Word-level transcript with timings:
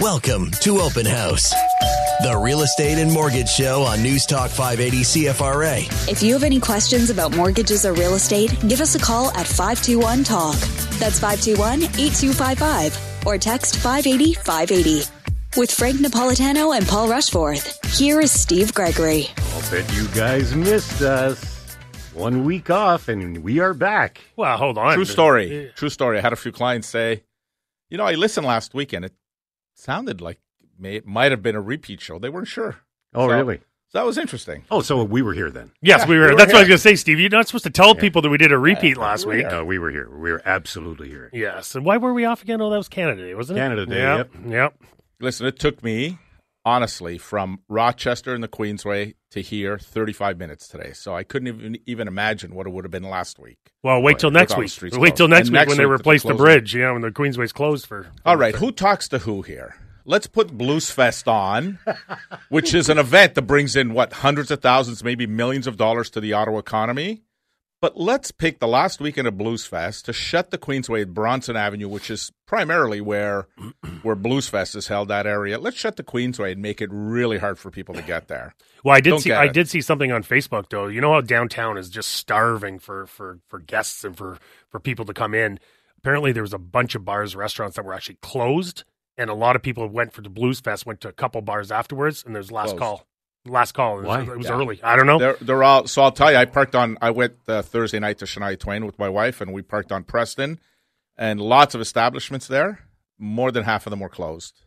Welcome 0.00 0.50
to 0.60 0.80
Open 0.80 1.06
House, 1.06 1.48
the 2.22 2.38
real 2.38 2.60
estate 2.60 2.98
and 2.98 3.10
mortgage 3.10 3.48
show 3.48 3.80
on 3.80 4.02
News 4.02 4.26
Talk 4.26 4.50
580 4.50 4.98
CFRA. 4.98 6.10
If 6.10 6.22
you 6.22 6.34
have 6.34 6.42
any 6.42 6.60
questions 6.60 7.08
about 7.08 7.34
mortgages 7.34 7.86
or 7.86 7.94
real 7.94 8.12
estate, 8.12 8.54
give 8.68 8.82
us 8.82 8.94
a 8.94 8.98
call 8.98 9.30
at 9.30 9.46
521 9.46 10.22
TALK. 10.24 10.56
That's 10.98 11.18
521 11.18 11.84
8255 11.98 13.26
or 13.26 13.38
text 13.38 13.76
580 13.78 14.34
580. 14.34 15.02
With 15.56 15.70
Frank 15.70 15.96
Napolitano 16.00 16.76
and 16.76 16.86
Paul 16.86 17.08
Rushforth, 17.08 17.96
here 17.98 18.20
is 18.20 18.30
Steve 18.30 18.74
Gregory. 18.74 19.28
I'll 19.54 19.70
bet 19.70 19.90
you 19.94 20.06
guys 20.08 20.54
missed 20.54 21.00
us. 21.00 21.42
One 22.12 22.44
week 22.44 22.68
off, 22.68 23.08
and 23.08 23.42
we 23.42 23.60
are 23.60 23.72
back. 23.72 24.20
Well, 24.36 24.58
hold 24.58 24.76
on. 24.76 24.92
True 24.94 25.06
story. 25.06 25.68
Uh, 25.68 25.72
True 25.74 25.88
story. 25.88 26.18
I 26.18 26.20
had 26.20 26.34
a 26.34 26.36
few 26.36 26.52
clients 26.52 26.86
say, 26.86 27.22
you 27.88 27.96
know, 27.96 28.04
I 28.04 28.12
listened 28.14 28.46
last 28.46 28.74
weekend. 28.74 29.06
It 29.06 29.12
sounded 29.76 30.20
like 30.20 30.40
may, 30.78 30.96
it 30.96 31.06
might 31.06 31.30
have 31.30 31.42
been 31.42 31.54
a 31.54 31.60
repeat 31.60 32.00
show. 32.00 32.18
They 32.18 32.28
weren't 32.28 32.48
sure. 32.48 32.76
Oh, 33.14 33.28
So- 33.28 33.34
really? 33.36 33.60
So 33.88 33.98
that 34.00 34.04
was 34.04 34.18
interesting. 34.18 34.64
Oh, 34.68 34.80
so 34.82 35.04
we 35.04 35.22
were 35.22 35.32
here 35.32 35.48
then. 35.48 35.70
Yes, 35.80 36.00
Yeah, 36.00 36.06
we 36.08 36.16
we 36.16 36.20
were. 36.20 36.26
were 36.32 36.36
That's 36.36 36.52
what 36.52 36.56
I 36.58 36.62
was 36.62 36.68
going 36.68 36.76
to 36.78 36.82
say, 36.82 36.96
Steve. 36.96 37.20
You're 37.20 37.30
not 37.30 37.46
supposed 37.46 37.62
to 37.64 37.70
tell 37.70 37.94
people 37.94 38.20
that 38.22 38.28
we 38.30 38.36
did 38.36 38.50
a 38.50 38.58
repeat 38.58 38.98
uh, 38.98 39.00
last 39.00 39.26
we 39.26 39.36
week. 39.36 39.46
No, 39.46 39.64
we 39.64 39.78
were 39.78 39.92
here. 39.92 40.10
We 40.10 40.32
were 40.32 40.42
absolutely 40.44 41.08
here. 41.08 41.30
Yes. 41.32 41.76
And 41.76 41.84
why 41.84 41.96
were 41.96 42.12
we 42.12 42.24
off 42.24 42.42
again? 42.42 42.60
Oh, 42.60 42.68
that 42.68 42.76
was 42.76 42.88
Canada 42.88 43.24
Day, 43.24 43.34
wasn't 43.36 43.58
it? 43.58 43.62
Canada 43.62 43.86
Day, 43.86 43.98
Yep. 44.00 44.30
Yep. 44.48 44.74
Listen, 45.20 45.46
it 45.46 45.60
took 45.60 45.84
me, 45.84 46.18
honestly, 46.66 47.16
from 47.16 47.60
Rochester 47.68 48.34
and 48.34 48.42
the 48.42 48.48
Queensway 48.48 49.14
to 49.30 49.40
here, 49.40 49.78
35 49.78 50.36
minutes 50.36 50.66
today. 50.68 50.92
So 50.92 51.14
I 51.14 51.22
couldn't 51.22 51.48
even, 51.48 51.78
even 51.86 52.08
imagine 52.08 52.54
what 52.54 52.66
it 52.66 52.70
would 52.70 52.84
have 52.84 52.90
been 52.90 53.08
last 53.08 53.38
week. 53.38 53.72
Well, 53.82 54.02
wait 54.02 54.18
till 54.18 54.32
next 54.32 54.56
week. 54.58 54.72
Wait 54.92 55.16
till 55.16 55.28
next 55.28 55.48
And 55.48 55.54
week 55.54 55.60
next 55.60 55.68
when 55.68 55.78
they 55.78 55.86
week 55.86 56.00
replace 56.00 56.24
the 56.24 56.34
bridge. 56.34 56.74
You 56.74 56.82
know, 56.82 56.92
when 56.94 57.02
the 57.02 57.10
Queensway's 57.12 57.52
closed 57.52 57.86
for. 57.86 58.08
All 58.26 58.36
right, 58.36 58.54
who 58.54 58.72
talks 58.72 59.08
to 59.08 59.18
who 59.20 59.42
here? 59.42 59.76
Let's 60.04 60.26
put 60.28 60.56
Blues 60.56 60.88
Fest 60.88 61.26
on, 61.26 61.80
which 62.48 62.74
is 62.74 62.88
an 62.88 62.98
event 62.98 63.34
that 63.34 63.42
brings 63.42 63.74
in 63.74 63.92
what 63.92 64.12
hundreds 64.12 64.52
of 64.52 64.60
thousands, 64.60 65.02
maybe 65.02 65.26
millions 65.26 65.66
of 65.66 65.76
dollars 65.76 66.10
to 66.10 66.20
the 66.20 66.32
Ottawa 66.32 66.58
economy. 66.58 67.22
But 67.86 67.96
let's 67.96 68.32
pick 68.32 68.58
the 68.58 68.66
last 68.66 69.00
weekend 69.00 69.28
of 69.28 69.38
Blues 69.38 69.64
Fest 69.64 70.06
to 70.06 70.12
shut 70.12 70.50
the 70.50 70.58
Queensway 70.58 71.02
at 71.02 71.14
Bronson 71.14 71.54
Avenue, 71.54 71.86
which 71.86 72.10
is 72.10 72.32
primarily 72.44 73.00
where 73.00 73.46
where 74.02 74.16
Blues 74.16 74.48
Fest 74.48 74.74
is 74.74 74.88
held. 74.88 75.06
That 75.06 75.24
area. 75.24 75.56
Let's 75.56 75.76
shut 75.76 75.94
the 75.94 76.02
Queensway 76.02 76.50
and 76.50 76.60
make 76.60 76.80
it 76.80 76.88
really 76.90 77.38
hard 77.38 77.60
for 77.60 77.70
people 77.70 77.94
to 77.94 78.02
get 78.02 78.26
there. 78.26 78.56
Well, 78.82 78.96
I 78.96 79.00
did 79.00 79.10
Don't 79.10 79.20
see. 79.20 79.30
I 79.30 79.44
it. 79.44 79.52
did 79.52 79.68
see 79.68 79.80
something 79.80 80.10
on 80.10 80.24
Facebook 80.24 80.68
though. 80.68 80.88
You 80.88 81.00
know 81.00 81.12
how 81.12 81.20
downtown 81.20 81.78
is 81.78 81.88
just 81.88 82.10
starving 82.10 82.80
for 82.80 83.06
for 83.06 83.38
for 83.46 83.60
guests 83.60 84.02
and 84.02 84.16
for 84.16 84.38
for 84.68 84.80
people 84.80 85.04
to 85.04 85.14
come 85.14 85.32
in. 85.32 85.60
Apparently, 85.98 86.32
there 86.32 86.42
was 86.42 86.52
a 86.52 86.58
bunch 86.58 86.96
of 86.96 87.04
bars, 87.04 87.36
restaurants 87.36 87.76
that 87.76 87.84
were 87.84 87.94
actually 87.94 88.18
closed, 88.20 88.82
and 89.16 89.30
a 89.30 89.34
lot 89.34 89.54
of 89.54 89.62
people 89.62 89.86
went 89.88 90.12
for 90.12 90.22
the 90.22 90.28
Blues 90.28 90.58
Fest. 90.58 90.86
Went 90.86 91.00
to 91.02 91.08
a 91.08 91.12
couple 91.12 91.40
bars 91.40 91.70
afterwards, 91.70 92.24
and 92.26 92.34
there's 92.34 92.50
last 92.50 92.70
Closed. 92.76 92.80
call. 92.80 93.06
Last 93.46 93.72
call. 93.72 93.98
It 93.98 94.02
was, 94.02 94.06
Why? 94.06 94.20
it 94.22 94.36
was 94.38 94.46
Yeah. 94.46 94.52
early. 94.54 94.80
I 94.82 94.96
don't 94.96 95.06
know. 95.06 95.18
They're 95.18 95.36
they're 95.40 95.62
all. 95.62 95.86
So 95.86 96.02
I'll 96.02 96.12
tell 96.12 96.30
you, 96.30 96.36
I 96.38 96.44
parked 96.44 96.74
on. 96.74 96.98
I 97.00 97.10
went 97.10 97.34
uh, 97.48 97.62
Thursday 97.62 97.98
night 97.98 98.18
to 98.18 98.24
Shania 98.24 98.58
Twain 98.58 98.84
with 98.86 98.98
my 98.98 99.08
wife, 99.08 99.40
and 99.40 99.52
we 99.52 99.62
parked 99.62 99.92
on 99.92 100.04
Preston, 100.04 100.58
and 101.16 101.40
lots 101.40 101.74
of 101.74 101.80
establishments 101.80 102.46
there. 102.48 102.80
More 103.18 103.50
than 103.50 103.64
half 103.64 103.86
of 103.86 103.90
them 103.90 104.00
were 104.00 104.08
closed. 104.10 104.64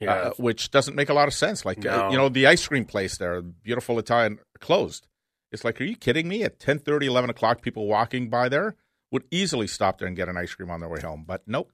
yeah. 0.00 0.12
uh, 0.14 0.30
which 0.36 0.70
doesn't 0.70 0.94
make 0.94 1.08
a 1.08 1.14
lot 1.14 1.26
of 1.28 1.34
sense. 1.34 1.64
Like 1.64 1.84
uh, 1.86 2.08
you 2.10 2.16
know, 2.16 2.28
the 2.28 2.46
ice 2.46 2.66
cream 2.68 2.84
place 2.84 3.16
there, 3.18 3.40
beautiful 3.42 3.98
Italian, 3.98 4.38
closed. 4.60 5.06
It's 5.50 5.64
like, 5.64 5.80
are 5.80 5.84
you 5.84 5.96
kidding 5.96 6.28
me? 6.28 6.42
At 6.42 6.58
10, 6.60 6.80
30, 6.80 7.06
11 7.06 7.30
o'clock, 7.30 7.62
people 7.62 7.86
walking 7.86 8.28
by 8.28 8.48
there 8.48 8.74
would 9.12 9.22
easily 9.30 9.66
stop 9.68 9.98
there 9.98 10.08
and 10.08 10.16
get 10.16 10.28
an 10.28 10.36
ice 10.36 10.52
cream 10.52 10.68
on 10.70 10.80
their 10.80 10.88
way 10.88 11.00
home. 11.00 11.24
But 11.26 11.42
nope. 11.46 11.70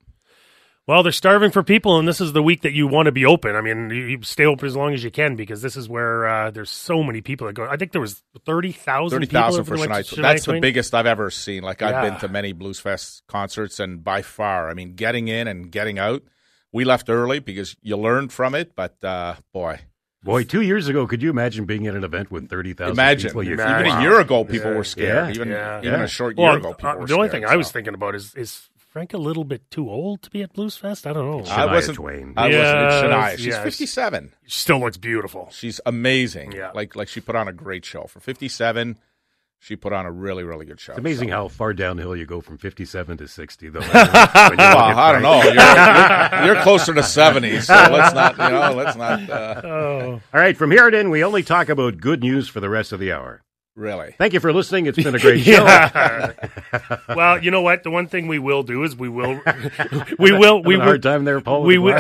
Well, 0.91 1.05
they're 1.05 1.13
starving 1.13 1.53
for 1.53 1.63
people, 1.63 2.01
and 2.01 2.09
this 2.09 2.21
is 2.21 2.33
the 2.33 2.43
week 2.43 2.63
that 2.63 2.73
you 2.73 2.89
want 2.89 3.07
to 3.07 3.13
be 3.13 3.25
open. 3.25 3.55
I 3.55 3.61
mean, 3.61 3.91
you, 3.91 4.07
you 4.07 4.23
stay 4.23 4.45
open 4.45 4.67
as 4.67 4.75
long 4.75 4.93
as 4.93 5.05
you 5.05 5.11
can 5.13 5.37
because 5.37 5.63
this 5.63 5.77
is 5.77 5.89
where 5.89 6.27
uh, 6.27 6.51
there's 6.51 6.69
so 6.69 7.05
many 7.05 7.21
people 7.21 7.47
that 7.47 7.53
go. 7.53 7.65
I 7.65 7.77
think 7.77 7.93
there 7.93 8.01
was 8.01 8.25
thirty 8.45 8.73
thousand. 8.73 9.21
Thirty 9.21 9.31
thousand 9.31 9.67
for 9.67 9.77
Shania. 9.77 10.05
Twain. 10.13 10.23
That's 10.23 10.47
the 10.47 10.59
biggest 10.59 10.93
I've 10.93 11.07
ever 11.07 11.31
seen. 11.31 11.63
Like 11.63 11.81
I've 11.81 11.93
Yeah. 12.03 12.11
been 12.11 12.19
to 12.19 12.29
many 12.29 12.53
Blues 12.53 12.81
Fest 12.81 13.23
concerts, 13.29 13.79
and 13.79 14.03
by 14.03 14.23
far, 14.23 14.69
I 14.69 14.75
mean, 14.75 14.97
getting 14.97 15.29
in 15.29 15.47
and 15.47 15.71
getting 15.71 16.01
out. 16.01 16.25
We 16.73 16.85
left 16.85 17.09
early 17.09 17.39
because 17.39 17.77
you 17.83 17.97
learned 17.97 18.33
from 18.33 18.57
it, 18.57 18.75
but 18.75 18.97
uh, 19.05 19.37
boy, 19.53 19.83
Boy, 20.23 20.45
two 20.45 20.61
years 20.61 20.87
ago, 20.89 21.07
could 21.07 21.23
you 21.23 21.31
imagine 21.31 21.65
being 21.65 21.87
at 21.87 21.95
an 21.95 22.05
event 22.05 22.31
with 22.31 22.51
30,000 22.51 22.93
imagine 22.93 23.31
people? 23.31 23.43
You 23.43 23.53
even 23.53 23.65
Imagine. 23.67 23.99
a 23.99 24.03
year 24.03 24.21
ago, 24.21 24.45
people 24.45 24.73
Yeah. 24.73 24.77
were 24.77 24.85
scared. 24.85 25.29
Yeah. 25.29 25.35
Even 25.35 25.49
Yeah. 25.49 25.79
even 25.79 25.93
Yeah. 26.01 26.03
a 26.05 26.09
short 26.09 26.37
Well, 26.37 26.49
year 26.51 26.59
ago, 26.59 26.75
people 26.75 26.91
uh, 26.91 26.97
were 26.97 27.07
the 27.07 27.15
only 27.15 27.29
scared, 27.29 27.45
thing 27.45 27.51
I 27.51 27.57
was 27.57 27.71
thinking 27.71 27.95
about 27.95 28.15
is 28.17 28.35
is 28.35 28.69
Frank 28.91 29.15
a 29.15 29.19
little 29.19 29.45
bit 29.45 29.71
too 29.71 29.89
old 29.89 30.21
to 30.23 30.31
be 30.31 30.43
at 30.43 30.53
Blues 30.53 30.77
Fest? 30.77 31.07
I 31.07 31.13
don't 31.13 31.31
know. 31.45 31.51
I 31.53 31.65
wasn't. 31.67 31.97
Twain. 31.97 32.35
I 32.37 32.47
wasn't 32.49 32.63
Yes, 32.65 33.05
Shania. 33.05 33.37
She's 33.37 33.47
yes. 33.47 33.63
57. 33.63 34.33
Still 34.49 34.81
looks 34.81 34.97
beautiful. 34.97 35.49
She's 35.53 35.81
amazing. 35.87 36.53
Yeah. 36.53 36.73
Like 36.75 36.97
like 36.97 37.07
she 37.09 37.21
put 37.21 37.37
on 37.37 37.47
a 37.47 37.53
great 37.53 37.85
show 37.85 38.05
for 38.09 38.19
57. 38.19 38.99
She 39.63 39.77
put 39.77 39.93
on 39.93 40.07
a 40.07 40.11
really 40.11 40.43
really 40.43 40.67
good 40.67 40.81
show. 40.81 40.93
It's 40.93 40.99
amazing 40.99 41.29
So- 41.29 41.35
how 41.35 41.49
far 41.49 41.73
downhill 41.73 42.17
you 42.17 42.27
go 42.27 42.41
from 42.41 42.59
57 42.59 43.19
to 43.19 43.29
60, 43.29 43.69
though. 43.69 43.79
Well, 43.93 43.95
I 43.95 45.13
don't 45.13 45.23
know. 45.23 45.41
You're, 45.43 45.55
you're, 45.55 46.55
you're 46.57 46.63
closer 46.65 46.93
to 46.95 47.03
70, 47.03 47.61
so 47.61 47.75
let's 47.75 48.13
not. 48.15 48.33
You 48.39 48.49
know, 48.49 48.73
let's 48.73 48.97
not. 48.97 49.31
Uh, 49.31 49.61
Oh, 49.65 50.13
All 50.35 50.41
right, 50.41 50.57
from 50.57 50.71
here 50.73 50.87
on 50.87 50.95
in, 50.95 51.11
we 51.11 51.23
only 51.23 51.43
talk 51.43 51.69
about 51.69 51.99
good 51.99 52.23
news 52.23 52.49
for 52.49 52.59
the 52.61 52.69
rest 52.69 52.91
of 52.93 52.99
the 53.01 53.13
hour. 53.13 53.43
Really. 53.81 54.15
Thank 54.19 54.35
you 54.35 54.41
for 54.41 54.53
listening. 54.53 54.87
It's 54.87 55.03
been 55.03 55.15
a 55.15 55.19
great 55.27 55.43
show. 55.43 55.65
well, 57.15 57.43
you 57.43 57.51
know 57.51 57.63
what? 57.63 57.83
The 57.83 57.91
one 57.91 58.07
thing 58.07 58.29
we 58.29 58.39
will 58.39 58.63
do 58.63 58.85
is 58.85 58.95
we 58.95 59.09
will, 59.09 59.41
we 60.19 60.33
will, 60.33 60.63
we 60.63 60.77
will. 60.77 60.85
hard 60.85 61.03
time 61.03 61.25
there, 61.25 61.41
Paul. 61.41 61.63
We 61.65 61.77
the 61.77 61.81
will. 61.81 61.95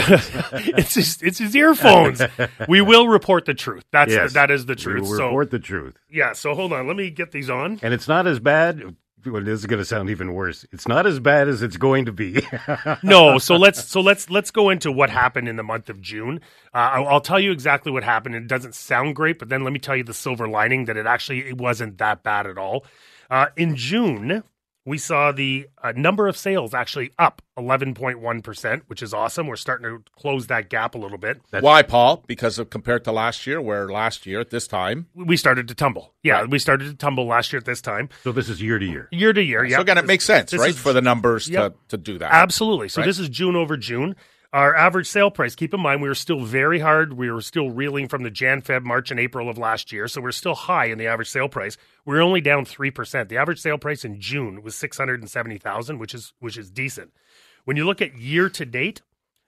it's 0.78 0.94
his, 0.94 1.20
it's 1.22 1.38
his 1.38 1.56
earphones. 1.56 2.20
we 2.68 2.80
will 2.80 3.08
report 3.08 3.44
the 3.46 3.54
truth. 3.54 3.84
That's 3.90 4.12
Yes. 4.12 4.34
that 4.34 4.50
is 4.50 4.66
the 4.66 4.74
We 4.74 4.82
truth. 4.82 5.02
will 5.02 5.16
So 5.16 5.24
report 5.26 5.50
the 5.50 5.58
truth. 5.58 5.96
yeah. 6.10 6.32
So 6.34 6.54
hold 6.54 6.72
on. 6.72 6.86
Let 6.86 6.96
me 6.96 7.10
get 7.10 7.32
these 7.32 7.50
on. 7.50 7.80
And 7.82 7.92
it's 7.94 8.06
not 8.08 8.26
as 8.26 8.38
bad. 8.40 8.96
Well, 9.26 9.42
this 9.42 9.60
is 9.60 9.66
going 9.66 9.80
to 9.80 9.84
sound 9.84 10.10
even 10.10 10.34
worse. 10.34 10.66
It's 10.72 10.86
not 10.86 11.06
as 11.06 11.20
bad 11.20 11.48
as 11.48 11.62
it's 11.62 11.76
going 11.76 12.06
to 12.06 12.12
be. 12.12 12.46
no 13.02 13.38
so 13.38 13.56
let's 13.56 13.84
so 13.84 14.00
let's 14.00 14.30
let's 14.30 14.50
go 14.50 14.70
into 14.70 14.90
what 14.92 15.10
happened 15.10 15.48
in 15.48 15.56
the 15.56 15.62
month 15.62 15.88
of 15.88 16.00
june 16.00 16.40
uh, 16.74 16.90
I'll, 16.92 17.08
I'll 17.08 17.20
tell 17.20 17.40
you 17.40 17.52
exactly 17.52 17.92
what 17.92 18.04
happened 18.04 18.34
it 18.34 18.46
doesn't 18.46 18.74
sound 18.74 19.16
great 19.16 19.38
but 19.38 19.48
then 19.48 19.64
let 19.64 19.72
me 19.72 19.78
tell 19.78 19.96
you 19.96 20.04
the 20.04 20.14
silver 20.14 20.48
lining 20.48 20.84
that 20.86 20.96
it 20.96 21.06
actually 21.06 21.40
it 21.40 21.58
wasn't 21.58 21.98
that 21.98 22.22
bad 22.22 22.46
at 22.46 22.58
all 22.58 22.84
uh, 23.30 23.46
in 23.56 23.76
june 23.76 24.42
we 24.90 24.98
saw 24.98 25.30
the 25.32 25.68
uh, 25.82 25.92
number 25.96 26.26
of 26.28 26.36
sales 26.36 26.74
actually 26.74 27.12
up 27.18 27.40
11.1% 27.58 28.82
which 28.88 29.02
is 29.02 29.14
awesome 29.14 29.46
we're 29.46 29.56
starting 29.56 29.84
to 29.88 30.02
close 30.18 30.46
that 30.48 30.68
gap 30.68 30.94
a 30.94 30.98
little 30.98 31.18
bit 31.18 31.40
Why, 31.60 31.82
Paul? 31.82 32.24
Because 32.26 32.58
of 32.58 32.70
compared 32.70 33.04
to 33.04 33.12
last 33.12 33.46
year, 33.46 33.60
where 33.60 33.88
last 33.88 34.26
year 34.26 34.40
at 34.40 34.50
this 34.50 34.66
time. 34.66 35.06
we 35.14 35.36
started 35.36 35.68
to 35.68 35.74
tumble 35.74 36.14
yeah 36.22 36.40
Right. 36.40 36.50
we 36.50 36.58
started 36.58 36.86
to 36.90 36.94
tumble 36.94 37.26
last 37.26 37.52
year 37.52 37.58
at 37.58 37.64
this 37.66 37.80
time 37.80 38.08
so 38.22 38.32
this 38.32 38.48
is 38.48 38.60
year 38.60 38.78
to 38.78 38.84
year. 38.86 39.08
year 39.12 39.32
to 39.32 39.42
year 39.42 39.64
yeah 39.64 39.76
So 39.76 39.82
again, 39.82 39.98
it 39.98 40.06
makes 40.06 40.24
sense, 40.24 40.50
This 40.50 40.60
right, 40.60 40.70
is- 40.70 40.78
for 40.78 40.92
the 40.92 41.02
numbers 41.02 41.48
Yep. 41.48 41.72
to 41.88 41.96
to 41.96 41.96
do 41.96 42.18
that. 42.18 42.32
Absolutely. 42.32 42.88
So 42.88 43.00
Right? 43.00 43.06
this 43.06 43.18
is 43.18 43.28
June 43.28 43.56
over 43.56 43.76
June. 43.76 44.14
Our 44.52 44.74
average 44.74 45.06
sale 45.06 45.30
price, 45.30 45.54
keep 45.54 45.72
in 45.72 45.80
mind, 45.80 46.02
we 46.02 46.08
were 46.08 46.14
still 46.16 46.40
very 46.40 46.80
hard. 46.80 47.12
We 47.12 47.30
were 47.30 47.40
still 47.40 47.70
reeling 47.70 48.08
from 48.08 48.24
the 48.24 48.32
Jan, 48.32 48.62
Feb, 48.62 48.82
March, 48.82 49.12
and 49.12 49.20
April 49.20 49.48
of 49.48 49.58
last 49.58 49.92
year. 49.92 50.08
So 50.08 50.20
we're 50.20 50.32
still 50.32 50.56
high 50.56 50.86
in 50.86 50.98
the 50.98 51.06
average 51.06 51.30
sale 51.30 51.48
price. 51.48 51.76
We're 52.04 52.20
only 52.20 52.40
down 52.40 52.64
3%. 52.64 53.28
The 53.28 53.36
average 53.36 53.60
sale 53.60 53.78
price 53.78 54.04
in 54.04 54.20
June 54.20 54.62
was 54.62 54.74
670,000, 54.74 55.98
which 55.98 56.14
is 56.14 56.32
which 56.40 56.58
is 56.58 56.68
decent. 56.68 57.12
When 57.64 57.76
you 57.76 57.84
look 57.84 58.02
at 58.02 58.18
year 58.18 58.48
to 58.48 58.66
date, 58.66 59.02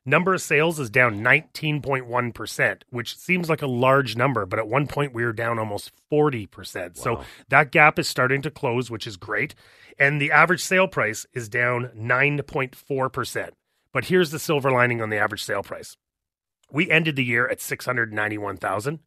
number 0.07 0.35
of 0.35 0.41
sales 0.41 0.79
is 0.79 0.89
down 0.89 1.19
19.1%, 1.21 2.83
which 2.91 3.17
seems 3.17 3.49
like 3.51 3.63
a 3.63 3.67
large 3.67 4.15
number, 4.15 4.47
but 4.47 4.61
at 4.61 4.69
one 4.69 4.87
point 4.87 5.13
we 5.13 5.25
were 5.25 5.33
down 5.33 5.59
almost 5.59 5.91
40%. 6.13 6.97
So 6.97 7.25
that 7.49 7.73
gap 7.73 7.99
is 7.99 8.09
starting 8.09 8.43
to 8.43 8.53
close, 8.53 8.89
which 8.89 9.09
is 9.09 9.17
great. 9.17 9.57
And 9.99 10.21
the 10.21 10.31
average 10.31 10.63
sale 10.63 10.87
price 10.87 11.27
is 11.33 11.49
down 11.49 11.91
9.4%. 11.97 13.51
But 13.93 14.07
here's 14.07 14.31
the 14.31 14.39
silver 14.39 14.71
lining 14.71 15.01
on 15.03 15.11
the 15.11 15.19
average 15.19 15.45
sale 15.45 15.63
price. 15.63 15.97
We 16.71 16.91
ended 16.91 17.17
the 17.17 17.25
year 17.25 17.47
at 17.49 17.61
691,000. 17.61 19.01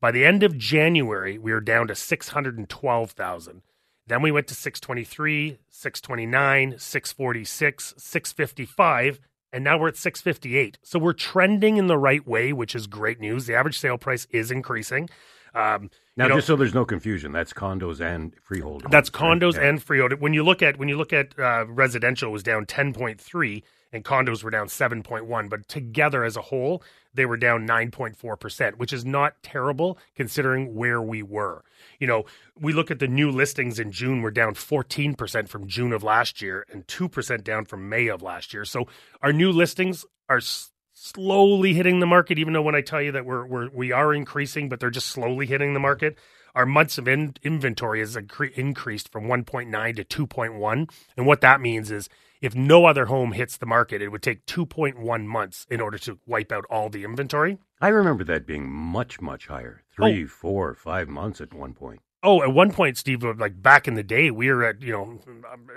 By 0.00 0.10
the 0.10 0.24
end 0.26 0.42
of 0.42 0.58
January, 0.58 1.38
we 1.38 1.52
were 1.52 1.60
down 1.62 1.86
to 1.88 1.94
612,000. 1.94 3.62
Then 4.06 4.22
we 4.22 4.30
went 4.30 4.46
to 4.48 4.54
623, 4.54 5.58
629, 5.68 6.78
646, 6.78 7.94
655, 7.96 9.20
and 9.52 9.64
now 9.64 9.78
we're 9.78 9.88
at 9.88 9.96
658. 9.96 10.78
So 10.82 10.98
we're 10.98 11.12
trending 11.12 11.76
in 11.76 11.86
the 11.86 11.98
right 11.98 12.24
way, 12.26 12.52
which 12.52 12.74
is 12.74 12.86
great 12.86 13.18
news. 13.20 13.46
The 13.46 13.54
average 13.54 13.78
sale 13.78 13.98
price 13.98 14.26
is 14.30 14.50
increasing. 14.50 15.08
Um, 15.54 15.90
Now, 16.16 16.24
you 16.26 16.28
know, 16.30 16.34
just 16.36 16.46
so 16.46 16.54
there's 16.56 16.74
no 16.74 16.84
confusion, 16.84 17.32
that's 17.32 17.52
condos 17.54 18.00
and 18.00 18.34
freehold. 18.42 18.84
that's 18.90 19.08
condos 19.10 19.54
Yeah. 19.54 19.68
and 19.68 19.82
freehold. 19.82 20.20
When 20.20 20.34
you 20.34 20.44
look 20.44 20.62
at 20.62 20.76
when 20.78 20.88
you 20.88 20.98
look 20.98 21.12
at 21.14 21.36
uh, 21.38 21.64
residential, 21.66 22.28
it 22.28 22.32
was 22.32 22.42
down 22.42 22.66
ten 22.66 22.92
point 22.92 23.20
three, 23.20 23.64
and 23.96 24.04
condos 24.04 24.44
were 24.44 24.50
down 24.50 24.68
seven 24.68 25.02
point 25.02 25.26
one. 25.26 25.48
But 25.48 25.68
together 25.68 26.24
as 26.24 26.36
a 26.36 26.42
whole, 26.42 26.84
they 27.14 27.26
were 27.26 27.36
down 27.38 27.66
nine 27.66 27.90
point 27.90 28.16
four 28.16 28.36
percent, 28.36 28.78
which 28.78 28.92
is 28.92 29.04
not 29.04 29.42
terrible 29.42 29.98
considering 30.14 30.76
where 30.76 31.02
we 31.02 31.22
were. 31.24 31.64
You 31.98 32.06
know, 32.06 32.26
we 32.60 32.72
look 32.72 32.92
at 32.92 33.00
the 33.00 33.08
new 33.08 33.30
listings 33.30 33.80
in 33.80 33.92
June, 33.92 34.22
we're 34.22 34.30
down 34.30 34.54
fourteen 34.54 35.14
percent 35.14 35.48
from 35.48 35.66
June 35.66 35.92
of 35.92 36.04
last 36.04 36.40
year, 36.42 36.66
and 36.72 36.86
two 36.86 37.08
percent 37.08 37.44
down 37.44 37.64
from 37.64 37.88
May 37.88 38.08
of 38.08 38.22
last 38.22 38.54
year. 38.54 38.64
So 38.64 38.86
our 39.22 39.32
new 39.32 39.50
listings 39.50 40.06
are 40.28 40.38
s- 40.38 40.70
slowly 40.92 41.74
hitting 41.74 42.00
the 42.00 42.06
market. 42.06 42.38
Even 42.38 42.52
though 42.52 42.62
when 42.62 42.76
I 42.76 42.82
tell 42.82 43.02
you 43.02 43.12
that 43.12 43.26
we're, 43.26 43.46
we're 43.46 43.70
we 43.70 43.92
are 43.92 44.14
increasing, 44.14 44.68
but 44.68 44.78
they're 44.80 44.90
just 44.90 45.08
slowly 45.08 45.46
hitting 45.46 45.74
the 45.74 45.80
market. 45.80 46.18
Our 46.54 46.64
months 46.66 46.96
of 46.96 47.06
in, 47.06 47.34
inventory 47.42 48.00
has 48.00 48.16
incre- 48.16 48.52
increased 48.54 49.12
from 49.12 49.24
1.9 49.24 49.96
to 50.08 50.26
2.1, 50.26 50.90
and 51.14 51.26
what 51.26 51.42
that 51.42 51.60
means 51.60 51.90
is 51.90 52.08
if 52.40 52.54
no 52.54 52.84
other 52.86 53.06
home 53.06 53.32
hits 53.32 53.56
the 53.56 53.66
market, 53.66 54.02
it 54.02 54.08
would 54.08 54.22
take 54.22 54.46
2.1 54.46 55.24
months 55.26 55.66
in 55.70 55.80
order 55.80 55.98
to 55.98 56.18
wipe 56.26 56.52
out 56.52 56.64
all 56.70 56.88
the 56.88 57.04
inventory. 57.04 57.58
I 57.80 57.88
remember 57.88 58.24
that 58.24 58.46
being 58.46 58.70
much, 58.70 59.20
much 59.20 59.46
higher. 59.46 59.82
Three, 59.94 60.24
oh. 60.24 60.28
four, 60.28 60.74
five 60.74 61.08
months 61.08 61.40
at 61.40 61.52
one 61.52 61.74
point. 61.74 62.00
Oh, 62.22 62.42
at 62.42 62.52
one 62.52 62.72
point, 62.72 62.96
Steve, 62.96 63.22
like 63.22 63.62
back 63.62 63.86
in 63.86 63.94
the 63.94 64.02
day, 64.02 64.30
we 64.30 64.50
were 64.50 64.64
at, 64.64 64.82
you 64.82 64.92
know, 64.92 65.20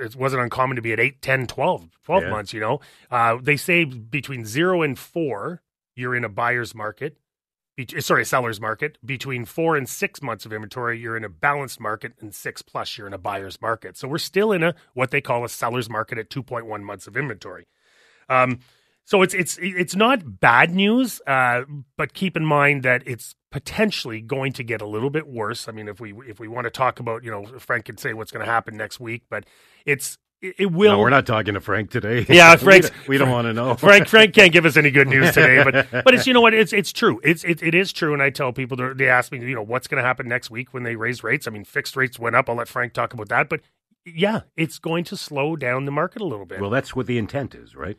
it 0.01 0.15
wasn't 0.15 0.41
uncommon 0.41 0.77
to 0.77 0.81
be 0.81 0.93
at 0.93 0.99
8, 0.99 1.21
10, 1.21 1.47
12, 1.47 1.89
12 2.03 2.23
yeah. 2.23 2.29
months, 2.29 2.53
you 2.53 2.59
know. 2.59 2.79
Uh, 3.11 3.37
they 3.41 3.57
say 3.57 3.83
between 3.83 4.45
zero 4.45 4.81
and 4.81 4.97
four, 4.97 5.61
you're 5.95 6.15
in 6.15 6.23
a 6.23 6.29
buyer's 6.29 6.73
market. 6.73 7.17
Sorry, 7.99 8.25
seller's 8.25 8.59
market. 8.59 8.97
Between 9.05 9.45
four 9.45 9.75
and 9.75 9.87
six 9.87 10.21
months 10.21 10.45
of 10.45 10.53
inventory, 10.53 10.99
you're 10.99 11.17
in 11.17 11.23
a 11.23 11.29
balanced 11.29 11.79
market, 11.79 12.13
and 12.19 12.33
six 12.33 12.61
plus, 12.61 12.97
you're 12.97 13.07
in 13.07 13.13
a 13.13 13.17
buyer's 13.17 13.61
market. 13.61 13.97
So 13.97 14.07
we're 14.07 14.17
still 14.17 14.51
in 14.51 14.63
a 14.63 14.75
what 14.93 15.11
they 15.11 15.21
call 15.21 15.43
a 15.43 15.49
seller's 15.49 15.89
market 15.89 16.17
at 16.17 16.29
2.1 16.29 16.81
months 16.81 17.07
of 17.07 17.15
inventory. 17.15 17.67
Um, 18.29 18.59
so 19.05 19.23
it's 19.23 19.33
it's 19.33 19.57
it's 19.59 19.95
not 19.95 20.39
bad 20.39 20.71
news, 20.71 21.19
uh, 21.25 21.63
but 21.97 22.13
keep 22.13 22.37
in 22.37 22.45
mind 22.45 22.83
that 22.83 23.01
it's 23.07 23.33
potentially 23.51 24.21
going 24.21 24.53
to 24.53 24.63
get 24.63 24.81
a 24.81 24.85
little 24.85 25.09
bit 25.09 25.27
worse. 25.27 25.67
I 25.67 25.71
mean, 25.71 25.87
if 25.87 25.99
we 25.99 26.13
if 26.27 26.39
we 26.39 26.47
want 26.47 26.65
to 26.65 26.69
talk 26.69 26.99
about, 26.99 27.23
you 27.23 27.31
know, 27.31 27.45
Frank 27.57 27.85
can 27.85 27.97
say 27.97 28.13
what's 28.13 28.31
going 28.31 28.45
to 28.45 28.51
happen 28.51 28.77
next 28.77 28.99
week, 28.99 29.23
but 29.27 29.45
it's 29.83 30.19
it 30.41 30.71
will. 30.71 30.93
No, 30.93 30.99
we're 30.99 31.09
not 31.09 31.25
talking 31.25 31.53
to 31.55 31.61
Frank 31.61 31.91
today. 31.91 32.25
Yeah, 32.29 32.55
Frank. 32.55 32.83
we, 32.83 32.89
don't, 32.89 33.07
we 33.07 33.17
don't 33.17 33.31
want 33.31 33.45
to 33.47 33.53
know. 33.53 33.75
Frank. 33.77 34.07
Frank 34.07 34.33
can't 34.33 34.53
give 34.53 34.65
us 34.65 34.77
any 34.77 34.91
good 34.91 35.07
news 35.07 35.33
today, 35.33 35.63
but 35.63 35.89
but 35.91 36.13
it's 36.13 36.27
you 36.27 36.33
know 36.33 36.41
what 36.41 36.53
it's 36.53 36.71
it's 36.71 36.91
true. 36.93 37.19
It's 37.23 37.43
it, 37.43 37.61
it 37.61 37.75
is 37.75 37.91
true, 37.91 38.13
and 38.13 38.21
I 38.21 38.29
tell 38.29 38.53
people 38.53 38.77
they 38.95 39.09
ask 39.09 39.31
me 39.31 39.39
you 39.39 39.55
know 39.55 39.63
what's 39.63 39.87
going 39.87 40.01
to 40.01 40.07
happen 40.07 40.27
next 40.27 40.49
week 40.49 40.73
when 40.73 40.83
they 40.83 40.95
raise 40.95 41.23
rates. 41.23 41.47
I 41.47 41.51
mean, 41.51 41.65
fixed 41.65 41.95
rates 41.95 42.17
went 42.19 42.35
up. 42.35 42.49
I'll 42.49 42.55
let 42.55 42.67
Frank 42.67 42.93
talk 42.93 43.13
about 43.13 43.29
that, 43.29 43.49
but 43.49 43.61
yeah, 44.05 44.41
it's 44.55 44.79
going 44.79 45.03
to 45.05 45.17
slow 45.17 45.55
down 45.55 45.85
the 45.85 45.91
market 45.91 46.21
a 46.21 46.25
little 46.25 46.45
bit. 46.45 46.61
Well, 46.61 46.69
that's 46.69 46.95
what 46.95 47.07
the 47.07 47.17
intent 47.17 47.55
is, 47.55 47.75
right? 47.75 47.97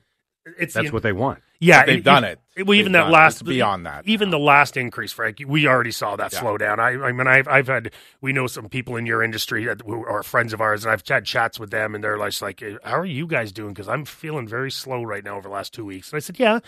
It's 0.58 0.74
that's 0.74 0.88
the, 0.88 0.92
what 0.92 1.02
they 1.02 1.12
want. 1.12 1.42
Yeah, 1.58 1.84
they've 1.84 1.98
it, 1.98 2.04
done 2.04 2.24
it. 2.24 2.40
it 2.56 2.66
well, 2.66 2.78
even 2.78 2.92
they've 2.92 3.02
that 3.02 3.10
last 3.10 3.44
beyond 3.44 3.84
that. 3.84 4.06
Even 4.06 4.30
now. 4.30 4.38
the 4.38 4.42
last 4.42 4.78
increase, 4.78 5.12
Frank, 5.12 5.42
we 5.46 5.66
already 5.66 5.90
saw 5.90 6.16
that 6.16 6.32
yeah. 6.32 6.40
slow 6.40 6.56
down. 6.56 6.80
I, 6.80 6.92
I 6.92 7.12
mean, 7.12 7.26
I've 7.26 7.46
I've 7.46 7.66
had 7.66 7.92
we 8.22 8.32
know 8.32 8.46
some 8.46 8.70
people 8.70 8.96
in 8.96 9.04
your 9.04 9.22
industry 9.22 9.68
who 9.84 10.06
are 10.06 10.22
friends 10.22 10.54
of 10.54 10.62
ours, 10.62 10.84
and 10.84 10.92
I've 10.92 11.06
had 11.06 11.26
chats 11.26 11.60
with 11.60 11.70
them, 11.70 11.94
and 11.94 12.02
they're 12.02 12.16
like, 12.16 12.40
like 12.40 12.62
"How 12.82 12.98
are 12.98 13.04
you 13.04 13.26
guys 13.26 13.52
doing?" 13.52 13.74
Because 13.74 13.88
I'm 13.88 14.06
feeling 14.06 14.48
very 14.48 14.70
slow 14.70 15.02
right 15.02 15.22
now 15.22 15.36
over 15.36 15.48
the 15.48 15.54
last 15.54 15.74
two 15.74 15.84
weeks. 15.84 16.10
And 16.10 16.16
I 16.16 16.20
said, 16.20 16.38
"Yeah, 16.38 16.60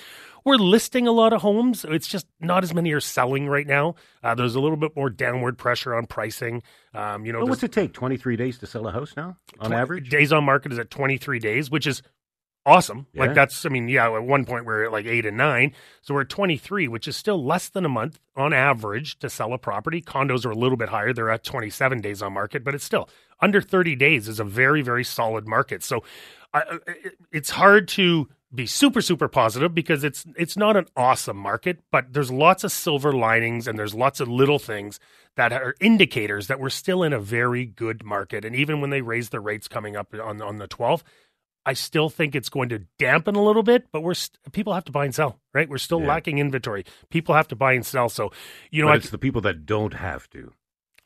we're 0.44 0.56
listing 0.56 1.06
a 1.06 1.12
lot 1.12 1.32
of 1.32 1.40
homes. 1.40 1.86
It's 1.88 2.06
just 2.06 2.26
not 2.38 2.64
as 2.64 2.74
many 2.74 2.92
are 2.92 3.00
selling 3.00 3.48
right 3.48 3.66
now. 3.66 3.94
Uh, 4.22 4.34
there's 4.34 4.54
a 4.54 4.60
little 4.60 4.76
bit 4.76 4.94
more 4.94 5.08
downward 5.08 5.56
pressure 5.56 5.94
on 5.94 6.06
pricing. 6.06 6.62
Um, 6.92 7.24
you 7.24 7.32
know, 7.32 7.38
well, 7.38 7.48
what's 7.48 7.62
it 7.62 7.72
take? 7.72 7.94
Twenty 7.94 8.18
three 8.18 8.36
days 8.36 8.58
to 8.58 8.66
sell 8.66 8.86
a 8.86 8.92
house 8.92 9.14
now, 9.16 9.38
on 9.58 9.70
20, 9.70 9.74
average. 9.74 10.10
Days 10.10 10.34
on 10.34 10.44
market 10.44 10.70
is 10.70 10.78
at 10.78 10.90
twenty 10.90 11.16
three 11.16 11.38
days, 11.38 11.70
which 11.70 11.86
is 11.86 12.02
awesome. 12.64 13.06
Yeah. 13.12 13.22
Like 13.26 13.34
that's, 13.34 13.64
I 13.66 13.68
mean, 13.68 13.88
yeah, 13.88 14.14
at 14.14 14.22
one 14.22 14.44
point 14.44 14.66
we 14.66 14.72
are 14.72 14.84
at 14.84 14.92
like 14.92 15.06
eight 15.06 15.26
and 15.26 15.36
nine. 15.36 15.72
So 16.02 16.14
we're 16.14 16.22
at 16.22 16.28
23, 16.28 16.88
which 16.88 17.08
is 17.08 17.16
still 17.16 17.44
less 17.44 17.68
than 17.68 17.84
a 17.84 17.88
month 17.88 18.18
on 18.36 18.52
average 18.52 19.18
to 19.20 19.30
sell 19.30 19.52
a 19.52 19.58
property. 19.58 20.00
Condos 20.00 20.44
are 20.44 20.50
a 20.50 20.56
little 20.56 20.76
bit 20.76 20.88
higher. 20.88 21.12
They're 21.12 21.30
at 21.30 21.44
27 21.44 22.00
days 22.00 22.22
on 22.22 22.32
market, 22.32 22.64
but 22.64 22.74
it's 22.74 22.84
still 22.84 23.08
under 23.40 23.60
30 23.60 23.96
days 23.96 24.28
is 24.28 24.40
a 24.40 24.44
very, 24.44 24.82
very 24.82 25.04
solid 25.04 25.46
market. 25.46 25.82
So 25.82 26.04
uh, 26.54 26.78
it's 27.32 27.50
hard 27.50 27.88
to 27.88 28.28
be 28.54 28.66
super 28.66 29.00
super 29.00 29.28
positive 29.28 29.74
because 29.74 30.04
it's 30.04 30.26
it's 30.36 30.56
not 30.58 30.76
an 30.76 30.86
awesome 30.94 31.36
market 31.36 31.78
but 31.90 32.12
there's 32.12 32.30
lots 32.30 32.64
of 32.64 32.70
silver 32.70 33.12
linings 33.12 33.66
and 33.66 33.78
there's 33.78 33.94
lots 33.94 34.20
of 34.20 34.28
little 34.28 34.58
things 34.58 35.00
that 35.36 35.52
are 35.52 35.74
indicators 35.80 36.48
that 36.48 36.60
we're 36.60 36.68
still 36.68 37.02
in 37.02 37.14
a 37.14 37.18
very 37.18 37.64
good 37.64 38.04
market 38.04 38.44
and 38.44 38.54
even 38.54 38.80
when 38.80 38.90
they 38.90 39.00
raise 39.00 39.30
the 39.30 39.40
rates 39.40 39.68
coming 39.68 39.96
up 39.96 40.14
on 40.22 40.42
on 40.42 40.58
the 40.58 40.68
12th 40.68 41.02
I 41.64 41.74
still 41.74 42.08
think 42.08 42.34
it's 42.34 42.48
going 42.48 42.68
to 42.70 42.80
dampen 42.98 43.36
a 43.36 43.42
little 43.42 43.62
bit, 43.62 43.86
but 43.92 44.02
we're 44.02 44.14
st- 44.14 44.38
people 44.52 44.74
have 44.74 44.84
to 44.86 44.92
buy 44.92 45.04
and 45.04 45.14
sell, 45.14 45.38
right? 45.54 45.68
We're 45.68 45.78
still 45.78 46.00
yeah. 46.00 46.08
lacking 46.08 46.38
inventory. 46.38 46.84
People 47.10 47.34
have 47.34 47.48
to 47.48 47.56
buy 47.56 47.74
and 47.74 47.86
sell. 47.86 48.08
So, 48.08 48.32
you 48.70 48.82
know, 48.82 48.88
but 48.88 48.96
it's 48.96 49.10
the 49.10 49.18
people 49.18 49.40
that 49.42 49.64
don't 49.64 49.94
have 49.94 50.28
to, 50.30 50.52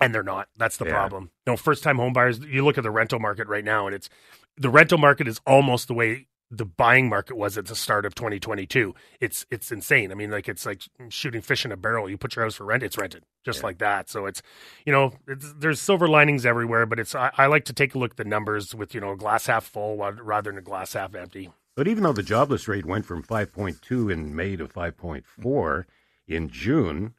and 0.01 0.15
they're 0.15 0.23
not. 0.23 0.49
That's 0.57 0.79
the 0.79 0.87
yeah. 0.87 0.93
problem. 0.93 1.31
No, 1.47 1.57
first 1.57 1.83
time 1.83 1.97
home 1.97 2.13
buyers. 2.13 2.39
You 2.39 2.65
look 2.65 2.79
at 2.79 2.85
the 2.85 2.91
rental 2.91 3.19
market 3.19 3.49
right 3.49 3.65
now, 3.65 3.87
and 3.87 3.95
it's 3.95 4.09
the 4.57 4.71
rental 4.71 4.99
market 4.99 5.29
is 5.29 5.41
almost 5.47 5.89
the 5.89 5.95
way 5.95 6.27
the 6.51 6.65
buying 6.65 7.09
market 7.09 7.37
was 7.37 7.59
at 7.59 7.67
the 7.67 7.75
start 7.75 8.07
of 8.07 8.15
2022. 8.15 8.95
It's 9.21 9.47
it's 9.51 9.73
insane. 9.73 10.13
I 10.13 10.15
mean, 10.15 10.31
like 10.31 10.49
it's 10.49 10.65
like 10.65 10.83
shooting 11.09 11.41
fish 11.41 11.65
in 11.65 11.73
a 11.73 11.77
barrel. 11.77 12.09
You 12.09 12.17
put 12.17 12.37
your 12.37 12.45
house 12.45 12.57
for 12.57 12.65
rent, 12.65 12.83
it's 12.83 12.97
rented 12.97 13.25
just 13.45 13.61
yeah. 13.61 13.67
like 13.67 13.79
that. 13.79 14.11
So 14.11 14.27
it's 14.27 14.43
you 14.85 14.93
know 14.93 15.13
it's, 15.27 15.55
there's 15.59 15.81
silver 15.81 16.09
linings 16.09 16.45
everywhere, 16.45 16.87
but 16.87 17.01
it's 17.01 17.15
I, 17.15 17.31
I, 17.37 17.47
like 17.47 17.65
to 17.67 17.73
take 17.73 17.95
a 17.95 17.99
look 17.99 18.13
at 18.13 18.17
the 18.17 18.25
numbers 18.25 18.75
with 18.75 18.95
you 18.95 19.01
know 19.01 19.13
a 19.13 19.17
glass 19.17 19.47
half 19.47 19.65
full 19.65 19.97
rather 19.97 20.51
than 20.51 20.59
a 20.59 20.63
glass 20.63 20.93
half 20.93 21.15
empty. 21.15 21.51
But 21.77 21.89
even 21.89 22.05
though 22.05 22.13
the 22.13 22.23
jobless 22.23 22.69
rate 22.69 22.87
went 22.87 23.05
from 23.05 23.23
5.2 23.23 24.11
in 24.11 24.35
May 24.35 24.57
to 24.57 24.67
5.4 24.67 25.85
in 26.27 26.49
June, 26.49 27.13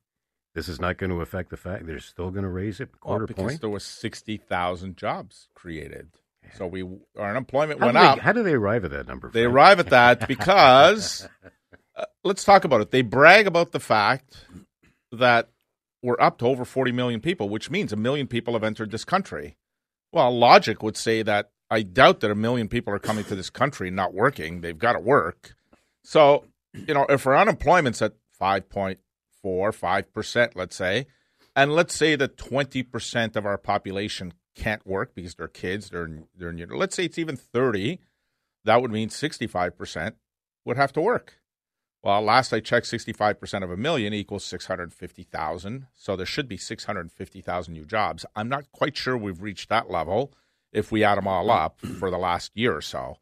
this 0.55 0.67
is 0.67 0.81
not 0.81 0.97
going 0.97 1.11
to 1.11 1.21
affect 1.21 1.51
the 1.51 1.57
fact 1.57 1.85
they're 1.85 1.99
still 1.99 2.31
going 2.31 2.43
to 2.43 2.49
raise 2.49 2.79
it 2.79 2.99
quarter 2.99 3.25
well, 3.25 3.27
because 3.27 3.43
point. 3.43 3.61
There 3.61 3.69
was 3.69 3.83
60,000 3.83 4.97
jobs 4.97 5.49
created. 5.53 6.09
So 6.55 6.67
we 6.67 6.83
our 7.17 7.29
unemployment 7.29 7.79
how 7.79 7.87
went 7.87 7.97
they, 7.97 8.05
up. 8.05 8.19
How 8.19 8.31
do 8.31 8.43
they 8.43 8.53
arrive 8.53 8.85
at 8.85 8.91
that 8.91 9.07
number? 9.07 9.29
They 9.29 9.43
arrive 9.43 9.79
at 9.79 9.89
that 9.89 10.27
because 10.27 11.27
uh, 11.95 12.05
let's 12.23 12.43
talk 12.43 12.63
about 12.63 12.81
it. 12.81 12.91
They 12.91 13.01
brag 13.01 13.47
about 13.47 13.71
the 13.71 13.79
fact 13.79 14.45
that 15.11 15.49
we're 16.01 16.19
up 16.19 16.37
to 16.39 16.45
over 16.45 16.65
40 16.65 16.91
million 16.91 17.21
people, 17.21 17.49
which 17.49 17.69
means 17.69 17.91
a 17.91 17.97
million 17.97 18.27
people 18.27 18.53
have 18.53 18.63
entered 18.63 18.91
this 18.91 19.05
country. 19.05 19.57
Well, 20.11 20.37
logic 20.37 20.83
would 20.83 20.97
say 20.97 21.21
that 21.23 21.51
I 21.69 21.81
doubt 21.81 22.21
that 22.21 22.31
a 22.31 22.35
million 22.35 22.69
people 22.69 22.93
are 22.93 22.99
coming 22.99 23.25
to 23.25 23.35
this 23.35 23.49
country 23.49 23.91
not 23.91 24.13
working. 24.13 24.61
They've 24.61 24.77
got 24.77 24.93
to 24.93 24.99
work. 24.99 25.55
So, 26.03 26.45
you 26.73 26.93
know, 26.93 27.05
if 27.09 27.27
our 27.27 27.35
unemployment's 27.35 28.01
at 28.01 28.13
5.4, 28.39 28.97
5%, 29.43 30.51
let's 30.55 30.75
say, 30.75 31.07
and 31.55 31.73
let's 31.73 31.95
say 31.95 32.15
that 32.15 32.37
20% 32.37 33.35
of 33.35 33.45
our 33.45 33.57
population 33.57 34.33
can't 34.57 34.85
work 34.85 35.13
because 35.15 35.35
they're 35.35 35.47
kids. 35.47 35.89
They're 35.89 36.09
they're 36.35 36.49
in, 36.49 36.69
let's 36.69 36.95
say 36.95 37.05
it's 37.05 37.19
even 37.19 37.37
thirty. 37.37 37.99
That 38.65 38.81
would 38.81 38.91
mean 38.91 39.09
sixty 39.09 39.47
five 39.47 39.77
percent 39.77 40.15
would 40.65 40.77
have 40.77 40.91
to 40.93 41.01
work. 41.01 41.35
Well, 42.03 42.21
last 42.21 42.53
I 42.53 42.59
checked, 42.59 42.87
sixty 42.87 43.13
five 43.13 43.39
percent 43.39 43.63
of 43.63 43.71
a 43.71 43.77
million 43.77 44.13
equals 44.13 44.43
six 44.43 44.65
hundred 44.65 44.93
fifty 44.93 45.23
thousand. 45.23 45.87
So 45.95 46.15
there 46.15 46.25
should 46.25 46.47
be 46.47 46.57
six 46.57 46.85
hundred 46.85 47.11
fifty 47.11 47.41
thousand 47.41 47.75
new 47.75 47.85
jobs. 47.85 48.25
I'm 48.35 48.49
not 48.49 48.71
quite 48.71 48.97
sure 48.97 49.17
we've 49.17 49.41
reached 49.41 49.69
that 49.69 49.89
level 49.89 50.33
if 50.73 50.91
we 50.91 51.03
add 51.03 51.17
them 51.17 51.27
all 51.27 51.49
up 51.49 51.79
for 51.79 52.09
the 52.09 52.17
last 52.17 52.51
year 52.55 52.75
or 52.75 52.81
so. 52.81 53.17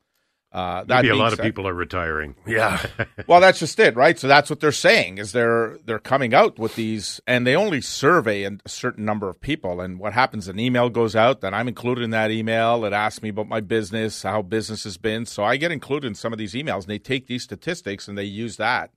Uh, 0.56 0.86
Maybe 0.88 1.10
a 1.10 1.16
lot 1.18 1.34
of 1.34 1.42
people 1.42 1.68
are 1.68 1.74
retiring. 1.74 2.34
Yeah. 2.48 2.82
well, 3.28 3.42
that's 3.42 3.60
just 3.60 3.78
it, 3.78 3.94
right? 3.98 4.18
So 4.18 4.30
that's 4.30 4.50
what 4.50 4.62
they're 4.62 4.72
saying 4.72 5.18
is 5.18 5.34
they're 5.34 5.78
they're 5.84 6.00
coming 6.00 6.34
out 6.34 6.58
with 6.58 6.76
these, 6.76 7.20
and 7.28 7.46
they 7.46 7.58
only 7.58 7.82
survey 7.82 8.44
a 8.44 8.58
certain 8.66 9.04
number 9.04 9.28
of 9.28 9.42
people. 9.42 9.82
And 9.82 10.00
what 10.00 10.14
happens? 10.14 10.48
An 10.48 10.58
email 10.58 10.90
goes 10.90 11.14
out, 11.14 11.42
then 11.42 11.54
I'm 11.54 11.68
included 11.68 12.06
in 12.06 12.12
that 12.12 12.32
email. 12.32 12.86
It 12.86 12.94
asks 12.94 13.22
me 13.22 13.28
about 13.30 13.50
my 13.50 13.60
business, 13.60 14.24
how 14.24 14.44
business 14.44 14.86
has 14.86 14.96
been. 14.96 15.26
So 15.26 15.44
I 15.44 15.58
get 15.58 15.74
included 15.74 16.08
in 16.08 16.16
some 16.16 16.32
of 16.32 16.40
these 16.40 16.54
emails, 16.54 16.84
and 16.84 16.88
they 16.88 17.00
take 17.00 17.28
these 17.28 17.44
statistics 17.44 18.08
and 18.08 18.18
they 18.18 18.24
use 18.24 18.56
that 18.56 18.92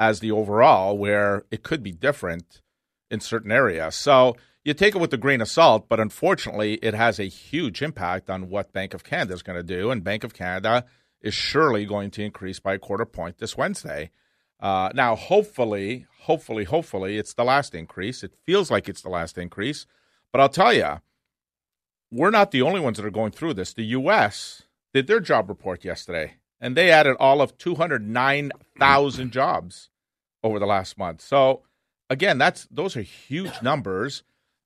as 0.00 0.18
the 0.18 0.32
overall, 0.32 0.98
where 0.98 1.44
it 1.52 1.62
could 1.62 1.84
be 1.84 1.92
different 1.92 2.60
in 3.08 3.20
certain 3.20 3.52
areas. 3.52 3.94
So 3.94 4.36
you 4.64 4.74
take 4.74 4.96
it 4.96 5.00
with 5.00 5.14
a 5.14 5.16
grain 5.16 5.40
of 5.40 5.48
salt, 5.48 5.88
but 5.88 6.00
unfortunately, 6.00 6.74
it 6.82 6.94
has 6.94 7.20
a 7.20 7.28
huge 7.28 7.82
impact 7.82 8.28
on 8.28 8.50
what 8.50 8.72
Bank 8.72 8.94
of 8.94 9.04
Canada 9.04 9.34
is 9.34 9.44
going 9.44 9.58
to 9.58 9.62
do, 9.62 9.92
and 9.92 10.02
Bank 10.02 10.24
of 10.24 10.34
Canada 10.34 10.84
is 11.24 11.34
surely 11.34 11.86
going 11.86 12.10
to 12.12 12.22
increase 12.22 12.60
by 12.60 12.74
a 12.74 12.78
quarter 12.78 13.06
point 13.06 13.38
this 13.38 13.56
Wednesday. 13.56 14.10
Uh, 14.60 14.90
now, 14.94 15.16
hopefully, 15.16 16.06
hopefully, 16.20 16.64
hopefully, 16.64 17.16
it's 17.16 17.34
the 17.34 17.44
last 17.44 17.74
increase. 17.74 18.22
It 18.22 18.34
feels 18.44 18.70
like 18.70 18.88
it's 18.88 19.00
the 19.02 19.08
last 19.08 19.38
increase. 19.38 19.86
But 20.30 20.40
I'll 20.40 20.48
tell 20.50 20.72
you, 20.72 21.00
we're 22.10 22.30
not 22.30 22.50
the 22.50 22.62
only 22.62 22.80
ones 22.80 22.98
that 22.98 23.06
are 23.06 23.10
going 23.10 23.32
through 23.32 23.54
this. 23.54 23.72
The 23.72 23.86
U.S. 23.86 24.62
did 24.92 25.06
their 25.06 25.20
job 25.20 25.48
report 25.48 25.82
yesterday, 25.84 26.34
and 26.60 26.76
they 26.76 26.90
added 26.90 27.16
all 27.18 27.40
of 27.40 27.56
209,000 27.56 29.30
jobs 29.32 29.90
over 30.42 30.58
the 30.58 30.66
last 30.66 30.98
month. 30.98 31.22
So, 31.22 31.62
again, 32.10 32.36
that's 32.36 32.68
those 32.70 32.96
are 32.96 33.02
huge 33.02 33.62
numbers, 33.62 34.22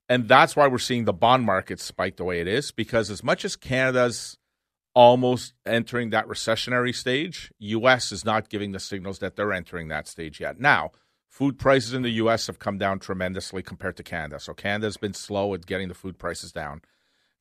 and 0.08 0.26
that's 0.28 0.56
why 0.56 0.66
we're 0.66 0.78
seeing 0.78 1.04
the 1.04 1.12
bond 1.12 1.44
market 1.44 1.78
spike 1.78 2.16
the 2.16 2.24
way 2.24 2.40
it 2.40 2.48
is. 2.48 2.72
Because 2.72 3.10
as 3.10 3.22
much 3.22 3.44
as 3.44 3.54
Canada's 3.54 4.38
almost 4.98 5.52
entering 5.64 6.10
that 6.10 6.26
recessionary 6.26 6.92
stage. 6.92 7.52
US 7.60 8.10
is 8.10 8.24
not 8.24 8.48
giving 8.48 8.72
the 8.72 8.80
signals 8.80 9.20
that 9.20 9.36
they're 9.36 9.52
entering 9.52 9.86
that 9.88 10.08
stage 10.08 10.40
yet. 10.40 10.58
Now, 10.58 10.90
food 11.28 11.56
prices 11.56 11.94
in 11.94 12.02
the 12.02 12.10
US 12.22 12.48
have 12.48 12.58
come 12.58 12.78
down 12.78 12.98
tremendously 12.98 13.62
compared 13.62 13.96
to 13.98 14.02
Canada. 14.02 14.40
So 14.40 14.54
Canada's 14.54 14.96
been 14.96 15.14
slow 15.14 15.54
at 15.54 15.66
getting 15.66 15.86
the 15.86 15.94
food 15.94 16.18
prices 16.18 16.50
down. 16.50 16.80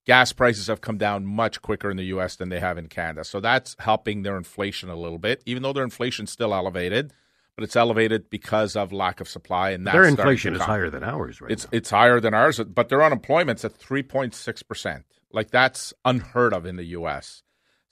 Gas 0.06 0.34
prices 0.34 0.68
have 0.68 0.82
come 0.82 1.00
down 1.00 1.26
much 1.26 1.64
quicker 1.64 1.90
in 1.90 1.98
the 1.98 2.06
US 2.16 2.36
than 2.36 2.50
they 2.50 2.60
have 2.60 2.78
in 2.78 2.90
Canada. 2.90 3.24
So 3.24 3.40
that's 3.40 3.76
helping 3.80 4.22
their 4.22 4.38
inflation 4.38 4.90
a 4.90 4.96
little 4.96 5.18
bit, 5.18 5.42
even 5.48 5.64
though 5.64 5.74
their 5.74 5.84
inflation's 5.84 6.32
still 6.32 6.54
elevated. 6.54 7.12
but 7.56 7.64
it's 7.64 7.76
elevated 7.76 8.30
because 8.30 8.76
of 8.76 8.94
lack 8.94 9.20
of 9.20 9.28
supply, 9.28 9.72
and 9.72 9.88
that's 9.88 9.96
Their 9.96 10.04
inflation 10.04 10.54
is 10.56 10.62
higher 10.62 10.92
than 10.92 11.04
ours 11.04 11.42
right 11.42 11.50
It's 11.52 11.64
now. 11.64 11.70
it's 11.78 11.90
higher 11.90 12.20
than 12.20 12.36
ours, 12.36 12.60
but 12.60 12.88
their 12.90 13.02
unemployment's 13.04 13.66
at 13.66 13.74
three 13.74 14.04
point 14.04 14.36
six 14.36 14.62
percent. 14.62 15.06
Like 15.32 15.50
that's 15.50 15.92
unheard 16.06 16.54
of 16.54 16.68
in 16.68 16.76
the 16.76 16.86
U.S. 17.00 17.42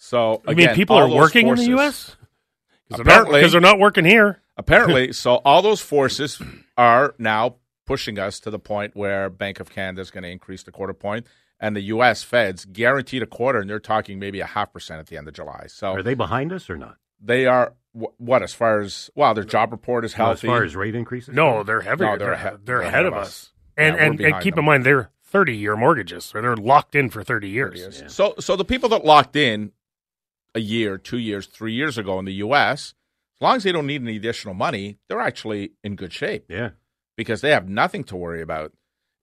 So 0.05 0.41
I 0.47 0.53
mean, 0.53 0.69
people 0.75 0.95
are 0.97 1.09
working 1.09 1.47
forces- 1.47 1.65
in 1.65 1.71
the 1.71 1.77
U.S. 1.77 2.15
Apparently- 2.91 3.39
because 3.39 3.51
they're 3.51 3.61
not 3.61 3.79
working 3.79 4.05
here. 4.05 4.41
Apparently, 4.57 5.11
so 5.11 5.35
all 5.43 5.61
those 5.61 5.81
forces 5.81 6.41
are 6.77 7.13
now 7.17 7.55
pushing 7.85 8.17
us 8.17 8.39
to 8.39 8.49
the 8.49 8.59
point 8.59 8.95
where 8.95 9.29
Bank 9.29 9.59
of 9.59 9.69
Canada 9.69 10.01
is 10.01 10.11
going 10.11 10.23
to 10.23 10.29
increase 10.29 10.63
the 10.63 10.71
quarter 10.71 10.93
point, 10.93 11.27
and 11.59 11.75
the 11.75 11.81
U.S. 11.81 12.23
Feds 12.23 12.63
guaranteed 12.65 13.21
a 13.21 13.25
quarter, 13.25 13.59
and 13.59 13.69
they're 13.69 13.79
talking 13.79 14.17
maybe 14.17 14.39
a 14.39 14.45
half 14.45 14.71
percent 14.71 14.99
at 15.01 15.07
the 15.07 15.17
end 15.17 15.27
of 15.27 15.33
July. 15.33 15.65
So 15.67 15.91
Are 15.93 16.03
they 16.03 16.13
behind 16.13 16.53
us 16.53 16.69
or 16.69 16.77
not? 16.77 16.95
they 17.21 17.45
are 17.47 17.73
what 18.17 18.43
as 18.43 18.53
far 18.53 18.79
as 18.81 19.09
wow, 19.15 19.33
their 19.33 19.43
job 19.43 19.71
report 19.71 20.05
is 20.05 20.17
No, 20.17 20.25
healthy. 20.25 20.47
as 20.47 20.51
far 20.51 20.63
as 20.63 20.75
rate 20.75 20.95
increases? 20.95 21.33
No, 21.35 21.63
they're 21.63 21.81
heavy. 21.81 22.03
No, 22.05 22.11
they're 22.11 22.17
they're 22.19 22.31
ahead, 22.33 22.51
they're 22.65 22.77
they're 22.79 22.87
ahead 22.87 23.05
of 23.05 23.13
us. 23.13 23.51
Yeah, 23.77 23.83
And 23.85 23.95
we're 23.95 24.01
and, 24.03 24.21
and 24.35 24.43
keep 24.43 24.55
them. 24.55 24.59
in 24.63 24.65
mind 24.67 24.83
they're 24.85 25.09
thirty 25.23 25.55
year 25.57 25.75
mortgages, 25.75 26.25
so 26.25 26.41
they're 26.41 26.55
locked 26.55 26.93
in 26.95 27.09
for 27.09 27.23
thirty 27.23 27.49
years. 27.49 27.99
Yeah. 28.01 28.07
So, 28.07 28.35
so 28.39 28.55
the 28.55 28.63
people 28.65 28.87
that 28.89 29.03
locked 29.05 29.35
in 29.35 29.71
a 30.55 30.59
year, 30.59 30.97
two 30.97 31.19
years, 31.19 31.45
three 31.45 31.73
years 31.73 31.97
ago 31.99 32.17
in 32.17 32.25
the 32.25 32.33
U.S., 32.35 32.95
as 33.37 33.41
long 33.41 33.57
as 33.57 33.63
they 33.63 33.71
don't 33.71 33.85
need 33.85 34.01
any 34.01 34.15
additional 34.15 34.53
money, 34.55 34.97
they're 35.07 35.19
actually 35.19 35.73
in 35.83 35.95
good 35.95 36.13
shape 36.13 36.45
Yeah. 36.49 36.69
because 37.17 37.41
they 37.41 37.51
have 37.51 37.67
nothing 37.69 38.03
to 38.05 38.15
worry 38.15 38.41
about. 38.41 38.71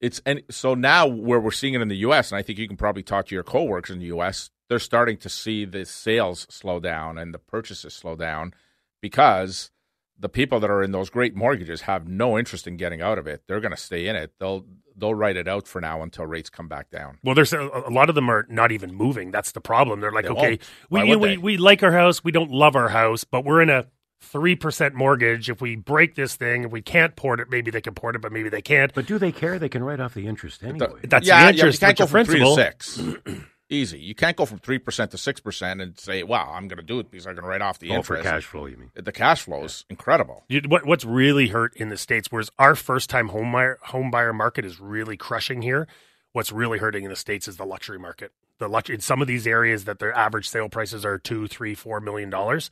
It's 0.00 0.20
and 0.26 0.42
so 0.50 0.74
now 0.74 1.06
where 1.06 1.40
we're 1.40 1.50
seeing 1.50 1.74
it 1.74 1.80
in 1.80 1.88
the 1.88 1.96
U.S., 1.98 2.30
and 2.30 2.38
I 2.38 2.42
think 2.42 2.58
you 2.58 2.68
can 2.68 2.76
probably 2.76 3.02
talk 3.02 3.26
to 3.26 3.34
your 3.34 3.44
coworkers 3.44 3.94
in 3.94 4.00
the 4.00 4.06
U.S. 4.06 4.50
They're 4.68 4.78
starting 4.78 5.16
to 5.18 5.28
see 5.28 5.64
the 5.64 5.84
sales 5.84 6.46
slow 6.50 6.78
down 6.78 7.18
and 7.18 7.32
the 7.34 7.38
purchases 7.38 7.94
slow 7.94 8.14
down 8.14 8.52
because 9.00 9.70
the 10.22 10.28
people 10.28 10.60
that 10.60 10.70
are 10.70 10.82
in 10.82 10.92
those 10.92 11.10
great 11.10 11.34
mortgages 11.34 11.82
have 11.82 12.06
no 12.06 12.38
interest 12.38 12.66
in 12.66 12.76
getting 12.76 13.02
out 13.02 13.18
of 13.18 13.26
it. 13.26 13.42
They're 13.48 13.60
going 13.60 13.72
to 13.72 13.76
stay 13.76 14.06
in 14.06 14.16
it. 14.16 14.32
They'll 14.38 14.64
they'll 14.96 15.14
write 15.14 15.36
it 15.36 15.48
out 15.48 15.66
for 15.66 15.80
now 15.80 16.00
until 16.02 16.26
rates 16.26 16.48
come 16.48 16.68
back 16.68 16.90
down. 16.90 17.18
Well, 17.24 17.34
there's 17.34 17.52
a, 17.52 17.60
a 17.60 17.90
lot 17.90 18.08
of 18.08 18.14
them 18.14 18.30
are 18.30 18.46
not 18.48 18.70
even 18.70 18.94
moving. 18.94 19.32
That's 19.32 19.52
the 19.52 19.60
problem. 19.60 20.00
They're 20.00 20.12
like, 20.12 20.26
They 20.26 20.30
okay, 20.30 20.58
we, 20.90 21.00
you 21.00 21.06
know, 21.06 21.18
would 21.18 21.30
we 21.30 21.36
we 21.38 21.56
like 21.56 21.82
our 21.82 21.92
house, 21.92 22.22
we 22.22 22.30
don't 22.30 22.52
love 22.52 22.76
our 22.76 22.88
house, 22.88 23.24
but 23.24 23.44
we're 23.44 23.60
in 23.60 23.68
a 23.68 23.86
three 24.20 24.54
percent 24.54 24.94
mortgage. 24.94 25.50
If 25.50 25.60
we 25.60 25.74
break 25.74 26.14
this 26.14 26.36
thing, 26.36 26.62
if 26.62 26.70
we 26.70 26.82
can't 26.82 27.16
port 27.16 27.40
it, 27.40 27.50
maybe 27.50 27.72
they 27.72 27.80
can 27.80 27.94
port 27.94 28.14
it, 28.14 28.22
but 28.22 28.30
maybe 28.30 28.48
they 28.48 28.62
can't. 28.62 28.94
But 28.94 29.06
do 29.06 29.18
they 29.18 29.32
care? 29.32 29.58
They 29.58 29.68
can 29.68 29.82
write 29.82 29.98
off 29.98 30.14
the 30.14 30.28
interest 30.28 30.62
anyway. 30.62 31.00
That's 31.02 31.26
yeah, 31.26 31.46
the 31.46 31.58
interest, 31.58 31.82
yeah, 31.82 31.88
you 31.88 31.94
can't 31.94 31.98
go 31.98 32.18
your 32.18 32.24
from 32.24 32.26
three 32.26 32.40
to 32.40 32.54
six. 32.54 33.02
Easy. 33.72 33.98
You 33.98 34.14
can't 34.14 34.36
go 34.36 34.44
from 34.44 34.58
three 34.58 34.78
percent 34.78 35.10
to 35.12 35.18
six 35.18 35.40
percent 35.40 35.80
and 35.80 35.98
say, 35.98 36.22
"Wow, 36.22 36.52
I'm 36.54 36.68
going 36.68 36.78
to 36.78 36.84
do 36.84 36.98
it 36.98 37.10
because 37.10 37.26
I'm 37.26 37.34
going 37.34 37.44
to 37.44 37.48
write 37.48 37.62
off 37.62 37.78
the 37.78 37.90
All 37.90 38.02
for 38.02 38.16
interest." 38.16 38.34
cash 38.34 38.44
flow, 38.44 38.66
you 38.66 38.76
mean? 38.76 38.90
The 38.94 39.12
cash 39.12 39.42
flow 39.42 39.64
is 39.64 39.86
incredible. 39.88 40.44
You, 40.48 40.60
what 40.68 40.84
what's 40.84 41.04
really 41.06 41.48
hurt 41.48 41.74
in 41.76 41.88
the 41.88 41.96
states, 41.96 42.30
whereas 42.30 42.50
our 42.58 42.74
first 42.74 43.08
time 43.08 43.28
home 43.28 43.50
buyer 43.50 43.78
home 43.84 44.10
buyer 44.10 44.34
market 44.34 44.66
is 44.66 44.78
really 44.78 45.16
crushing 45.16 45.62
here. 45.62 45.88
What's 46.32 46.52
really 46.52 46.78
hurting 46.78 47.04
in 47.04 47.10
the 47.10 47.16
states 47.16 47.48
is 47.48 47.56
the 47.56 47.64
luxury 47.64 47.98
market. 47.98 48.32
The 48.58 48.68
lux- 48.68 48.90
in 48.90 49.00
some 49.00 49.22
of 49.22 49.26
these 49.26 49.46
areas 49.46 49.86
that 49.86 49.98
their 49.98 50.12
average 50.12 50.48
sale 50.48 50.68
prices 50.68 51.04
are 51.04 51.18
two, 51.18 51.46
three, 51.46 51.74
four 51.74 51.98
million 52.00 52.28
dollars. 52.28 52.70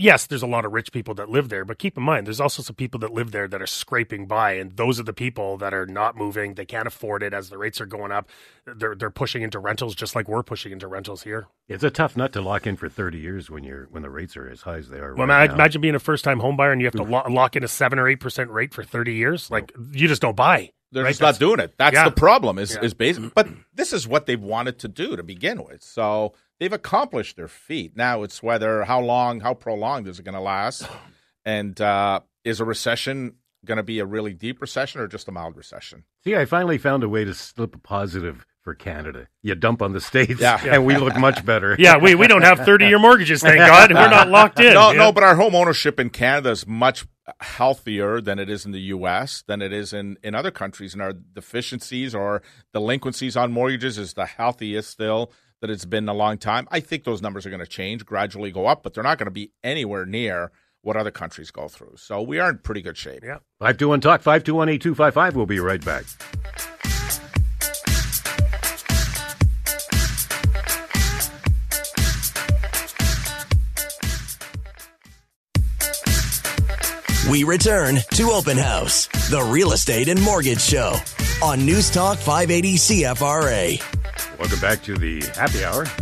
Yes, 0.00 0.26
there's 0.26 0.42
a 0.42 0.46
lot 0.46 0.64
of 0.64 0.72
rich 0.72 0.92
people 0.92 1.12
that 1.14 1.28
live 1.28 1.50
there, 1.50 1.64
but 1.66 1.78
keep 1.78 1.96
in 1.98 2.02
mind 2.02 2.26
there's 2.26 2.40
also 2.40 2.62
some 2.62 2.74
people 2.74 2.98
that 3.00 3.12
live 3.12 3.32
there 3.32 3.46
that 3.46 3.60
are 3.60 3.66
scraping 3.66 4.26
by, 4.26 4.52
and 4.52 4.74
those 4.76 4.98
are 4.98 5.02
the 5.02 5.12
people 5.12 5.58
that 5.58 5.74
are 5.74 5.84
not 5.84 6.16
moving. 6.16 6.54
They 6.54 6.64
can't 6.64 6.86
afford 6.86 7.22
it 7.22 7.34
as 7.34 7.50
the 7.50 7.58
rates 7.58 7.82
are 7.82 7.86
going 7.86 8.10
up. 8.10 8.28
They're 8.64 8.94
they're 8.94 9.10
pushing 9.10 9.42
into 9.42 9.58
rentals 9.58 9.94
just 9.94 10.16
like 10.16 10.26
we're 10.26 10.42
pushing 10.42 10.72
into 10.72 10.88
rentals 10.88 11.22
here. 11.24 11.48
It's 11.68 11.84
a 11.84 11.90
tough 11.90 12.16
nut 12.16 12.32
to 12.32 12.40
lock 12.40 12.66
in 12.66 12.76
for 12.76 12.88
30 12.88 13.18
years 13.18 13.50
when 13.50 13.62
you're 13.62 13.88
when 13.90 14.02
the 14.02 14.10
rates 14.10 14.36
are 14.38 14.48
as 14.48 14.62
high 14.62 14.78
as 14.78 14.88
they 14.88 14.98
are. 14.98 15.14
Well, 15.14 15.26
right 15.26 15.46
ma- 15.46 15.46
now. 15.46 15.54
imagine 15.54 15.82
being 15.82 15.94
a 15.94 16.00
first 16.00 16.24
time 16.24 16.40
home 16.40 16.56
buyer 16.56 16.72
and 16.72 16.80
you 16.80 16.86
have 16.86 16.94
to 16.94 17.02
mm-hmm. 17.02 17.12
lo- 17.12 17.34
lock 17.34 17.54
in 17.54 17.62
a 17.62 17.68
seven 17.68 17.98
or 17.98 18.08
eight 18.08 18.20
percent 18.20 18.50
rate 18.50 18.72
for 18.72 18.82
thirty 18.82 19.14
years. 19.14 19.50
Like 19.50 19.70
you 19.92 20.08
just 20.08 20.22
don't 20.22 20.36
buy. 20.36 20.72
They're 20.92 21.04
right? 21.04 21.10
just 21.10 21.20
not 21.20 21.38
doing 21.38 21.60
it. 21.60 21.74
That's 21.76 21.94
yeah. 21.94 22.08
the 22.08 22.14
problem. 22.14 22.58
Is 22.58 22.74
Yeah. 22.74 22.82
is 22.82 22.94
basic. 22.94 23.34
But 23.34 23.48
this 23.74 23.92
is 23.92 24.08
what 24.08 24.26
they've 24.26 24.40
wanted 24.40 24.78
to 24.80 24.88
do 24.88 25.14
to 25.16 25.22
begin 25.22 25.62
with. 25.62 25.82
So 25.82 26.32
they've 26.60 26.72
accomplished 26.72 27.36
their 27.36 27.48
feat. 27.48 27.96
Now 27.96 28.22
it's 28.22 28.42
whether 28.42 28.84
how 28.84 29.00
long, 29.00 29.40
how 29.40 29.54
prolonged 29.54 30.06
is 30.06 30.20
it 30.20 30.24
going 30.24 30.34
to 30.34 30.40
last, 30.40 30.86
and 31.44 31.80
uh, 31.80 32.20
is 32.44 32.60
a 32.60 32.64
recession 32.64 33.34
going 33.64 33.76
to 33.76 33.82
be 33.82 33.98
a 33.98 34.06
really 34.06 34.32
deep 34.32 34.60
recession 34.60 35.00
or 35.00 35.08
just 35.08 35.26
a 35.28 35.32
mild 35.32 35.56
recession? 35.56 36.04
See, 36.24 36.36
I 36.36 36.44
finally 36.44 36.78
found 36.78 37.02
a 37.02 37.08
way 37.08 37.24
to 37.24 37.34
slip 37.34 37.74
a 37.74 37.78
positive 37.78 38.46
for 38.62 38.74
Canada. 38.74 39.26
You 39.42 39.54
dump 39.54 39.80
on 39.80 39.92
the 39.94 40.02
states, 40.02 40.38
Yeah. 40.40 40.60
and 40.62 40.84
we 40.84 40.96
look 40.98 41.16
much 41.16 41.44
better. 41.46 41.74
Yeah, 41.78 41.96
we, 41.96 42.14
we 42.14 42.26
don't 42.26 42.42
have 42.42 42.58
30 42.60 42.86
year 42.88 42.98
mortgages, 43.00 43.40
thank 43.42 43.56
God. 43.56 43.90
We're 43.90 44.10
not 44.10 44.28
locked 44.28 44.60
in. 44.60 44.74
No, 44.74 44.92
Yeah. 44.92 44.98
no, 44.98 45.12
but 45.12 45.22
our 45.24 45.34
home 45.34 45.54
ownership 45.54 45.98
in 45.98 46.10
Canada 46.10 46.50
is 46.50 46.66
much 46.66 47.06
healthier 47.40 48.20
than 48.20 48.38
it 48.38 48.50
is 48.50 48.66
in 48.66 48.72
the 48.72 48.80
U.S. 48.80 49.44
than 49.46 49.62
it 49.62 49.72
is 49.72 49.92
in, 49.92 50.18
in 50.22 50.34
other 50.34 50.50
countries, 50.50 50.92
and 50.92 51.00
our 51.02 51.12
deficiencies 51.12 52.14
or 52.14 52.42
delinquencies 52.74 53.36
on 53.36 53.52
mortgages 53.52 53.96
is 53.98 54.14
the 54.14 54.26
healthiest 54.26 54.90
still 54.90 55.32
that 55.60 55.70
it's 55.70 55.84
been 55.84 56.08
a 56.08 56.14
long 56.14 56.38
time. 56.38 56.66
I 56.70 56.80
think 56.80 57.04
those 57.04 57.22
numbers 57.22 57.46
are 57.46 57.50
going 57.50 57.60
to 57.60 57.66
change, 57.66 58.04
gradually 58.04 58.50
go 58.50 58.66
up, 58.66 58.82
but 58.82 58.94
they're 58.94 59.04
not 59.04 59.18
going 59.18 59.26
to 59.26 59.30
be 59.30 59.52
anywhere 59.62 60.06
near 60.06 60.50
what 60.82 60.96
other 60.96 61.10
countries 61.10 61.50
go 61.50 61.68
through. 61.68 61.94
So 61.96 62.22
we 62.22 62.38
are 62.38 62.50
in 62.50 62.58
pretty 62.58 62.82
good 62.82 62.96
shape. 62.96 63.22
Yeah. 63.22 63.38
521 63.58 64.00
Talk, 64.00 64.22
521 64.22 64.68
8255. 64.70 65.36
We'll 65.36 65.46
be 65.46 65.60
right 65.60 65.84
back. 65.84 66.04
We 77.30 77.44
return 77.44 77.98
to 78.14 78.30
Open 78.30 78.56
House, 78.56 79.06
the 79.28 79.42
real 79.42 79.72
estate 79.72 80.08
and 80.08 80.20
mortgage 80.20 80.60
show 80.60 80.96
on 81.42 81.64
News 81.64 81.90
Talk 81.90 82.18
580 82.18 82.74
CFRA. 82.76 83.99
Welcome 84.40 84.60
back 84.60 84.82
to 84.84 84.96
the 84.96 85.20
happy 85.36 85.64
hour. 85.64 85.86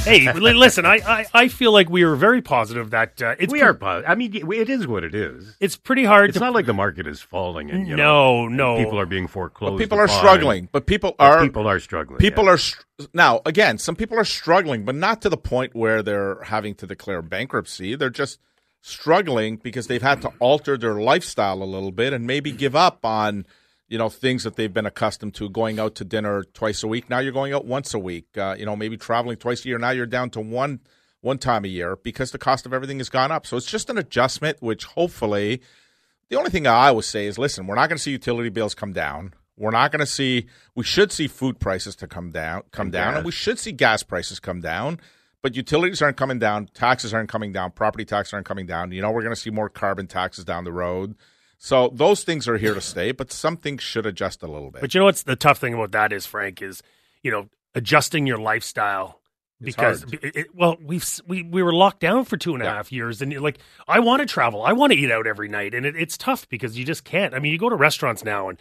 Hey, 0.00 0.32
listen, 0.32 0.84
I, 0.84 0.96
I, 1.06 1.26
I 1.32 1.48
feel 1.48 1.70
like 1.70 1.88
we 1.88 2.02
are 2.02 2.16
very 2.16 2.42
positive 2.42 2.90
that 2.90 3.22
uh, 3.22 3.36
it's 3.38 3.52
we 3.52 3.60
pre- 3.60 3.68
are 3.68 3.74
positive. 3.74 4.10
I 4.10 4.16
mean, 4.16 4.34
it 4.34 4.68
is 4.68 4.84
what 4.84 5.04
it 5.04 5.14
is. 5.14 5.54
it's 5.60 5.76
pretty 5.76 6.02
hard 6.02 6.30
It's 6.30 6.38
to 6.38 6.44
not 6.44 6.54
like 6.54 6.66
the 6.66 6.72
market 6.74 7.06
is 7.06 7.20
falling 7.20 7.70
and 7.70 7.86
you 7.86 7.94
No, 7.94 8.48
know, 8.48 8.74
no. 8.74 8.82
people 8.84 8.98
are 8.98 9.06
being 9.06 9.28
foreclosed. 9.28 9.74
But 9.74 9.78
people 9.78 9.98
are 10.00 10.08
struggling. 10.08 10.68
But 10.72 10.86
people 10.86 11.14
But 11.16 11.24
are 11.24 11.42
people 11.44 11.68
are 11.68 11.78
struggling. 11.78 12.18
People 12.18 12.46
yeah. 12.46 12.50
are 12.52 12.58
str- 12.58 12.82
now 13.14 13.42
again. 13.46 13.78
Some 13.78 13.94
people 13.94 14.18
are 14.18 14.24
struggling, 14.24 14.84
but 14.84 14.96
not 14.96 15.22
to 15.22 15.28
the 15.28 15.36
point 15.36 15.76
where 15.76 16.02
they're 16.02 16.42
having 16.42 16.74
to 16.76 16.86
declare 16.86 17.22
bankruptcy. 17.22 17.94
They're 17.94 18.10
just 18.10 18.40
struggling 18.82 19.56
because 19.56 19.86
they've 19.86 20.02
had 20.02 20.20
to 20.22 20.32
alter 20.40 20.76
their 20.76 20.94
lifestyle 20.94 21.62
a 21.62 21.64
little 21.64 21.92
bit 21.92 22.12
and 22.12 22.26
maybe 22.26 22.50
give 22.50 22.74
up 22.74 23.04
on 23.04 23.46
you 23.88 23.98
know 23.98 24.08
things 24.08 24.44
that 24.44 24.56
they've 24.56 24.72
been 24.72 24.86
accustomed 24.86 25.34
to 25.34 25.48
going 25.48 25.78
out 25.78 25.94
to 25.94 26.04
dinner 26.04 26.44
twice 26.54 26.82
a 26.82 26.88
week 26.88 27.08
now 27.08 27.18
you're 27.18 27.32
going 27.32 27.52
out 27.52 27.64
once 27.64 27.94
a 27.94 27.98
week 27.98 28.26
uh, 28.36 28.54
you 28.58 28.66
know 28.66 28.76
maybe 28.76 28.96
traveling 28.96 29.36
twice 29.36 29.64
a 29.64 29.68
year 29.68 29.78
now 29.78 29.90
you're 29.90 30.06
down 30.06 30.30
to 30.30 30.40
one 30.40 30.80
one 31.20 31.38
time 31.38 31.64
a 31.64 31.68
year 31.68 31.96
because 31.96 32.30
the 32.30 32.38
cost 32.38 32.66
of 32.66 32.72
everything 32.72 32.98
has 32.98 33.08
gone 33.08 33.32
up 33.32 33.46
so 33.46 33.56
it's 33.56 33.66
just 33.66 33.90
an 33.90 33.98
adjustment 33.98 34.56
which 34.60 34.84
hopefully 34.84 35.60
the 36.28 36.36
only 36.36 36.50
thing 36.50 36.66
I 36.66 36.88
always 36.88 37.06
say 37.06 37.26
is 37.26 37.38
listen, 37.38 37.66
we're 37.66 37.76
not 37.76 37.88
going 37.88 37.98
to 37.98 38.02
see 38.02 38.10
utility 38.10 38.48
bills 38.48 38.74
come 38.74 38.92
down. 38.92 39.34
We're 39.56 39.70
not 39.70 39.90
going 39.90 40.00
to 40.00 40.06
see 40.06 40.46
we 40.74 40.84
should 40.84 41.12
see 41.12 41.28
food 41.28 41.58
prices 41.58 41.96
to 41.96 42.06
come 42.06 42.30
down 42.30 42.62
come 42.72 42.90
down 42.90 43.14
and 43.16 43.24
we 43.24 43.32
should 43.32 43.58
see 43.58 43.72
gas 43.72 44.02
prices 44.02 44.40
come 44.40 44.60
down. 44.60 45.00
But 45.42 45.54
utilities 45.54 46.02
aren't 46.02 46.16
coming 46.16 46.38
down, 46.38 46.68
taxes 46.74 47.14
aren't 47.14 47.28
coming 47.28 47.52
down, 47.52 47.70
property 47.70 48.04
taxes 48.04 48.34
aren't 48.34 48.46
coming 48.46 48.66
down. 48.66 48.90
You 48.90 49.00
know, 49.00 49.12
we're 49.12 49.22
going 49.22 49.34
to 49.34 49.40
see 49.40 49.50
more 49.50 49.68
carbon 49.68 50.08
taxes 50.08 50.44
down 50.44 50.64
the 50.64 50.72
road. 50.72 51.14
So 51.58 51.90
those 51.92 52.22
things 52.24 52.46
are 52.48 52.58
here 52.58 52.74
to 52.74 52.80
stay, 52.80 53.12
but 53.12 53.32
some 53.32 53.56
things 53.56 53.82
should 53.82 54.06
adjust 54.06 54.42
a 54.42 54.46
little 54.46 54.70
bit. 54.70 54.80
But 54.82 54.94
you 54.94 55.00
know 55.00 55.06
what's 55.06 55.22
the 55.22 55.36
tough 55.36 55.58
thing 55.58 55.74
about 55.74 55.92
that 55.92 56.12
is, 56.12 56.26
Frank, 56.26 56.60
is 56.62 56.82
you 57.22 57.30
know 57.30 57.48
adjusting 57.74 58.26
your 58.26 58.38
lifestyle 58.38 59.20
because 59.60 60.04
it, 60.12 60.36
it- 60.36 60.54
well 60.54 60.76
we've 60.84 61.04
we 61.26 61.42
we 61.42 61.62
were 61.62 61.72
locked 61.72 62.00
down 62.00 62.24
for 62.24 62.36
two 62.36 62.52
and 62.54 62.62
a 62.62 62.66
half 62.66 62.92
Yeah. 62.92 62.96
years, 62.96 63.22
and 63.22 63.32
you're 63.32 63.40
like 63.40 63.58
I 63.88 64.00
want 64.00 64.20
to 64.20 64.26
travel, 64.26 64.62
I 64.62 64.72
want 64.72 64.92
to 64.92 64.98
eat 64.98 65.10
out 65.10 65.26
every 65.26 65.48
night, 65.48 65.74
and 65.74 65.86
it, 65.86 65.96
it's 65.96 66.16
tough 66.18 66.48
because 66.48 66.78
you 66.78 66.84
just 66.84 67.04
can't. 67.04 67.32
I 67.34 67.38
mean, 67.38 67.52
you 67.52 67.58
go 67.58 67.70
to 67.70 67.76
restaurants 67.76 68.22
now 68.22 68.48
and 68.50 68.58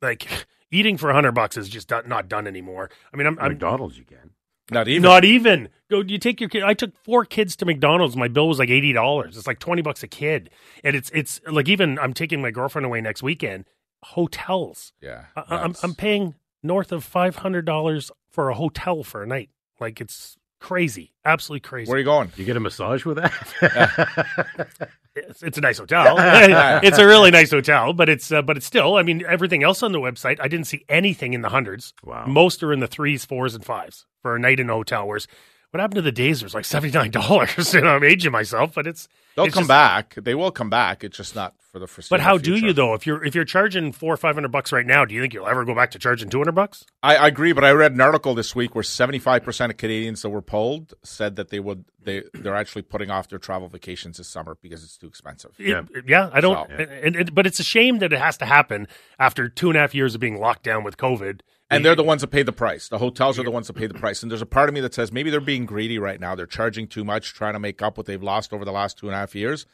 like 0.00 0.26
eating 0.70 0.96
for 0.96 1.10
a 1.10 1.14
hundred 1.14 1.32
bucks 1.32 1.56
is 1.58 1.68
just 1.68 1.90
not 2.06 2.28
done 2.28 2.46
anymore. 2.46 2.88
I 3.12 3.16
mean, 3.18 3.26
I'm, 3.26 3.38
I'm 3.38 3.50
McDonald's, 3.52 3.98
you 3.98 4.04
can. 4.04 4.30
not 4.70 4.88
even 4.88 5.02
not 5.02 5.24
even 5.24 5.68
go. 5.92 6.00
You 6.00 6.18
take 6.18 6.40
your 6.40 6.48
kid. 6.48 6.62
I 6.62 6.74
took 6.74 6.96
four 7.04 7.24
kids 7.24 7.54
to 7.56 7.64
McDonald's. 7.64 8.16
My 8.16 8.28
bill 8.28 8.48
was 8.48 8.58
like 8.58 8.70
eighty 8.70 8.92
dollars. 8.92 9.36
It's 9.36 9.46
like 9.46 9.58
twenty 9.58 9.82
bucks 9.82 10.02
a 10.02 10.08
kid, 10.08 10.50
and 10.82 10.96
it's 10.96 11.10
it's 11.14 11.40
like 11.50 11.68
even 11.68 11.98
I'm 11.98 12.12
taking 12.14 12.42
my 12.42 12.50
girlfriend 12.50 12.86
away 12.86 13.00
next 13.00 13.22
weekend. 13.22 13.64
Hotels. 14.04 14.92
yeah. 15.00 15.26
I, 15.36 15.58
I'm. 15.58 15.76
I'm 15.82 15.94
paying 15.94 16.34
north 16.62 16.90
of 16.92 17.04
five 17.04 17.36
hundred 17.36 17.64
dollars 17.64 18.10
for 18.30 18.50
a 18.50 18.54
hotel 18.54 19.04
for 19.04 19.22
a 19.22 19.26
night. 19.26 19.50
Like 19.80 20.00
it's 20.00 20.36
crazy, 20.62 21.12
absolutely 21.24 21.60
crazy. 21.60 21.88
Where 21.88 21.96
are 21.96 21.98
you 21.98 22.04
going? 22.04 22.32
You 22.36 22.44
get 22.44 22.56
a 22.56 22.60
massage 22.60 23.04
with 23.04 23.18
that? 23.18 24.88
it's, 25.14 25.42
it's 25.42 25.58
a 25.58 25.60
nice 25.60 25.78
hotel. 25.78 26.16
it's 26.82 26.98
a 26.98 27.06
really 27.06 27.30
nice 27.30 27.50
hotel, 27.50 27.92
but 27.92 28.08
it's 28.08 28.32
uh, 28.32 28.42
but 28.42 28.56
it's 28.56 28.66
still. 28.66 28.96
I 28.96 29.02
mean, 29.02 29.24
everything 29.26 29.62
else 29.62 29.82
on 29.82 29.92
the 29.92 29.98
website, 30.00 30.38
I 30.40 30.48
didn't 30.48 30.66
see 30.66 30.84
anything 30.88 31.34
in 31.34 31.42
the 31.42 31.50
hundreds. 31.50 31.92
Wow. 32.02 32.26
Most 32.26 32.62
are 32.62 32.72
in 32.72 32.80
the 32.80 32.86
threes, 32.86 33.24
fours, 33.24 33.54
and 33.54 33.64
fives 33.64 34.06
for 34.22 34.36
a 34.36 34.38
night 34.38 34.60
in 34.60 34.70
a 34.70 34.74
hotel. 34.74 35.06
Whereas 35.06 35.26
what 35.72 35.80
happened 35.80 35.96
to 35.96 36.02
the 36.02 36.12
days? 36.12 36.40
It 36.42 36.44
was 36.44 36.54
like 36.54 36.64
seventy 36.64 36.92
nine 36.96 37.10
dollars. 37.10 37.74
and 37.74 37.88
I'm 37.88 38.04
aging 38.04 38.30
myself, 38.32 38.74
but 38.74 38.86
it's 38.86 39.08
They'll 39.34 39.46
It's 39.46 39.54
come 39.54 39.62
just- 39.62 39.68
back. 39.68 40.14
They 40.16 40.34
will 40.34 40.50
come 40.52 40.70
back. 40.70 41.02
It's 41.02 41.16
just 41.16 41.34
not 41.34 41.54
for 41.72 41.78
the 41.78 41.86
foreseeable 41.86 42.18
But 42.18 42.24
how 42.24 42.36
do 42.38 42.54
you 42.54 42.72
though? 42.72 42.92
If 42.94 43.06
you're 43.06 43.24
if 43.24 43.34
you're 43.34 43.46
charging 43.46 43.92
four 43.92 44.12
or 44.12 44.16
five 44.18 44.34
hundred 44.34 44.52
bucks 44.52 44.72
right 44.72 44.84
now, 44.84 45.04
do 45.04 45.14
you 45.14 45.22
think 45.22 45.32
you'll 45.32 45.48
ever 45.48 45.64
go 45.64 45.74
back 45.74 45.90
to 45.92 45.98
charging 45.98 46.28
two 46.28 46.38
hundred 46.38 46.54
bucks? 46.54 46.84
I, 47.02 47.16
I 47.16 47.26
agree, 47.28 47.52
but 47.52 47.64
I 47.64 47.72
read 47.72 47.92
an 47.92 48.00
article 48.00 48.34
this 48.34 48.54
week 48.54 48.74
where 48.74 48.84
75% 48.84 49.70
of 49.70 49.76
Canadians 49.78 50.22
that 50.22 50.28
were 50.28 50.42
polled 50.42 50.92
said 51.02 51.36
that 51.36 51.48
they 51.48 51.58
would 51.60 51.86
they 52.00 52.22
they're 52.34 52.54
actually 52.54 52.82
putting 52.82 53.10
off 53.10 53.28
their 53.28 53.38
travel 53.38 53.68
vacations 53.68 54.18
this 54.18 54.28
summer 54.28 54.56
because 54.60 54.84
it's 54.84 54.98
too 54.98 55.06
expensive. 55.06 55.52
It- 55.58 55.86
yeah, 56.06 56.28
I 56.32 56.40
don't. 56.40 56.68
So- 56.68 57.24
but 57.32 57.46
it's 57.46 57.58
a 57.58 57.64
shame 57.64 57.98
that 57.98 58.12
it 58.12 58.18
has 58.18 58.36
to 58.38 58.44
happen 58.44 58.86
after 59.18 59.48
two 59.48 59.68
and 59.70 59.76
a 59.76 59.80
half 59.80 59.94
years 59.94 60.14
of 60.14 60.20
being 60.20 60.38
locked 60.38 60.62
down 60.62 60.84
with 60.84 60.96
COVID. 60.98 61.40
And 61.70 61.82
they're 61.82 61.96
the 61.96 62.02
ones 62.04 62.20
that 62.20 62.28
pay 62.28 62.42
the 62.42 62.52
price. 62.52 62.90
The 62.90 62.98
hotels 62.98 63.38
are 63.38 63.42
the 63.44 63.50
ones 63.50 63.66
that 63.68 63.72
pay 63.72 63.86
the 63.86 63.94
price. 63.94 64.22
And 64.22 64.30
there's 64.30 64.42
a 64.42 64.46
part 64.46 64.68
of 64.68 64.74
me 64.74 64.82
that 64.82 64.92
says 64.92 65.10
maybe 65.10 65.30
they're 65.30 65.40
being 65.40 65.64
greedy 65.64 65.98
right 65.98 66.20
now. 66.20 66.34
They're 66.34 66.44
charging 66.44 66.86
too 66.86 67.02
much, 67.02 67.32
trying 67.32 67.54
to 67.54 67.58
make 67.58 67.80
up 67.80 67.96
what 67.96 68.04
they've 68.04 68.22
lost 68.22 68.52
over 68.52 68.66
the 68.66 68.72
last 68.72 68.98
two 68.98 69.06
and 69.06 69.14
a 69.14 69.18
half 69.18 69.34
years. 69.34 69.64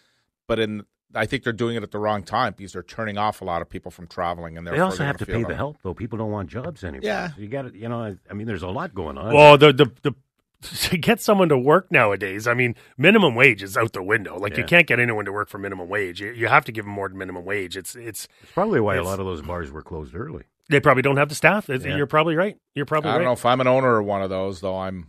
But 0.47 0.61
in 0.61 0.85
I 1.15 1.27
think 1.27 1.43
they're 1.43 1.53
doing 1.53 1.77
it 1.77 1.83
at 1.83 1.91
the 1.91 1.99
wrong 1.99 2.23
time 2.23 2.55
because 2.57 2.73
they're 2.73 2.83
turning 2.83 3.17
off 3.17 3.41
a 3.41 3.45
lot 3.45 3.63
of 3.63 3.69
people 3.69 3.91
from 3.91 4.07
traveling. 4.07 4.59
And 4.59 4.67
They 4.67 4.73
therefore 4.73 4.85
also 4.85 4.99
they're 4.99 5.07
have 5.07 5.17
to 5.19 5.27
pay 5.27 5.33
feel 5.33 5.49
the 5.49 5.57
help, 5.57 5.79
though. 5.83 5.95
People 5.95 6.19
don't 6.19 6.31
want 6.31 6.51
jobs 6.51 6.85
anymore. 6.85 7.01
Yeah. 7.03 7.29
So 7.31 7.41
you 7.41 7.49
got 7.49 7.63
to, 7.63 7.77
you 7.77 7.89
know, 7.89 8.03
I, 8.03 8.17
I 8.31 8.35
mean, 8.35 8.47
there's 8.47 8.63
a 8.63 8.69
lot 8.69 8.95
going 8.95 9.17
on. 9.17 9.33
Well, 9.35 9.57
the 9.57 9.73
the 9.73 9.91
the 10.03 10.15
to 10.89 10.99
get 10.99 11.21
someone 11.21 11.49
to 11.49 11.57
work 11.57 11.91
nowadays, 11.93 12.47
I 12.49 12.55
mean, 12.55 12.75
minimum 12.97 13.35
wage 13.37 13.63
is 13.63 13.77
out 13.77 13.93
the 13.93 14.03
window. 14.03 14.37
Like 14.39 14.57
you 14.57 14.65
can't 14.65 14.87
get 14.89 14.99
anyone 14.99 15.25
to 15.25 15.33
work 15.33 15.49
for 15.49 15.59
minimum 15.59 15.89
wage. 15.89 16.21
You, 16.21 16.33
you 16.33 16.49
have 16.49 16.65
to 16.65 16.73
give 16.73 16.85
them 16.85 16.93
more 16.95 17.09
than 17.09 17.17
minimum 17.17 17.45
wage. 17.45 17.77
It's 17.77 17.95
it's 17.95 18.27
it's 18.43 18.53
probably 18.53 18.81
why 18.81 18.97
a 18.97 19.03
lot 19.05 19.21
of 19.21 19.27
those 19.27 19.41
bars 19.41 19.71
were 19.71 19.83
closed 19.83 20.15
early. 20.17 20.45
they 20.69 20.81
probably 20.81 21.03
don't 21.03 21.17
have 21.17 21.29
the 21.29 21.35
staff. 21.37 21.69
Yeah. 21.69 21.97
You're 21.97 22.07
probably 22.07 22.35
right. 22.35 22.57
You're 22.75 22.87
probably 22.87 23.11
I 23.11 23.15
don't 23.15 23.21
right. 23.21 23.29
know 23.29 23.33
if 23.35 23.47
I'm 23.47 23.61
an 23.61 23.69
owner 23.69 23.99
of 24.01 24.05
one 24.07 24.21
of 24.21 24.31
those, 24.31 24.61
though. 24.61 24.77
I'm 24.79 25.07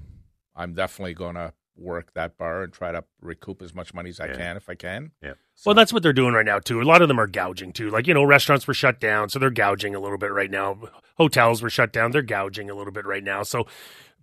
I'm 0.55 0.73
definitely 0.73 1.15
going 1.15 1.35
to 1.35 1.53
work 1.79 2.13
that 2.13 2.37
bar 2.37 2.63
and 2.63 2.73
try 2.73 2.91
to 2.91 3.03
recoup 3.21 3.61
as 3.61 3.73
much 3.73 3.93
money 3.93 4.09
as 4.09 4.19
I 4.19 4.27
Yeah. 4.27 4.35
can 4.35 4.57
if 4.57 4.69
I 4.69 4.75
can. 4.75 5.11
Yeah. 5.21 5.33
Well, 5.65 5.75
that's 5.75 5.91
what 5.91 6.03
they're 6.03 6.13
doing 6.13 6.33
right 6.33 6.45
now 6.45 6.59
too. 6.59 6.81
A 6.81 6.83
lot 6.83 7.01
of 7.01 7.07
them 7.07 7.19
are 7.19 7.27
gouging 7.27 7.71
too. 7.73 7.89
Like 7.89 8.07
you 8.07 8.13
know, 8.13 8.23
restaurants 8.23 8.67
were 8.67 8.73
shut 8.73 8.99
down, 8.99 9.29
so 9.29 9.39
they're 9.39 9.49
gouging 9.49 9.95
a 9.95 9.99
little 9.99 10.17
bit 10.17 10.31
right 10.31 10.51
now. 10.51 10.77
Hotels 11.17 11.61
were 11.61 11.69
shut 11.69 11.91
down, 11.91 12.11
they're 12.11 12.21
gouging 12.21 12.69
a 12.69 12.75
little 12.75 12.93
bit 12.93 13.05
right 13.05 13.23
now. 13.23 13.43
So 13.43 13.67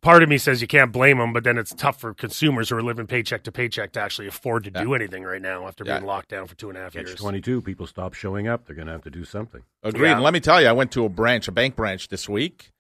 part 0.01 0.23
of 0.23 0.29
me 0.29 0.39
says 0.39 0.61
you 0.63 0.67
can't 0.69 0.93
blame 0.93 1.19
them, 1.19 1.33
but 1.33 1.43
then 1.45 1.59
it's 1.59 1.75
tough 1.75 2.01
for 2.01 2.15
consumers 2.15 2.69
who 2.71 2.77
are 2.77 2.83
living 2.83 3.07
paycheck 3.07 3.43
to 3.45 3.53
paycheck 3.53 3.93
to 3.93 4.01
actually 4.01 4.27
afford 4.29 4.65
to 4.65 4.71
do 4.71 4.95
anything 4.95 5.25
right 5.25 5.43
now 5.43 5.67
after 5.67 5.85
Yeah. 5.85 5.99
being 5.99 6.07
locked 6.07 6.29
down 6.29 6.47
for 6.47 6.55
two 6.55 6.69
and 6.69 6.79
a 6.79 6.83
half 6.83 6.93
Catch 6.93 7.07
years. 7.09 7.19
22, 7.19 7.61
people 7.63 7.87
stop 7.87 8.15
showing 8.15 8.47
up. 8.47 8.67
They're 8.67 8.77
going 8.77 8.87
to 8.87 8.93
have 8.93 9.03
to 9.05 9.11
do 9.11 9.25
something. 9.25 9.63
Agreed. 9.83 10.09
Yeah. 10.09 10.15
And 10.15 10.23
let 10.23 10.33
me 10.33 10.41
tell 10.41 10.61
you, 10.63 10.69
I 10.69 10.73
went 10.73 10.93
to 10.93 11.05
a 11.05 11.09
branch, 11.09 11.49
a 11.49 11.53
bank 11.53 11.77
branch 11.77 12.09
this 12.09 12.29
week, 12.29 12.71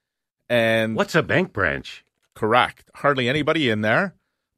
and 0.48 0.94
What's 0.96 1.14
a 1.14 1.22
bank 1.22 1.52
branch? 1.52 2.04
correct, 2.34 2.90
hardly 2.96 3.28
anybody 3.28 3.70
in 3.70 3.80
there, 3.80 4.14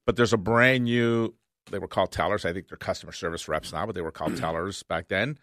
but 0.09 0.15
there's 0.15 0.33
a 0.33 0.37
brand 0.37 0.85
new. 0.85 1.35
They 1.69 1.77
were 1.77 1.87
called 1.87 2.11
tellers. 2.11 2.43
I 2.43 2.51
think 2.51 2.67
they're 2.67 2.79
customer 2.79 3.11
service 3.11 3.47
reps 3.47 3.71
now, 3.71 3.85
but 3.85 3.93
they 3.93 4.01
were 4.01 4.09
called 4.09 4.31
mm. 4.31 4.39
tellers 4.39 4.81
back 4.81 5.07
then. 5.07 5.37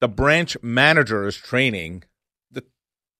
The 0.00 0.08
branch 0.08 0.56
manager 0.62 1.28
is 1.28 1.36
training 1.36 2.02
the 2.50 2.64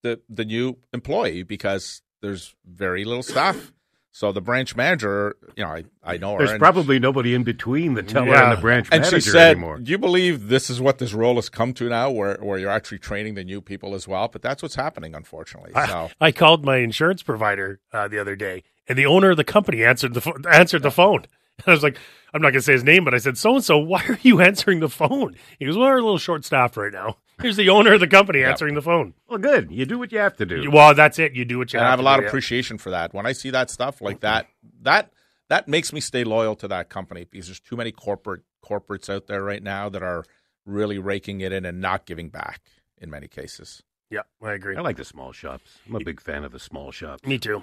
the 0.03 0.21
the 0.29 0.45
new 0.45 0.79
employee 0.93 1.45
because 1.45 2.03
there's 2.23 2.57
very 2.67 3.05
little 3.05 3.23
staff. 3.23 3.73
So 4.13 4.33
the 4.33 4.41
branch 4.41 4.75
manager, 4.75 5.37
you 5.57 5.63
know, 5.63 5.71
I, 5.71 5.85
I 6.03 6.17
know 6.17 6.33
her. 6.33 6.39
There's 6.39 6.51
and- 6.51 6.59
probably 6.61 6.99
nobody 6.99 7.33
in 7.35 7.45
between 7.45 7.95
the 7.95 8.03
teller 8.03 8.29
Yeah. 8.31 8.49
and 8.51 8.59
the 8.59 8.61
branch 8.61 8.89
and 8.91 9.03
manager 9.03 9.21
she 9.21 9.31
said, 9.31 9.53
anymore. 9.53 9.79
"Do 9.79 9.91
you 9.93 9.99
believe 9.99 10.49
this 10.49 10.69
is 10.69 10.81
what 10.81 10.99
this 10.99 11.13
role 11.13 11.37
has 11.37 11.49
come 11.49 11.73
to 11.75 11.89
now, 11.89 12.11
where 12.11 12.37
where 12.43 12.59
you're 12.59 12.71
actually 12.71 12.99
training 12.99 13.35
the 13.35 13.45
new 13.45 13.61
people 13.61 13.95
as 13.95 14.09
well?" 14.09 14.27
But 14.29 14.43
that's 14.43 14.63
what's 14.63 14.75
happening, 14.75 15.15
unfortunately. 15.15 15.71
So 15.75 16.11
I 16.21 16.33
called 16.33 16.65
my 16.65 16.79
insurance 16.79 17.23
provider 17.23 17.79
uh, 17.93 18.09
the 18.09 18.19
other 18.19 18.35
day, 18.35 18.65
and 18.89 18.99
the 18.99 19.07
owner 19.07 19.31
of 19.31 19.37
the 19.37 19.45
company 19.45 19.85
answered 19.85 20.15
the 20.15 20.21
pho- 20.21 20.37
answered 20.51 20.83
the 20.83 20.91
phone. 20.91 21.25
And 21.59 21.65
I 21.69 21.71
was 21.71 21.83
like, 21.85 21.97
I'm 22.35 22.43
not 22.43 22.51
going 22.51 22.61
to 22.61 22.63
say 22.63 22.73
his 22.73 22.85
name, 22.85 23.05
but 23.05 23.15
I 23.15 23.19
said, 23.19 23.39
"So 23.39 23.55
and 23.55 23.65
so, 23.65 23.79
why 23.79 24.05
are 24.09 24.19
you 24.23 24.41
answering 24.51 24.81
the 24.81 24.89
phone?" 24.89 25.37
He 25.59 25.67
goes, 25.67 25.77
"Well, 25.77 25.87
we're 25.87 25.99
a 25.99 26.03
little 26.03 26.19
short 26.19 26.45
staffed 26.45 26.77
right 26.77 26.93
now." 26.93 27.19
Here's 27.43 27.57
the 27.57 27.69
owner 27.69 27.95
of 27.95 28.01
the 28.01 28.07
company 28.07 28.45
answering 28.45 28.75
the 28.75 28.83
phone. 28.83 29.15
Well, 29.29 29.39
good. 29.39 29.71
You 29.71 29.87
do 29.87 29.99
what 29.99 30.13
you 30.13 30.19
have 30.19 30.37
to 30.37 30.47
do. 30.47 30.71
Well, 30.71 30.95
that's 30.95 31.19
it. 31.19 31.33
You 31.35 31.45
do 31.45 31.59
what 31.59 31.73
you 31.73 31.79
have 31.79 31.87
to 31.87 31.87
do. 31.87 31.87
I 31.87 31.91
have 31.91 31.91
have 31.91 31.99
a 31.99 32.03
to 32.03 32.05
lot 32.05 32.17
do, 32.17 32.21
of 32.21 32.25
yeah. 32.25 32.29
appreciation 32.29 32.79
for 32.79 32.91
that. 32.91 33.15
When 33.15 33.27
I 33.27 33.33
see 33.33 33.51
that 33.51 33.71
stuff 33.71 34.01
like 34.01 34.21
that, 34.21 34.47
that 34.83 35.13
that 35.49 35.69
makes 35.69 35.93
me 35.93 36.01
stay 36.01 36.25
loyal 36.25 36.55
to 36.57 36.69
that 36.69 36.89
company 36.89 37.27
because 37.31 37.47
there's 37.47 37.61
too 37.61 37.77
many 37.77 37.93
corporate 37.93 38.43
corporates 38.65 39.09
out 39.09 39.27
there 39.27 39.43
right 39.43 39.63
now 39.63 39.89
that 39.89 40.03
are 40.03 40.25
really 40.65 40.99
raking 40.99 41.41
it 41.41 41.53
in 41.53 41.65
and 41.65 41.81
not 41.81 42.07
giving 42.07 42.29
back 42.29 42.61
in 42.99 43.11
many 43.11 43.27
cases. 43.27 43.83
Yeah, 44.11 44.23
I 44.43 44.53
agree. 44.53 44.77
I 44.77 44.81
like 44.81 44.97
the 44.97 45.05
small 45.05 45.33
shops. 45.33 45.71
I'm 45.89 45.97
a 45.97 46.01
big 46.01 46.21
fan 46.21 46.45
of 46.45 46.53
the 46.53 46.59
small 46.59 46.91
shops. 46.91 47.27
Me 47.27 47.39
too. 47.39 47.63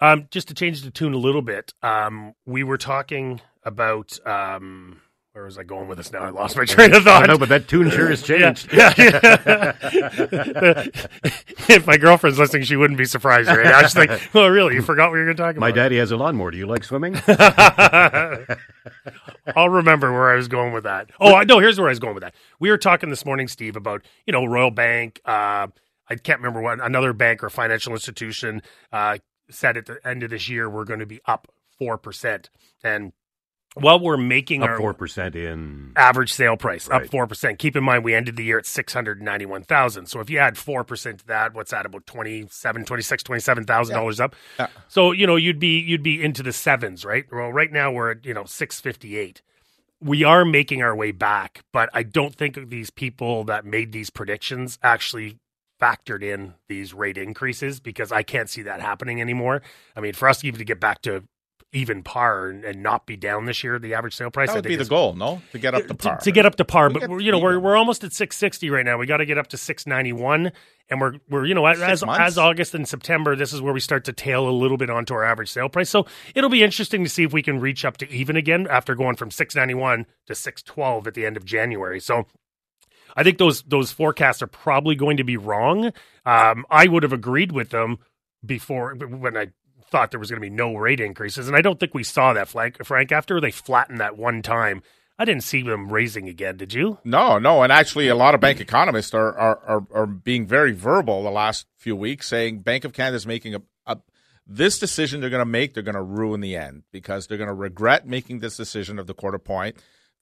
Um, 0.00 0.28
just 0.30 0.48
to 0.48 0.54
change 0.54 0.82
the 0.82 0.90
tune 0.90 1.14
a 1.14 1.18
little 1.18 1.42
bit, 1.42 1.72
um, 1.82 2.34
we 2.46 2.62
were 2.62 2.76
talking 2.76 3.40
about 3.64 4.18
um, 4.26 5.00
where 5.32 5.44
was 5.44 5.58
I 5.58 5.62
going 5.62 5.88
with 5.88 5.98
this? 5.98 6.10
Now 6.12 6.20
I 6.20 6.30
lost 6.30 6.56
my 6.56 6.64
train 6.64 6.94
of 6.94 7.04
thought. 7.04 7.26
No, 7.26 7.38
but 7.38 7.48
that 7.50 7.68
tune 7.68 7.90
sure 7.90 8.08
has 8.08 8.22
changed. 8.22 8.72
Yeah, 8.72 8.92
yeah. 8.96 9.72
if 11.68 11.86
my 11.86 11.96
girlfriend's 11.96 12.38
listening, 12.38 12.64
she 12.64 12.76
wouldn't 12.76 12.98
be 12.98 13.04
surprised 13.04 13.48
right 13.48 13.64
now. 13.64 13.80
She's 13.82 13.96
like, 13.96 14.10
"Well, 14.34 14.48
really? 14.48 14.74
You 14.74 14.82
forgot 14.82 15.10
what 15.10 15.16
you 15.16 15.20
were 15.20 15.26
going 15.26 15.36
to 15.36 15.42
talk 15.42 15.56
about?" 15.56 15.60
My 15.60 15.70
daddy 15.70 15.98
has 15.98 16.10
a 16.10 16.16
lawnmower. 16.16 16.50
Do 16.50 16.58
you 16.58 16.66
like 16.66 16.82
swimming? 16.82 17.14
I'll 19.54 19.68
remember 19.68 20.12
where 20.12 20.30
I 20.30 20.36
was 20.36 20.48
going 20.48 20.72
with 20.72 20.84
that. 20.84 21.10
Oh, 21.20 21.34
I 21.34 21.44
know. 21.44 21.58
Here's 21.58 21.78
where 21.78 21.88
I 21.88 21.92
was 21.92 22.00
going 22.00 22.14
with 22.14 22.22
that. 22.22 22.34
We 22.58 22.70
were 22.70 22.78
talking 22.78 23.10
this 23.10 23.24
morning, 23.24 23.48
Steve, 23.48 23.76
about 23.76 24.04
you 24.26 24.32
know 24.32 24.44
Royal 24.44 24.70
Bank. 24.70 25.20
Uh, 25.24 25.68
I 26.08 26.16
can't 26.16 26.40
remember 26.40 26.62
what 26.62 26.80
another 26.80 27.12
bank 27.12 27.44
or 27.44 27.50
financial 27.50 27.92
institution 27.92 28.62
uh, 28.92 29.18
said 29.50 29.76
at 29.76 29.86
the 29.86 29.98
end 30.04 30.22
of 30.22 30.30
this 30.30 30.48
year 30.48 30.70
we're 30.70 30.84
going 30.84 31.00
to 31.00 31.06
be 31.06 31.20
up 31.26 31.48
four 31.78 31.98
percent, 31.98 32.50
and 32.82 33.12
while 33.80 34.00
we're 34.00 34.16
making 34.16 34.62
Up 34.62 34.70
our 34.70 34.78
four 34.78 34.94
percent 34.94 35.34
in. 35.36 35.92
average 35.96 36.32
sale 36.32 36.56
price 36.56 36.88
up 36.90 37.04
4%. 37.04 37.58
Keep 37.58 37.76
in 37.76 37.84
mind, 37.84 38.04
we 38.04 38.14
ended 38.14 38.36
the 38.36 38.44
year 38.44 38.58
at 38.58 38.66
691,000. 38.66 40.06
So 40.06 40.20
if 40.20 40.30
you 40.30 40.38
add 40.38 40.54
4% 40.54 41.18
to 41.18 41.26
that, 41.26 41.54
what's 41.54 41.70
that 41.70 41.86
about 41.86 42.06
27, 42.06 42.84
26, 42.84 43.22
$27,000 43.22 44.20
up? 44.20 44.34
Yeah. 44.58 44.68
So, 44.88 45.12
you 45.12 45.26
know, 45.26 45.36
you'd 45.36 45.58
be, 45.58 45.78
you'd 45.80 46.02
be 46.02 46.22
into 46.22 46.42
the 46.42 46.52
sevens, 46.52 47.04
right? 47.04 47.24
Well, 47.30 47.52
right 47.52 47.72
now 47.72 47.90
we're 47.90 48.12
at, 48.12 48.24
you 48.24 48.34
know, 48.34 48.44
658. 48.44 49.42
We 50.00 50.22
are 50.22 50.44
making 50.44 50.82
our 50.82 50.94
way 50.94 51.10
back, 51.10 51.64
but 51.72 51.90
I 51.92 52.04
don't 52.04 52.34
think 52.34 52.68
these 52.68 52.90
people 52.90 53.44
that 53.44 53.64
made 53.64 53.92
these 53.92 54.10
predictions 54.10 54.78
actually 54.82 55.38
factored 55.80 56.22
in 56.22 56.54
these 56.68 56.92
rate 56.94 57.18
increases 57.18 57.80
because 57.80 58.10
I 58.12 58.22
can't 58.22 58.48
see 58.50 58.62
that 58.62 58.80
happening 58.80 59.20
anymore. 59.20 59.62
I 59.96 60.00
mean, 60.00 60.12
for 60.12 60.28
us 60.28 60.44
even 60.44 60.58
to 60.58 60.64
get 60.64 60.80
back 60.80 61.02
to 61.02 61.24
even 61.72 62.02
par 62.02 62.48
and, 62.48 62.64
and 62.64 62.82
not 62.82 63.04
be 63.04 63.16
down 63.16 63.44
this 63.44 63.62
year, 63.62 63.78
the 63.78 63.94
average 63.94 64.16
sale 64.16 64.30
price, 64.30 64.48
That 64.48 64.56
would 64.56 64.64
be 64.64 64.76
the 64.76 64.82
is- 64.82 64.88
goal, 64.88 65.14
no? 65.14 65.42
To 65.52 65.58
get 65.58 65.74
up 65.74 65.86
to 65.86 65.94
par. 65.94 66.16
to, 66.18 66.30
get 66.32 66.46
up 66.46 66.56
to 66.56 66.64
par. 66.64 66.88
We 66.88 67.00
But 67.00 67.10
we're, 67.10 67.20
you 67.20 67.30
know, 67.30 67.38
we're 67.38 67.58
we're 67.58 67.76
almost 67.76 68.04
at 68.04 68.12
660 68.12 68.70
right 68.70 68.84
now. 68.84 68.96
We 68.96 69.06
got 69.06 69.18
to 69.18 69.26
get 69.26 69.36
up 69.36 69.48
to 69.48 69.58
691, 69.58 70.52
and 70.88 71.00
we're 71.00 71.14
we're 71.28 71.44
you 71.44 71.54
know 71.54 71.66
as 71.66 71.80
as, 71.82 72.02
as 72.02 72.38
August 72.38 72.74
and 72.74 72.88
September, 72.88 73.36
this 73.36 73.52
is 73.52 73.60
where 73.60 73.74
we 73.74 73.80
start 73.80 74.04
to 74.06 74.12
tail 74.12 74.48
a 74.48 74.50
little 74.50 74.78
bit 74.78 74.88
onto 74.88 75.12
our 75.12 75.24
average 75.24 75.50
sale 75.50 75.68
price. 75.68 75.90
So 75.90 76.06
it'll 76.34 76.50
be 76.50 76.62
interesting 76.62 77.04
to 77.04 77.10
see 77.10 77.24
if 77.24 77.32
we 77.32 77.42
can 77.42 77.60
reach 77.60 77.84
up 77.84 77.98
to 77.98 78.10
even 78.10 78.36
again 78.36 78.66
after 78.70 78.94
going 78.94 79.16
from 79.16 79.30
691 79.30 80.06
to 80.26 80.34
612 80.34 81.06
at 81.06 81.14
the 81.14 81.26
end 81.26 81.36
of 81.36 81.44
January. 81.44 82.00
So. 82.00 82.26
I 83.16 83.24
think 83.24 83.38
those 83.38 83.62
those 83.62 83.90
forecasts 83.90 84.42
are 84.42 84.46
probably 84.46 84.94
going 84.94 85.16
to 85.16 85.24
be 85.24 85.36
wrong. 85.36 85.92
Um, 86.24 86.64
I 86.70 86.86
would 86.86 87.02
have 87.02 87.12
agreed 87.12 87.50
with 87.50 87.70
them 87.70 87.98
before 88.44 88.94
when 88.94 89.36
I 89.36 89.48
thought 89.90 90.10
there 90.10 90.20
was 90.20 90.30
going 90.30 90.40
to 90.40 90.48
be 90.48 90.54
no 90.54 90.74
rate 90.74 91.00
increases, 91.00 91.48
and 91.48 91.56
I 91.56 91.62
don't 91.62 91.80
think 91.80 91.94
we 91.94 92.04
saw 92.04 92.32
that, 92.32 92.48
Frank. 92.48 92.84
Frank, 92.84 93.12
after 93.12 93.40
they 93.40 93.50
flattened 93.50 94.00
that 94.00 94.16
one 94.16 94.42
time, 94.42 94.82
I 95.18 95.24
didn't 95.24 95.42
see 95.42 95.62
them 95.62 95.92
raising 95.92 96.28
again. 96.28 96.56
Did 96.56 96.72
you? 96.72 96.98
No, 97.04 97.38
no, 97.38 97.62
and 97.62 97.72
actually, 97.72 98.08
a 98.08 98.14
lot 98.14 98.34
of 98.34 98.40
bank 98.40 98.60
economists 98.60 99.14
are 99.14 99.36
are, 99.36 99.58
are, 99.66 99.86
are 99.92 100.06
being 100.06 100.46
very 100.46 100.72
verbal 100.72 101.22
the 101.22 101.30
last 101.30 101.66
few 101.76 101.96
weeks, 101.96 102.28
saying 102.28 102.60
Bank 102.60 102.84
of 102.84 102.92
Canada 102.92 103.16
is 103.16 103.26
making 103.26 103.54
a, 103.54 103.62
a 103.86 103.98
this 104.46 104.78
decision 104.78 105.20
they're 105.20 105.30
going 105.30 105.40
to 105.40 105.44
make. 105.44 105.74
They're 105.74 105.82
going 105.82 105.94
to 105.94 106.02
ruin 106.02 106.40
the 106.40 106.56
end 106.56 106.84
because 106.92 107.26
they're 107.26 107.38
going 107.38 107.48
to 107.48 107.54
regret 107.54 108.06
making 108.06 108.38
this 108.38 108.56
decision 108.56 108.98
of 108.98 109.06
the 109.06 109.14
quarter 109.14 109.38
point. 109.38 109.76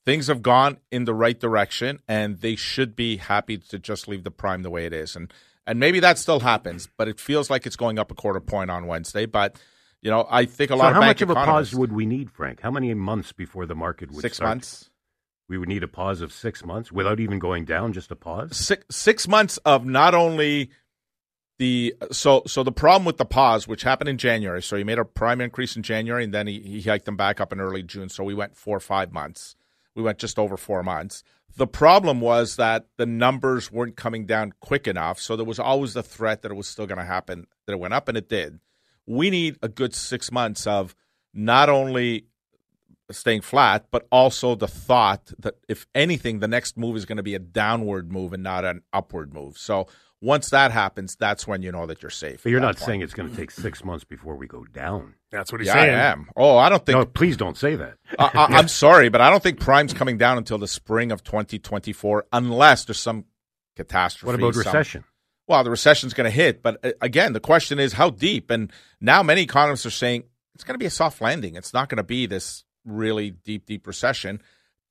Things 0.07 0.29
have 0.29 0.41
gone 0.41 0.79
in 0.91 1.05
the 1.05 1.15
right 1.15 1.39
direction, 1.39 2.01
and 2.09 2.39
they 2.41 2.57
should 2.57 2.97
be 2.97 3.17
happy 3.17 3.59
to 3.59 3.79
just 3.79 4.09
leave 4.09 4.25
the 4.25 4.31
prime 4.31 4.63
the 4.63 4.71
way 4.71 4.87
it 4.87 4.93
is. 4.93 5.17
And 5.17 5.33
and 5.67 5.81
maybe 5.81 6.01
that 6.01 6.19
still 6.19 6.41
happens, 6.41 6.89
but 6.97 7.09
it 7.09 7.19
feels 7.21 7.51
like 7.51 7.67
it's 7.67 7.77
going 7.77 7.99
up 7.99 8.11
a 8.11 8.15
quarter 8.15 8.41
point 8.41 8.71
on 8.71 8.87
Wednesday. 8.87 9.27
But 9.27 9.57
you 10.03 10.11
know, 10.11 10.27
I 10.31 10.45
think 10.45 10.71
a 10.71 10.75
So 10.75 10.79
lot 10.79 10.93
how 10.93 10.99
of 10.99 11.03
bank 11.03 11.17
much 11.17 11.23
of 11.23 11.31
a 11.31 11.35
pause 11.35 11.75
would 11.75 11.93
we 11.93 12.07
need, 12.07 12.31
Frank? 12.31 12.61
How 12.61 12.71
many 12.71 12.93
months 12.95 13.33
before 13.33 13.67
the 13.67 13.75
market 13.75 14.11
would 14.13 14.21
six 14.23 14.37
start? 14.37 14.49
months. 14.51 14.91
We 15.49 15.59
would 15.59 15.69
need 15.69 15.83
a 15.83 15.89
pause 15.89 16.21
of 16.23 16.33
six 16.33 16.65
months 16.65 16.91
without 16.91 17.21
even 17.21 17.39
going 17.39 17.65
down. 17.65 17.93
Just 17.93 18.11
a 18.11 18.17
pause. 18.17 18.57
six 18.57 18.85
six 18.91 19.29
months 19.29 19.59
of 19.59 19.85
not 19.85 20.15
only 20.15 20.71
the 21.59 21.95
so 22.11 22.43
so 22.47 22.63
the 22.63 22.73
problem 22.73 23.05
with 23.05 23.17
the 23.17 23.25
pause, 23.25 23.67
which 23.67 23.83
happened 23.83 24.09
in 24.09 24.19
January. 24.19 24.63
So 24.63 24.77
he 24.77 24.85
made 24.85 24.99
a 24.99 25.05
prime 25.05 25.41
increase 25.41 25.77
in 25.77 25.83
January, 25.83 26.25
and 26.25 26.35
then 26.35 26.47
he, 26.47 26.61
he 26.61 26.83
hiked 26.83 27.05
them 27.07 27.17
back 27.17 27.41
up 27.41 27.53
in 27.53 27.61
early 27.61 27.83
June. 27.83 28.09
So 28.09 28.25
we 28.25 28.35
went 28.35 28.57
four 28.57 28.77
or 28.77 28.81
five 28.81 29.13
months. 29.13 29.57
We 29.97 30.03
went 30.03 30.19
just 30.19 30.39
over 30.39 30.57
four 30.57 30.83
months. 30.83 31.25
The 31.57 31.67
problem 31.67 32.21
was 32.21 32.57
that 32.57 32.87
the 32.99 33.07
numbers 33.07 33.73
weren't 33.73 33.97
coming 33.97 34.27
down 34.27 34.53
quick 34.61 34.87
enough. 34.87 35.19
So 35.19 35.37
there 35.37 35.45
was 35.47 35.59
always 35.59 35.95
the 35.95 36.03
threat 36.03 36.43
that 36.43 36.53
it 36.53 36.55
was 36.55 36.69
still 36.69 36.87
going 36.87 36.99
to 36.99 37.05
happen. 37.05 37.47
That 37.67 37.73
it 37.73 37.81
went 37.81 37.95
up, 37.95 38.09
and 38.09 38.17
it 38.17 38.29
did. 38.29 38.61
We 39.07 39.31
need 39.31 39.57
a 39.63 39.69
good 39.69 39.95
six 39.95 40.31
months 40.31 40.67
of 40.67 40.95
not 41.33 41.71
only 41.71 42.27
staying 43.11 43.41
flat, 43.41 43.87
but 43.91 44.07
also 44.11 44.55
the 44.55 44.69
thought 44.69 45.33
that 45.39 45.55
if 45.69 45.87
anything, 45.95 46.41
the 46.41 46.49
next 46.49 46.77
move 46.77 46.97
is 46.97 47.07
going 47.07 47.17
to 47.17 47.23
be 47.23 47.35
a 47.35 47.39
downward 47.39 48.13
move 48.13 48.33
and 48.33 48.43
not 48.43 48.65
an 48.65 48.83
upward 48.93 49.33
move. 49.33 49.57
So 49.57 49.87
once 50.27 50.51
that 50.51 50.73
happens, 50.73 51.15
that's 51.17 51.47
when 51.47 51.63
you 51.63 51.71
know 51.71 51.87
that 51.87 52.03
you're 52.03 52.11
safe. 52.11 52.43
But 52.43 52.51
you're 52.51 52.61
not 52.61 52.77
point. 52.77 52.87
saying 52.87 53.01
it's 53.03 53.15
going 53.15 53.31
to 53.31 53.37
take 53.37 53.53
six 53.53 53.85
months 53.85 54.05
before 54.05 54.35
we 54.35 54.47
go 54.49 54.65
down. 54.65 55.15
That's 55.31 55.53
what 55.53 55.61
he's 55.61 55.69
Yeah, 55.69 55.75
saying. 55.75 55.95
I 55.95 55.99
am. 56.11 56.29
Oh, 56.37 56.57
I 56.57 56.69
don't 56.69 56.85
think. 56.85 56.99
No, 56.99 57.05
please 57.07 57.37
don't 57.37 57.57
say 57.57 57.77
that. 57.77 57.95
I, 58.19 58.25
I, 58.35 58.45
I'm 58.59 58.69
sorry, 58.69 59.09
but 59.09 59.21
I 59.21 59.31
don't 59.31 59.43
think 59.43 59.61
prime's 59.61 59.95
coming 59.95 60.19
down 60.19 60.37
until 60.37 60.59
the 60.59 60.67
spring 60.67 61.13
of 61.13 61.23
2024, 61.23 62.27
unless 62.33 62.85
there's 62.85 62.99
some 62.99 63.25
catastrophe. 63.77 64.27
What 64.27 64.35
about 64.35 64.55
some- 64.55 64.73
recession? 64.73 65.05
well, 65.49 65.63
the 65.63 65.71
recession's 65.71 66.13
going 66.13 66.25
to 66.25 66.31
hit, 66.37 66.61
but 66.61 66.85
uh, 66.85 66.91
again, 67.01 67.33
the 67.33 67.39
question 67.41 67.79
is 67.79 67.93
how 67.93 68.11
deep. 68.11 68.51
And 68.51 68.73
now 69.01 69.23
many 69.23 69.43
economists 69.43 69.87
are 69.87 69.91
saying 69.91 70.25
it's 70.57 70.65
going 70.65 70.75
to 70.75 70.79
be 70.79 70.87
a 70.87 70.91
soft 70.91 71.21
landing. 71.21 71.55
It's 71.55 71.73
not 71.73 71.89
going 71.89 71.99
to 71.99 72.03
be 72.03 72.27
this 72.27 72.65
really 72.85 73.31
deep, 73.31 73.65
deep 73.65 73.87
recession 73.87 74.43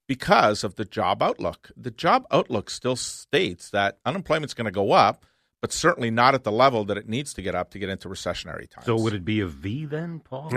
because 0.08 0.64
of 0.64 0.76
the 0.76 0.86
job 0.86 1.22
outlook. 1.22 1.72
The 1.76 1.92
job 1.92 2.26
outlook 2.32 2.70
still 2.70 2.96
states 2.96 3.70
that 3.72 3.98
unemployment's 4.06 4.54
going 4.54 4.66
to 4.66 4.72
go 4.72 4.92
up, 4.92 5.26
but 5.62 5.72
certainly 5.72 6.12
not 6.12 6.36
at 6.36 6.44
the 6.44 6.52
level 6.52 6.86
that 6.86 6.98
it 6.98 7.10
needs 7.10 7.34
to 7.34 7.42
get 7.42 7.56
up 7.56 7.72
to 7.72 7.80
get 7.80 7.90
into 7.90 8.08
recessionary 8.08 8.70
times. 8.70 8.86
So 8.86 8.96
would 8.98 9.14
it 9.14 9.26
be 9.26 9.40
a 9.40 9.48
V 9.48 9.86
then, 9.86 10.20
Paul? 10.20 10.50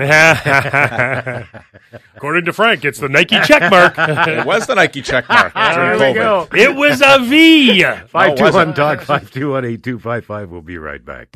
According 2.16 2.44
to 2.44 2.52
Frank, 2.52 2.84
it's 2.84 2.98
the 2.98 3.08
Nike 3.08 3.40
check 3.42 3.70
mark. 3.70 3.94
it 3.98 4.44
was 4.44 4.66
the 4.66 4.74
Nike 4.74 5.00
check 5.00 5.26
mark 5.28 5.54
there 5.54 5.94
we 5.94 6.12
go. 6.12 6.46
It 6.52 6.76
was 6.76 7.00
a 7.00 7.20
V. 7.20 7.82
Five 8.08 8.36
two 8.36 8.44
one 8.44 8.52
wasn't. 8.52 8.76
talk 8.76 9.00
five 9.00 9.30
two 9.30 9.52
one 9.52 9.64
eight 9.64 9.82
two 9.82 9.98
five 9.98 10.26
five. 10.26 10.50
We'll 10.50 10.60
be 10.60 10.76
right 10.76 11.02
back. 11.02 11.34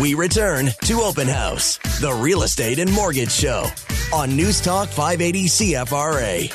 We 0.00 0.14
return 0.14 0.70
to 0.84 1.02
Open 1.02 1.28
House, 1.28 1.76
the 2.00 2.10
real 2.10 2.42
estate 2.42 2.78
and 2.78 2.90
mortgage 2.90 3.30
show 3.30 3.66
on 4.14 4.34
News 4.34 4.58
Talk 4.62 4.88
580 4.88 5.44
CFRA. 5.44 6.50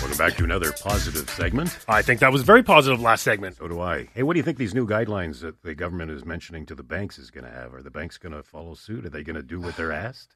Welcome 0.00 0.16
back 0.16 0.38
to 0.38 0.44
another 0.44 0.72
positive 0.72 1.28
segment. 1.28 1.76
I 1.86 2.00
think 2.00 2.20
that 2.20 2.32
was 2.32 2.40
very 2.40 2.62
positive 2.62 2.98
last 2.98 3.24
segment. 3.24 3.56
So 3.58 3.68
do 3.68 3.82
I. 3.82 4.08
Hey, 4.14 4.22
what 4.22 4.32
do 4.32 4.38
you 4.38 4.42
think 4.42 4.56
these 4.56 4.72
new 4.72 4.86
guidelines 4.86 5.40
that 5.40 5.62
the 5.62 5.74
government 5.74 6.12
is 6.12 6.24
mentioning 6.24 6.64
to 6.64 6.74
the 6.74 6.82
banks 6.82 7.18
is 7.18 7.30
going 7.30 7.44
to 7.44 7.50
have? 7.50 7.74
Are 7.74 7.82
the 7.82 7.90
banks 7.90 8.16
going 8.16 8.32
to 8.32 8.42
follow 8.42 8.72
suit? 8.72 9.04
Are 9.04 9.10
they 9.10 9.22
going 9.22 9.36
to 9.36 9.42
do 9.42 9.60
what 9.60 9.76
they're 9.76 9.92
asked? 9.92 10.34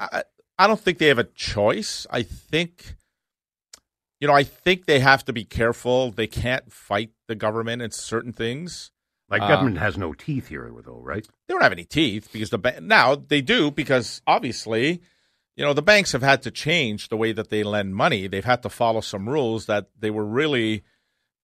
I, 0.00 0.22
I 0.58 0.66
don't 0.66 0.80
think 0.80 0.96
they 0.96 1.08
have 1.08 1.18
a 1.18 1.24
choice. 1.24 2.06
I 2.10 2.22
think, 2.22 2.96
you 4.18 4.26
know, 4.26 4.34
I 4.34 4.44
think 4.44 4.86
they 4.86 5.00
have 5.00 5.26
to 5.26 5.32
be 5.34 5.44
careful. 5.44 6.10
They 6.10 6.26
can't 6.26 6.72
fight 6.72 7.10
the 7.28 7.34
government 7.34 7.82
in 7.82 7.90
certain 7.90 8.32
things. 8.32 8.92
Like 9.28 9.42
Uh, 9.42 9.48
government 9.48 9.78
has 9.78 9.98
no 9.98 10.12
teeth 10.12 10.48
here, 10.48 10.70
though, 10.84 11.00
right? 11.02 11.26
They 11.46 11.52
don't 11.52 11.62
have 11.62 11.72
any 11.72 11.84
teeth 11.84 12.30
because 12.32 12.50
the 12.50 12.58
ba- 12.58 12.80
now 12.80 13.14
they 13.16 13.40
do 13.40 13.70
because 13.70 14.22
obviously, 14.26 15.00
you 15.56 15.64
know, 15.64 15.72
the 15.72 15.82
banks 15.82 16.12
have 16.12 16.22
had 16.22 16.42
to 16.42 16.50
change 16.50 17.08
the 17.08 17.16
way 17.16 17.32
that 17.32 17.50
they 17.50 17.64
lend 17.64 17.94
money. 17.96 18.28
They've 18.28 18.44
had 18.44 18.62
to 18.62 18.68
follow 18.68 19.00
some 19.00 19.28
rules 19.28 19.66
that 19.66 19.88
they 19.98 20.10
were 20.10 20.24
really 20.24 20.84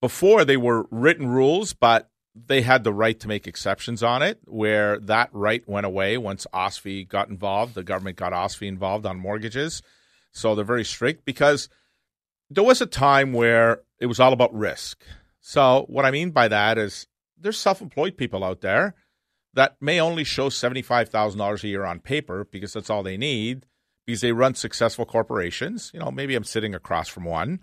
before 0.00 0.44
they 0.44 0.56
were 0.56 0.86
written 0.90 1.28
rules, 1.28 1.72
but 1.72 2.08
they 2.34 2.62
had 2.62 2.82
the 2.84 2.92
right 2.92 3.18
to 3.20 3.28
make 3.28 3.46
exceptions 3.46 4.02
on 4.02 4.22
it. 4.22 4.38
Where 4.44 4.98
that 5.00 5.30
right 5.32 5.66
went 5.68 5.86
away 5.86 6.18
once 6.18 6.46
OSFI 6.54 7.08
got 7.08 7.28
involved, 7.28 7.74
the 7.74 7.82
government 7.82 8.16
got 8.16 8.32
OSFI 8.32 8.68
involved 8.68 9.06
on 9.06 9.18
mortgages, 9.18 9.82
so 10.30 10.54
they're 10.54 10.64
very 10.64 10.84
strict 10.84 11.24
because 11.24 11.68
there 12.48 12.64
was 12.64 12.80
a 12.80 12.86
time 12.86 13.32
where 13.32 13.80
it 13.98 14.06
was 14.06 14.20
all 14.20 14.32
about 14.32 14.54
risk. 14.54 15.04
So 15.40 15.84
what 15.88 16.04
I 16.04 16.10
mean 16.10 16.30
by 16.30 16.48
that 16.48 16.78
is 16.78 17.06
there's 17.42 17.59
self-employed 17.59 18.16
people 18.16 18.44
out 18.44 18.61
there 18.61 18.94
that 19.55 19.76
may 19.81 20.00
only 20.00 20.24
show 20.24 20.48
$75,000 20.48 21.62
a 21.62 21.68
year 21.68 21.85
on 21.85 22.00
paper 22.00 22.46
because 22.50 22.72
that's 22.72 22.90
all 22.90 23.02
they 23.02 23.16
need 23.16 23.66
because 24.07 24.20
they 24.20 24.33
run 24.33 24.55
successful 24.55 25.05
corporations. 25.05 25.90
You 25.92 26.00
know, 26.00 26.11
maybe 26.11 26.35
I'm 26.35 26.44
sitting 26.44 26.74
across 26.74 27.09
from 27.09 27.24
one 27.24 27.61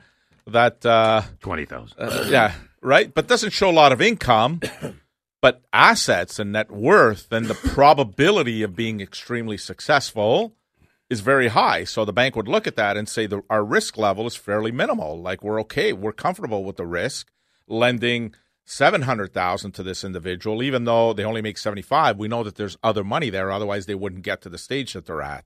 that, 0.47 0.85
uh, 0.85 1.23
20,000. 1.41 1.99
uh, 1.99 2.27
yeah, 2.29 2.53
right, 2.81 3.13
but 3.13 3.27
doesn't 3.27 3.51
show 3.51 3.69
a 3.69 3.71
lot 3.71 3.91
of 3.91 4.01
income, 4.01 4.61
but 5.41 5.61
assets 5.73 6.39
and 6.39 6.51
net 6.51 6.71
worth 6.71 7.31
and 7.31 7.47
the 7.47 7.55
probability 7.55 8.63
of 8.63 8.75
being 8.75 9.01
extremely 9.01 9.57
successful 9.57 10.55
is 11.09 11.21
very 11.21 11.47
high. 11.47 11.83
So 11.83 12.05
the 12.05 12.13
bank 12.13 12.35
would 12.35 12.47
look 12.47 12.67
at 12.67 12.75
that 12.75 12.95
and 12.97 13.09
say 13.09 13.25
the, 13.25 13.41
our 13.49 13.63
risk 13.63 13.97
level 13.97 14.27
is 14.27 14.35
fairly 14.35 14.71
minimal. 14.71 15.19
Like 15.19 15.43
we're 15.43 15.59
okay, 15.61 15.91
we're 15.91 16.13
comfortable 16.13 16.63
with 16.63 16.77
the 16.77 16.85
risk 16.85 17.31
lending 17.67 18.33
seven 18.71 19.01
hundred 19.01 19.33
thousand 19.33 19.71
to 19.71 19.81
this 19.81 20.03
individual, 20.03 20.61
even 20.61 20.83
though 20.85 21.11
they 21.11 21.25
only 21.25 21.41
make 21.41 21.57
seventy 21.57 21.81
five. 21.81 22.17
We 22.17 22.27
know 22.27 22.43
that 22.43 22.55
there's 22.55 22.77
other 22.83 23.03
money 23.03 23.31
there, 23.31 23.51
otherwise 23.51 23.87
they 23.87 23.95
wouldn't 23.95 24.21
get 24.21 24.41
to 24.43 24.49
the 24.49 24.59
stage 24.59 24.93
that 24.93 25.07
they're 25.07 25.23
at. 25.23 25.45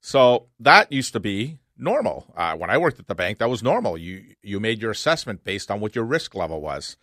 So 0.00 0.48
that 0.58 0.92
used 0.92 1.12
to 1.12 1.20
be 1.20 1.58
normal. 1.76 2.26
Uh, 2.36 2.56
when 2.56 2.70
I 2.70 2.78
worked 2.78 2.98
at 2.98 3.06
the 3.06 3.14
bank, 3.14 3.38
that 3.38 3.48
was 3.48 3.62
normal. 3.62 3.96
You 3.96 4.24
you 4.42 4.58
made 4.58 4.82
your 4.82 4.90
assessment 4.90 5.44
based 5.44 5.70
on 5.70 5.80
what 5.80 5.94
your 5.94 6.04
risk 6.04 6.34
level 6.34 6.60
was. 6.60 6.96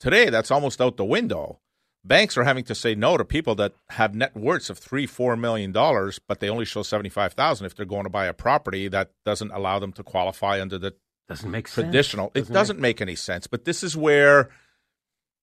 Today, 0.00 0.30
that's 0.30 0.50
almost 0.50 0.80
out 0.80 0.96
the 0.96 1.04
window. 1.04 1.60
Banks 2.04 2.36
are 2.36 2.44
having 2.44 2.64
to 2.64 2.74
say 2.74 2.94
no 2.94 3.16
to 3.16 3.24
people 3.24 3.54
that 3.56 3.74
have 3.90 4.14
net 4.14 4.36
worths 4.36 4.70
of 4.70 4.78
three, 4.78 5.06
four 5.06 5.36
million 5.36 5.72
dollars, 5.72 6.18
but 6.18 6.40
they 6.40 6.48
only 6.48 6.64
show 6.64 6.82
seventy-five 6.82 7.34
thousand 7.34 7.66
if 7.66 7.74
they're 7.76 7.86
going 7.86 8.04
to 8.04 8.10
buy 8.10 8.26
a 8.26 8.32
property 8.32 8.88
that 8.88 9.12
doesn't 9.24 9.52
allow 9.52 9.78
them 9.78 9.92
to 9.92 10.02
qualify 10.02 10.60
under 10.60 10.78
the 10.78 10.94
Doesn't 11.28 11.50
make 11.50 11.68
traditional. 11.68 12.32
It 12.34 12.40
Doesn't 12.40 12.54
doesn't 12.54 12.80
make 12.80 13.00
any 13.00 13.16
sense. 13.16 13.46
But 13.46 13.64
this 13.64 13.82
is 13.82 13.96
where 13.96 14.48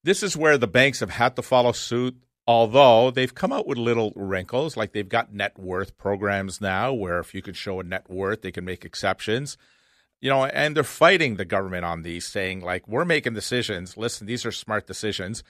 this 0.05 0.21
is 0.23 0.37
where 0.37 0.57
the 0.57 0.67
banks 0.67 0.99
have 1.01 1.09
had 1.09 1.35
to 1.35 1.41
follow 1.41 1.71
suit. 1.71 2.15
Although 2.47 3.09
they've 3.09 3.33
come 3.33 3.51
out 3.51 3.65
with 3.65 3.79
little 3.79 4.13
wrinkles, 4.15 4.77
like 4.77 4.93
they've 4.93 5.09
got 5.09 5.33
net 5.33 5.57
worth 5.57 5.97
programs 5.97 6.61
now, 6.61 6.93
where 6.93 7.19
if 7.19 7.33
you 7.33 7.41
can 7.41 7.55
show 7.55 7.79
a 7.79 7.83
net 7.83 8.07
worth, 8.07 8.43
they 8.43 8.51
can 8.51 8.63
make 8.63 8.85
exceptions. 8.85 9.57
You 10.21 10.29
know, 10.29 10.45
and 10.45 10.75
they're 10.77 10.83
fighting 10.83 11.35
the 11.37 11.45
government 11.45 11.85
on 11.85 12.03
these, 12.03 12.25
saying 12.27 12.61
like 12.61 12.87
we're 12.87 13.03
making 13.03 13.33
decisions. 13.33 13.97
Listen, 13.97 14.27
these 14.27 14.45
are 14.45 14.51
smart 14.51 14.85
decisions. 14.85 15.43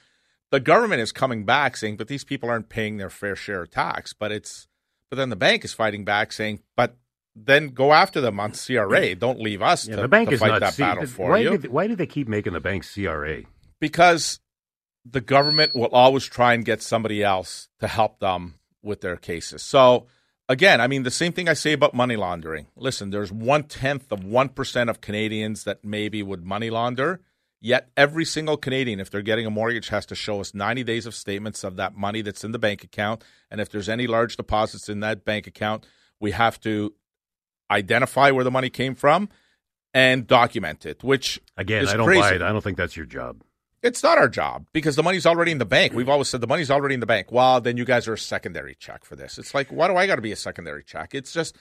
The 0.51 0.61
government 0.61 1.01
is 1.01 1.11
coming 1.11 1.43
back 1.43 1.75
saying, 1.75 1.97
but 1.97 2.07
these 2.07 2.23
people 2.23 2.49
aren't 2.49 2.69
paying 2.69 2.95
their 2.95 3.09
fair 3.09 3.35
share 3.35 3.63
of 3.63 3.71
tax. 3.71 4.13
But 4.13 4.31
it's, 4.31 4.67
but 5.09 5.17
then 5.17 5.29
the 5.29 5.35
bank 5.35 5.65
is 5.65 5.73
fighting 5.73 6.05
back 6.05 6.31
saying, 6.31 6.61
but 6.77 6.95
then 7.35 7.69
go 7.69 7.91
after 7.91 8.21
them 8.21 8.39
on 8.39 8.53
CRA. 8.53 9.15
Don't 9.15 9.41
leave 9.41 9.61
us 9.61 9.85
Yeah, 9.85 9.97
to, 9.97 10.01
the 10.03 10.07
bank 10.07 10.29
to 10.29 10.35
is 10.35 10.39
fight 10.39 10.47
not 10.47 10.59
that 10.61 10.73
see- 10.75 10.83
battle 10.83 11.05
for 11.07 11.31
why 11.31 11.39
you. 11.39 11.57
Did, 11.57 11.71
why 11.71 11.87
do 11.87 11.95
they 11.97 12.07
keep 12.07 12.29
making 12.29 12.53
the 12.53 12.61
bank 12.61 12.85
CRA? 12.89 13.41
because 13.81 14.39
the 15.05 15.21
government 15.21 15.75
will 15.75 15.89
always 15.91 16.25
try 16.25 16.53
and 16.53 16.65
get 16.65 16.81
somebody 16.81 17.23
else 17.23 17.69
to 17.79 17.87
help 17.87 18.19
them 18.19 18.55
with 18.81 19.01
their 19.01 19.15
cases. 19.15 19.61
So 19.61 20.07
again, 20.49 20.81
I 20.81 20.87
mean 20.87 21.03
the 21.03 21.11
same 21.11 21.31
thing 21.31 21.47
I 21.47 21.53
say 21.53 21.73
about 21.73 21.93
money 21.93 22.15
laundering. 22.15 22.67
Listen, 22.75 23.11
there's 23.11 23.31
one 23.31 23.63
tenth 23.63 24.11
of 24.11 24.23
one 24.23 24.49
percent 24.49 24.89
of 24.89 25.01
Canadians 25.01 25.63
that 25.63 25.83
maybe 25.85 26.23
would 26.23 26.43
money 26.43 26.69
launder. 26.69 27.21
Yet 27.61 27.89
every 27.97 28.25
single 28.25 28.57
Canadian, 28.57 28.99
if 28.99 29.09
they're 29.09 29.23
getting 29.23 29.47
a 29.47 29.49
mortgage, 29.49 29.87
has 29.87 30.05
to 30.07 30.15
show 30.15 30.39
us 30.39 30.53
90 30.53 30.83
days 30.83 31.07
of 31.07 31.15
statements 31.15 31.63
of 31.63 31.77
that 31.77 31.95
money 31.95 32.21
that's 32.21 32.43
in 32.43 32.51
the 32.51 32.59
bank 32.59 32.83
account. 32.83 33.23
And 33.49 33.59
if 33.59 33.69
there's 33.69 33.89
any 33.89 34.05
large 34.05 34.37
deposits 34.37 34.87
in 34.87 34.99
that 34.99 35.25
bank 35.25 35.47
account, 35.47 35.87
we 36.19 36.29
have 36.31 36.59
to 36.59 36.93
identify 37.71 38.29
where 38.31 38.43
the 38.43 38.51
money 38.51 38.69
came 38.69 38.93
from 38.93 39.29
and 39.95 40.27
document 40.27 40.85
it, 40.85 41.03
which 41.03 41.39
Again, 41.57 41.83
is 41.83 41.89
I 41.93 41.97
don't 41.97 42.05
crazy. 42.05 42.21
buy 42.21 42.35
it. 42.35 42.41
I 42.43 42.51
don't 42.51 42.61
think 42.61 42.77
that's 42.77 42.95
your 42.97 43.05
job. 43.07 43.41
It's 43.85 44.01
not 44.01 44.17
our 44.17 44.27
job 44.27 44.65
because 44.73 44.95
the 44.95 45.03
money's 45.03 45.27
already 45.27 45.51
in 45.51 45.59
the 45.59 45.65
bank. 45.65 45.93
We've 45.93 46.09
always 46.09 46.27
said 46.27 46.41
the 46.41 46.47
money's 46.47 46.71
already 46.71 46.95
in 46.95 47.01
the 47.01 47.05
bank. 47.05 47.31
Well, 47.31 47.61
then 47.61 47.77
you 47.77 47.85
guys 47.85 48.07
are 48.07 48.13
a 48.13 48.17
secondary 48.17 48.73
check 48.73 49.05
for 49.05 49.15
this. 49.15 49.37
It's 49.37 49.53
like, 49.53 49.67
why 49.67 49.87
do 49.87 49.95
I 49.95 50.07
got 50.07 50.15
to 50.15 50.23
be 50.23 50.31
a 50.31 50.35
secondary 50.35 50.83
check? 50.83 51.13
It's 51.13 51.31
just 51.31 51.55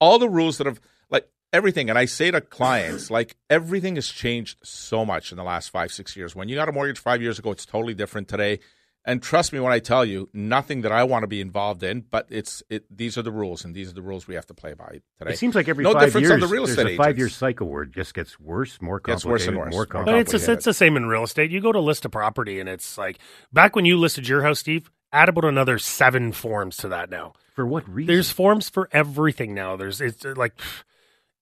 all 0.00 0.18
the 0.18 0.28
rules 0.28 0.58
that 0.58 0.66
have, 0.66 0.80
like, 1.10 1.28
everything. 1.52 1.88
And 1.88 1.96
I 1.96 2.06
say 2.06 2.32
to 2.32 2.40
clients, 2.40 3.08
like, 3.08 3.36
everything 3.48 3.94
has 3.94 4.08
changed 4.08 4.58
so 4.64 5.04
much 5.04 5.30
in 5.30 5.36
the 5.36 5.44
last 5.44 5.70
five, 5.70 5.92
six 5.92 6.16
years. 6.16 6.34
When 6.34 6.48
you 6.48 6.56
got 6.56 6.68
a 6.68 6.72
mortgage 6.72 6.98
five 6.98 7.22
years 7.22 7.38
ago, 7.38 7.52
it's 7.52 7.64
totally 7.64 7.94
different 7.94 8.26
today. 8.26 8.58
And 9.04 9.22
trust 9.22 9.52
me 9.52 9.60
when 9.60 9.72
I 9.72 9.78
tell 9.78 10.04
you, 10.04 10.28
nothing 10.34 10.82
that 10.82 10.92
I 10.92 11.04
want 11.04 11.22
to 11.22 11.26
be 11.26 11.40
involved 11.40 11.82
in, 11.82 12.04
but 12.10 12.26
it's 12.28 12.62
it. 12.68 12.84
These 12.94 13.16
are 13.16 13.22
the 13.22 13.32
rules, 13.32 13.64
and 13.64 13.74
these 13.74 13.88
are 13.90 13.94
the 13.94 14.02
rules 14.02 14.28
we 14.28 14.34
have 14.34 14.46
to 14.46 14.54
play 14.54 14.74
by 14.74 15.00
today. 15.18 15.32
It 15.32 15.38
seems 15.38 15.54
like 15.54 15.68
every 15.68 15.84
no 15.84 15.94
five 15.94 16.04
difference 16.04 16.24
years, 16.24 16.32
on 16.32 16.40
the 16.40 16.46
real 16.46 16.64
estate. 16.64 16.86
A 16.86 16.96
five-year 16.96 17.30
cycle 17.30 17.68
where 17.68 17.84
it 17.84 17.92
just 17.92 18.12
gets 18.12 18.38
worse, 18.38 18.80
more 18.82 19.00
Gets 19.00 19.22
complicated, 19.22 19.56
worse 19.56 19.70
and 19.70 19.74
worse. 19.76 19.90
more 19.92 20.04
More 20.04 20.04
But 20.04 20.14
it's 20.16 20.34
a, 20.34 20.52
it's 20.52 20.66
the 20.66 20.74
same 20.74 20.98
in 20.98 21.06
real 21.06 21.24
estate. 21.24 21.50
You 21.50 21.62
go 21.62 21.72
to 21.72 21.80
list 21.80 22.04
a 22.04 22.10
property, 22.10 22.60
and 22.60 22.68
it's 22.68 22.98
like 22.98 23.18
back 23.52 23.74
when 23.74 23.86
you 23.86 23.98
listed 23.98 24.28
your 24.28 24.42
house, 24.42 24.60
Steve. 24.60 24.90
Add 25.12 25.28
about 25.28 25.44
another 25.44 25.78
seven 25.78 26.30
forms 26.30 26.76
to 26.76 26.88
that 26.88 27.10
now. 27.10 27.32
For 27.54 27.66
what 27.66 27.88
reason? 27.88 28.06
There's 28.06 28.30
forms 28.30 28.68
for 28.68 28.88
everything 28.92 29.54
now. 29.54 29.76
There's 29.76 30.00
it's 30.00 30.24
like 30.24 30.56
pff, 30.56 30.84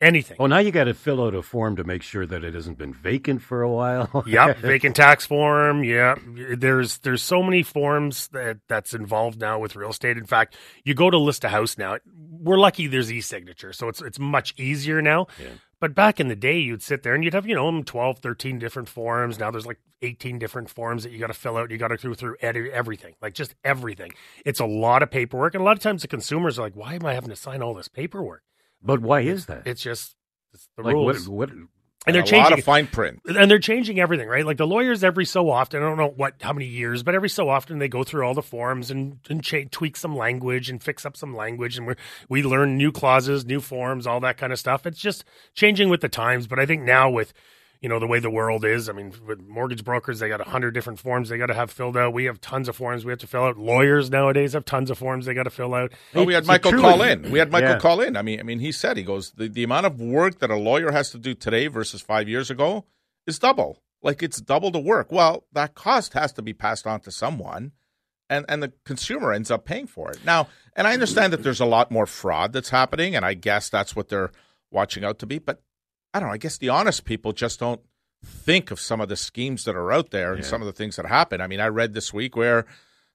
anything. 0.01 0.37
Oh, 0.41 0.47
now 0.47 0.59
you 0.59 0.71
got 0.71 0.85
to 0.85 0.95
fill 0.95 1.25
out 1.25 1.35
a 1.35 1.43
form 1.43 1.77
to 1.77 1.85
make 1.85 2.03
sure 2.03 2.27
that 2.27 2.45
it 2.45 2.55
hasn't 2.55 2.79
been 2.79 2.93
vacant 2.93 3.43
for 3.43 3.63
a 3.63 3.71
while. 3.71 4.25
yep, 4.27 4.59
vacant 4.59 4.97
tax 4.97 5.27
form. 5.27 5.85
Yeah, 5.85 6.17
there's 6.57 6.99
there's 6.99 7.23
so 7.23 7.43
many 7.43 7.63
forms 7.63 8.29
that 8.29 8.59
that's 8.69 8.95
involved 8.95 9.41
now 9.41 9.59
with 9.59 9.77
real 9.77 9.91
estate. 9.91 10.17
In 10.17 10.27
fact, 10.27 10.57
you 10.85 10.95
go 10.95 11.11
to 11.11 11.19
list 11.19 11.45
a 11.45 11.49
house 11.49 11.79
now. 11.79 11.99
We're 12.31 12.59
lucky 12.59 12.87
there's 12.87 13.13
e-signature, 13.13 13.73
so 13.73 13.89
it's 13.89 14.01
it's 14.01 14.19
much 14.19 14.55
easier 14.59 15.03
now. 15.03 15.27
Yeah. 15.41 15.49
But 15.81 15.95
back 15.95 16.19
in 16.19 16.27
the 16.27 16.37
day, 16.37 16.59
you'd 16.59 16.83
sit 16.83 17.05
there 17.05 17.15
and 17.15 17.23
you'd 17.23 17.35
have, 17.35 17.47
you 17.47 17.55
know, 17.55 17.83
12, 17.83 18.19
13 18.19 18.59
different 18.59 18.89
forms. 18.89 19.39
Now 19.39 19.53
there's 19.53 19.67
like 19.67 19.79
18 20.03 20.39
different 20.39 20.71
forms 20.71 21.05
that 21.05 21.13
you 21.13 21.21
got 21.21 21.29
to 21.29 21.35
fill 21.35 21.57
out. 21.57 21.71
You 21.71 21.79
got 21.79 21.89
to 21.89 21.97
go 21.97 22.15
through 22.15 22.37
everything, 22.43 23.15
like 23.23 23.35
just 23.35 23.55
everything. 23.63 24.11
It's 24.45 24.59
a 24.59 24.67
lot 24.67 25.05
of 25.05 25.11
paperwork. 25.11 25.55
And 25.55 25.61
a 25.61 25.65
lot 25.65 25.77
of 25.77 25.83
times 25.83 26.03
the 26.03 26.09
consumers 26.09 26.59
are 26.59 26.63
like, 26.63 26.75
why 26.75 26.95
am 26.95 27.07
I 27.07 27.15
having 27.15 27.31
to 27.31 27.37
sign 27.37 27.63
all 27.63 27.75
this 27.75 27.87
paperwork? 27.87 28.43
But 28.83 29.01
why 29.01 29.21
is 29.21 29.47
that? 29.47 29.67
It's 29.67 29.83
just 29.83 30.15
it's 30.53 30.69
the 30.77 30.83
like 30.83 30.95
rules. 30.95 31.29
what? 31.29 31.51
What? 31.51 31.59
and 32.07 32.15
they're 32.15 32.23
a 32.23 32.27
changing 32.27 32.51
lot 32.51 32.59
of 32.59 32.65
fine 32.65 32.87
print. 32.87 33.21
and 33.27 33.51
they're 33.51 33.59
changing 33.59 34.01
everything, 34.01 34.29
right? 34.29 34.47
Like 34.47 34.57
the 34.57 34.67
lawyers 34.67 35.05
every 35.05 35.27
so 35.27 35.51
often, 35.51 35.83
I 35.83 35.87
don't 35.87 35.99
know 35.99 36.09
what 36.17 36.35
how 36.41 36.55
many 36.55 36.67
years, 36.67 37.03
but 37.03 37.15
every 37.15 37.29
so 37.29 37.51
often 37.51 37.79
they 37.79 37.89
go 37.89 38.03
through 38.03 38.27
all 38.27 38.35
the 38.35 38.43
forms 38.43 38.91
and 38.91 39.19
and 39.29 39.43
cha- 39.43 39.69
tweak 39.71 39.97
some 39.97 40.17
language 40.17 40.71
and 40.71 40.83
fix 40.83 41.05
up 41.05 41.17
some 41.17 41.37
language, 41.37 41.77
and 41.77 41.87
we 41.87 41.95
we 42.29 42.43
learn 42.43 42.79
new 42.79 42.93
clauses, 42.93 43.45
new 43.45 43.61
forms, 43.61 44.07
all 44.07 44.21
that 44.21 44.39
kind 44.39 44.53
of 44.53 44.59
stuff. 44.59 44.87
It's 44.87 44.99
just 44.99 45.25
changing 45.55 45.91
with 45.91 46.01
the 46.01 46.09
times. 46.09 46.47
But 46.47 46.59
I 46.59 46.67
think 46.67 46.83
now 46.83 47.11
with 47.11 47.33
you 47.81 47.89
know 47.89 47.99
the 47.99 48.07
way 48.07 48.19
the 48.19 48.31
world 48.31 48.65
is, 48.65 48.89
I 48.89 48.93
mean, 48.93 49.13
with 49.27 49.41
mortgage 49.47 49.85
brokers, 49.85 50.19
they 50.19 50.29
got 50.29 50.41
a 50.41 50.45
hundred 50.51 50.73
different 50.73 50.99
forms 50.99 51.29
they 51.29 51.39
got 51.39 51.47
to 51.47 51.55
have 51.55 51.71
filled 51.71 51.97
out. 51.97 52.13
We 52.13 52.25
have 52.25 52.41
tons 52.41 52.69
of 52.69 52.77
forms 52.77 53.05
we 53.05 53.11
have 53.13 53.21
to 53.21 53.27
fill 53.27 53.45
out. 53.45 53.57
Lawyers 53.59 54.11
nowadays 54.11 54.55
have 54.55 54.65
tons 54.65 54.91
of 54.91 54.99
forms 54.99 55.27
they 55.27 55.35
got 55.35 55.45
to 55.45 55.51
fill 55.51 55.75
out. 55.75 55.93
Oh, 56.15 56.25
we 56.25 56.35
had 56.35 56.41
It's 56.41 56.49
Michael 56.49 56.73
true. 56.73 56.81
call 56.81 57.03
in. 57.03 57.31
We 57.31 57.39
had 57.39 57.51
Michael 57.53 57.71
Yeah. 57.71 57.79
call 57.79 58.01
in. 58.01 58.17
I 58.17 58.23
mean, 58.23 58.41
I 58.41 58.43
mean, 58.43 58.59
he 58.61 58.73
said 58.73 58.97
he 58.97 59.03
goes 59.05 59.31
the, 59.33 59.49
the 59.49 59.63
amount 59.63 59.87
of 59.87 60.01
work 60.01 60.41
that 60.41 60.51
a 60.51 60.57
lawyer 60.57 60.91
has 60.93 61.11
to 61.11 61.19
do 61.19 61.35
today 61.35 61.69
versus 61.69 62.01
five 62.01 62.29
years 62.29 62.51
ago 62.51 62.85
is 63.27 63.39
double. 63.39 63.83
Like 64.03 64.23
it's 64.23 64.41
double 64.41 64.71
the 64.71 64.79
work. 64.81 65.13
Well, 65.13 65.45
that 65.53 65.75
cost 65.75 66.13
has 66.15 66.33
to 66.35 66.43
be 66.43 66.53
passed 66.53 66.87
on 66.87 67.01
to 67.01 67.11
someone, 67.11 67.73
and 68.31 68.45
and 68.49 68.63
the 68.63 68.73
consumer 68.85 69.33
ends 69.33 69.51
up 69.51 69.65
paying 69.65 69.87
for 69.87 70.11
it. 70.11 70.19
Now, 70.25 70.49
and 70.77 70.87
I 70.87 70.93
understand 70.95 71.33
that 71.33 71.43
there's 71.43 71.61
a 71.61 71.65
lot 71.65 71.91
more 71.91 72.07
fraud 72.07 72.53
that's 72.53 72.71
happening, 72.71 73.17
and 73.17 73.25
I 73.25 73.35
guess 73.35 73.69
that's 73.69 73.97
what 73.97 74.09
they're 74.09 74.31
watching 74.71 75.05
out 75.05 75.19
to 75.21 75.27
be. 75.27 75.39
But 75.39 75.63
I 76.15 76.21
don't 76.21 76.29
know. 76.29 76.35
I 76.35 76.39
guess 76.39 76.59
the 76.59 76.69
honest 76.71 77.05
people 77.05 77.33
just 77.33 77.61
don't 77.61 77.81
think 78.25 78.71
of 78.71 78.81
some 78.81 79.01
of 79.01 79.09
the 79.09 79.17
schemes 79.17 79.65
that 79.65 79.77
are 79.77 79.93
out 79.93 80.11
there 80.11 80.33
and 80.33 80.43
Yeah. 80.43 80.49
some 80.49 80.63
of 80.63 80.67
the 80.67 80.73
things 80.73 80.97
that 80.97 81.07
happen. 81.07 81.41
I 81.41 81.47
mean, 81.47 81.61
I 81.61 81.69
read 81.69 81.95
this 81.95 82.13
week 82.13 82.35
where 82.37 82.67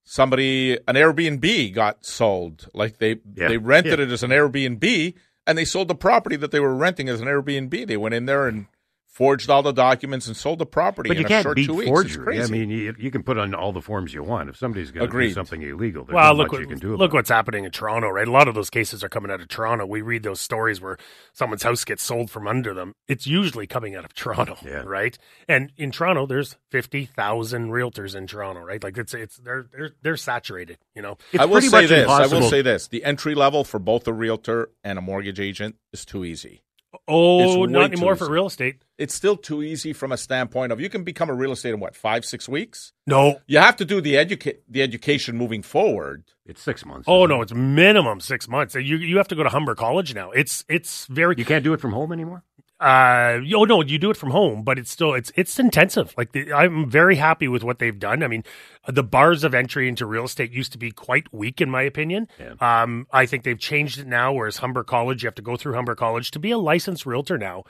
somebody 0.04 0.74
an 0.88 0.96
Airbnb 0.96 1.74
got 1.74 2.06
sold. 2.06 2.68
Like 2.74 2.98
they 3.00 3.20
Yeah. 3.36 3.48
they 3.48 3.58
rented 3.58 4.00
it 4.00 4.12
as 4.12 4.24
an 4.24 4.32
Airbnb 4.32 5.14
and 5.48 5.58
they 5.58 5.66
sold 5.66 5.88
the 5.88 5.96
property 5.96 6.36
that 6.38 6.52
they 6.52 6.60
were 6.60 6.76
renting 6.76 7.10
as 7.10 7.20
an 7.22 7.28
Airbnb. 7.28 7.88
They 7.88 7.98
went 7.98 8.16
in 8.16 8.26
there 8.26 8.48
and 8.48 8.68
forged 9.14 9.50
all 9.50 9.62
the 9.62 9.72
documents 9.72 10.26
and 10.28 10.36
sold 10.36 10.58
the 10.58 10.66
property 10.66 11.08
But 11.08 11.18
in 11.18 11.22
you 11.22 11.26
a 11.28 11.30
can't 11.30 11.44
short 11.44 11.56
beat 11.56 11.68
two 11.68 11.76
weeks. 11.76 11.90
It's 11.90 12.16
forgery. 12.16 12.42
I 12.42 12.48
mean, 12.48 12.70
you, 12.72 12.96
you 12.98 13.12
can 13.12 13.22
put 13.22 13.38
on 13.38 13.54
all 13.54 13.72
the 13.72 13.82
forms 13.82 14.12
you 14.14 14.24
want. 14.24 14.50
If 14.50 14.58
somebody's 14.58 14.90
going 14.92 15.10
to 15.10 15.18
do 15.20 15.32
something 15.32 15.62
illegal, 15.62 16.04
there's 16.04 16.16
well, 16.16 16.34
not 16.34 16.38
look 16.38 16.46
much 16.48 16.52
what, 16.54 16.62
you 16.62 16.68
can 16.68 16.80
do 16.80 16.92
look 16.96 17.12
about 17.12 17.14
what's 17.14 17.30
happening 17.30 17.64
in 17.64 17.72
Toronto, 17.72 18.10
right? 18.10 18.28
A 18.28 18.32
lot 18.32 18.48
of 18.48 18.56
those 18.56 18.72
cases 18.72 19.04
are 19.04 19.10
coming 19.10 19.30
out 19.32 19.40
of 19.40 19.48
Toronto. 19.48 19.86
We 19.86 20.02
read 20.02 20.24
those 20.24 20.42
stories 20.42 20.82
where 20.82 20.98
someone's 21.32 21.62
house 21.62 21.84
gets 21.86 22.02
sold 22.02 22.32
from 22.32 22.48
under 22.48 22.74
them. 22.74 22.94
It's 23.08 23.28
usually 23.28 23.68
coming 23.68 23.96
out 23.96 24.04
of 24.04 24.16
Toronto, 24.16 24.58
Yeah. 24.66 24.84
right? 24.86 25.16
And 25.48 25.72
in 25.78 25.92
Toronto, 25.92 26.26
there's 26.26 26.58
fifty 26.72 27.06
thousand 27.06 27.70
realtors 27.70 28.16
in 28.16 28.26
Toronto, 28.26 28.62
right? 28.62 28.84
Like 28.84 28.98
it's 28.98 29.14
it's 29.14 29.38
they're 29.38 29.68
they're 29.72 29.92
they're 30.02 30.18
saturated, 30.18 30.80
you 30.96 31.04
know. 31.04 31.18
It's 31.32 31.42
I 31.42 31.46
will 31.46 31.54
pretty 31.54 31.68
say 31.68 31.82
much 31.82 31.90
this. 31.90 32.10
I 32.10 32.26
will 32.28 32.50
say 32.50 32.64
this. 32.64 32.88
The 32.88 33.04
entry 33.04 33.36
level 33.36 33.64
for 33.64 33.78
both 33.80 34.08
a 34.08 34.14
realtor 34.14 34.72
and 34.84 34.98
a 34.98 35.02
mortgage 35.02 35.40
agent 35.40 35.76
is 35.92 36.04
too 36.04 36.26
easy. 36.26 36.63
Oh, 37.08 37.64
It's 37.64 37.72
not 37.72 37.92
anymore 37.92 38.16
for 38.16 38.30
real 38.30 38.46
estate. 38.46 38.84
It's 38.98 39.14
still 39.14 39.36
too 39.36 39.62
easy 39.62 39.92
from 39.92 40.12
a 40.12 40.18
standpoint 40.18 40.72
of 40.72 40.80
you 40.80 40.90
can 40.90 41.04
become 41.04 41.30
a 41.30 41.34
real 41.34 41.52
estate 41.52 41.74
in 41.74 41.80
what 41.80 41.96
five 41.96 42.24
six 42.24 42.48
weeks. 42.48 42.94
No. 43.06 43.42
You 43.46 43.60
have 43.60 43.76
to 43.78 43.86
do 43.86 44.00
the 44.00 44.18
educate 44.18 44.62
the 44.72 44.82
education 44.82 45.36
moving 45.36 45.62
forward. 45.62 46.24
It's 46.46 46.62
six 46.62 46.86
months. 46.86 47.06
Oh 47.08 47.26
no, 47.26 47.40
it? 47.40 47.44
it's 47.44 47.54
minimum 47.54 48.22
six 48.22 48.48
months. 48.48 48.76
You 48.76 48.98
you 48.98 49.18
have 49.18 49.28
to 49.30 49.36
go 49.36 49.44
to 49.44 49.50
Humber 49.50 49.76
College 49.76 50.16
now. 50.16 50.32
It's 50.32 50.64
it's 50.70 51.06
very 51.08 51.36
You 51.38 51.46
can't 51.46 51.64
do 51.64 51.74
it 51.74 51.82
from 51.82 51.92
home 51.92 52.14
anymore. 52.14 52.44
Uh, 52.84 53.40
oh 53.56 53.64
no, 53.64 53.82
you 53.82 53.98
do 53.98 54.10
it 54.10 54.18
from 54.18 54.32
home, 54.32 54.62
but 54.62 54.78
it's 54.78 54.92
still 54.92 55.14
it's 55.14 55.32
it's 55.38 55.58
intensive. 55.58 56.14
Like 56.18 56.34
the, 56.34 56.52
I'm 56.52 56.90
very 56.90 57.16
happy 57.16 57.48
with 57.48 57.64
what 57.64 57.80
they've 57.80 57.98
done. 57.98 58.22
I 58.22 58.28
mean, 58.28 58.44
the 58.86 59.04
bars 59.04 59.46
of 59.46 59.54
entry 59.54 59.88
into 59.88 60.06
real 60.06 60.26
estate 60.26 60.52
used 60.52 60.74
to 60.74 60.78
be 60.78 60.92
quite 60.92 61.34
weak, 61.34 61.62
in 61.62 61.70
my 61.70 61.84
opinion. 61.84 62.28
Yeah. 62.38 62.56
Um, 62.60 63.08
I 63.10 63.26
think 63.26 63.44
they've 63.44 63.58
changed 63.58 64.00
it 64.00 64.08
now. 64.08 64.34
Whereas 64.34 64.58
Humber 64.58 64.84
College, 64.84 65.24
you 65.24 65.28
have 65.28 65.36
to 65.36 65.42
go 65.42 65.56
through 65.56 65.76
Humber 65.76 65.96
College 65.96 66.30
to 66.32 66.40
be 66.40 66.52
a 66.52 66.58
licensed 66.58 67.06
realtor 67.06 67.38
now. 67.38 67.64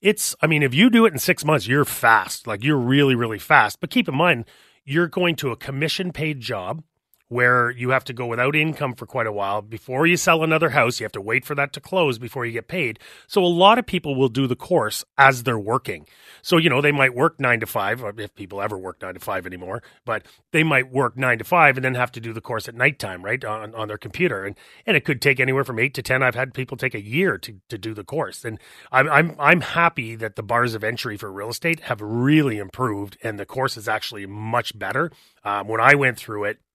It's, 0.00 0.34
I 0.42 0.48
mean, 0.48 0.64
if 0.64 0.74
you 0.74 0.90
do 0.90 1.06
it 1.06 1.12
in 1.12 1.20
six 1.20 1.44
months, 1.44 1.68
you're 1.68 1.84
fast. 1.84 2.48
Like 2.48 2.64
you're 2.64 2.76
really, 2.76 3.14
really 3.14 3.38
fast. 3.38 3.78
But 3.80 3.90
keep 3.90 4.08
in 4.08 4.16
mind, 4.16 4.46
you're 4.84 5.06
going 5.06 5.36
to 5.36 5.52
a 5.52 5.56
commission 5.56 6.12
paid 6.12 6.40
job 6.40 6.82
where 7.28 7.70
you 7.70 7.90
have 7.90 8.04
to 8.04 8.12
go 8.12 8.26
without 8.26 8.54
income 8.54 8.94
for 8.94 9.06
quite 9.06 9.26
a 9.26 9.32
while 9.32 9.60
before 9.60 10.06
you 10.06 10.16
sell 10.16 10.44
another 10.44 10.70
house. 10.70 11.00
You 11.00 11.04
have 11.04 11.12
to 11.12 11.20
wait 11.20 11.44
for 11.44 11.54
that 11.56 11.72
to 11.72 11.80
close 11.80 12.18
before 12.18 12.46
you 12.46 12.52
get 12.52 12.68
paid. 12.68 12.98
So 13.26 13.44
a 13.44 13.46
lot 13.46 13.78
of 13.78 13.86
people 13.86 14.14
will 14.14 14.28
do 14.28 14.46
the 14.46 14.56
course 14.56 15.04
as 15.18 15.42
they're 15.42 15.58
working. 15.58 16.06
So, 16.42 16.56
you 16.56 16.70
know, 16.70 16.80
they 16.80 16.92
might 16.92 17.14
work 17.14 17.40
nine 17.40 17.60
to 17.60 17.66
five, 17.66 18.04
if 18.18 18.34
people 18.34 18.62
ever 18.62 18.78
work 18.78 19.02
nine 19.02 19.14
to 19.14 19.20
five 19.20 19.46
anymore, 19.46 19.82
but 20.04 20.24
they 20.52 20.62
might 20.62 20.92
work 20.92 21.16
nine 21.16 21.38
to 21.38 21.44
five 21.44 21.76
and 21.76 21.84
then 21.84 21.94
have 21.96 22.12
to 22.12 22.20
do 22.20 22.32
the 22.32 22.40
course 22.40 22.68
at 22.68 22.74
nighttime, 22.74 23.24
right? 23.24 23.44
On, 23.44 23.74
on 23.74 23.88
their 23.88 23.98
computer. 23.98 24.44
And, 24.44 24.56
and 24.86 24.96
it 24.96 25.04
could 25.04 25.20
take 25.20 25.40
anywhere 25.40 25.64
from 25.64 25.80
eight 25.80 25.94
to 25.94 26.02
10. 26.02 26.22
I've 26.22 26.36
had 26.36 26.54
people 26.54 26.76
take 26.76 26.94
a 26.94 27.02
year 27.02 27.38
to, 27.38 27.56
to 27.68 27.78
do 27.78 27.92
the 27.94 28.04
course. 28.04 28.44
And 28.44 28.60
I'm, 28.92 29.08
I'm, 29.08 29.36
I'm 29.38 29.60
happy 29.62 30.14
that 30.16 30.36
the 30.36 30.42
bars 30.42 30.74
of 30.74 30.84
entry 30.84 31.16
for 31.16 31.32
real 31.32 31.48
estate 31.48 31.80
have 31.80 32.00
really 32.00 32.58
improved 32.58 33.18
and 33.22 33.38
the 33.38 33.46
course 33.46 33.76
is 33.76 33.88
actually 33.88 34.26
much 34.26 34.78
better. 34.78 35.10
Um, 35.44 35.66
when 35.68 35.80
I 35.80 35.94
went 35.94 36.18
through 36.18 36.44
it, 36.44 36.58
uh, 36.58 36.65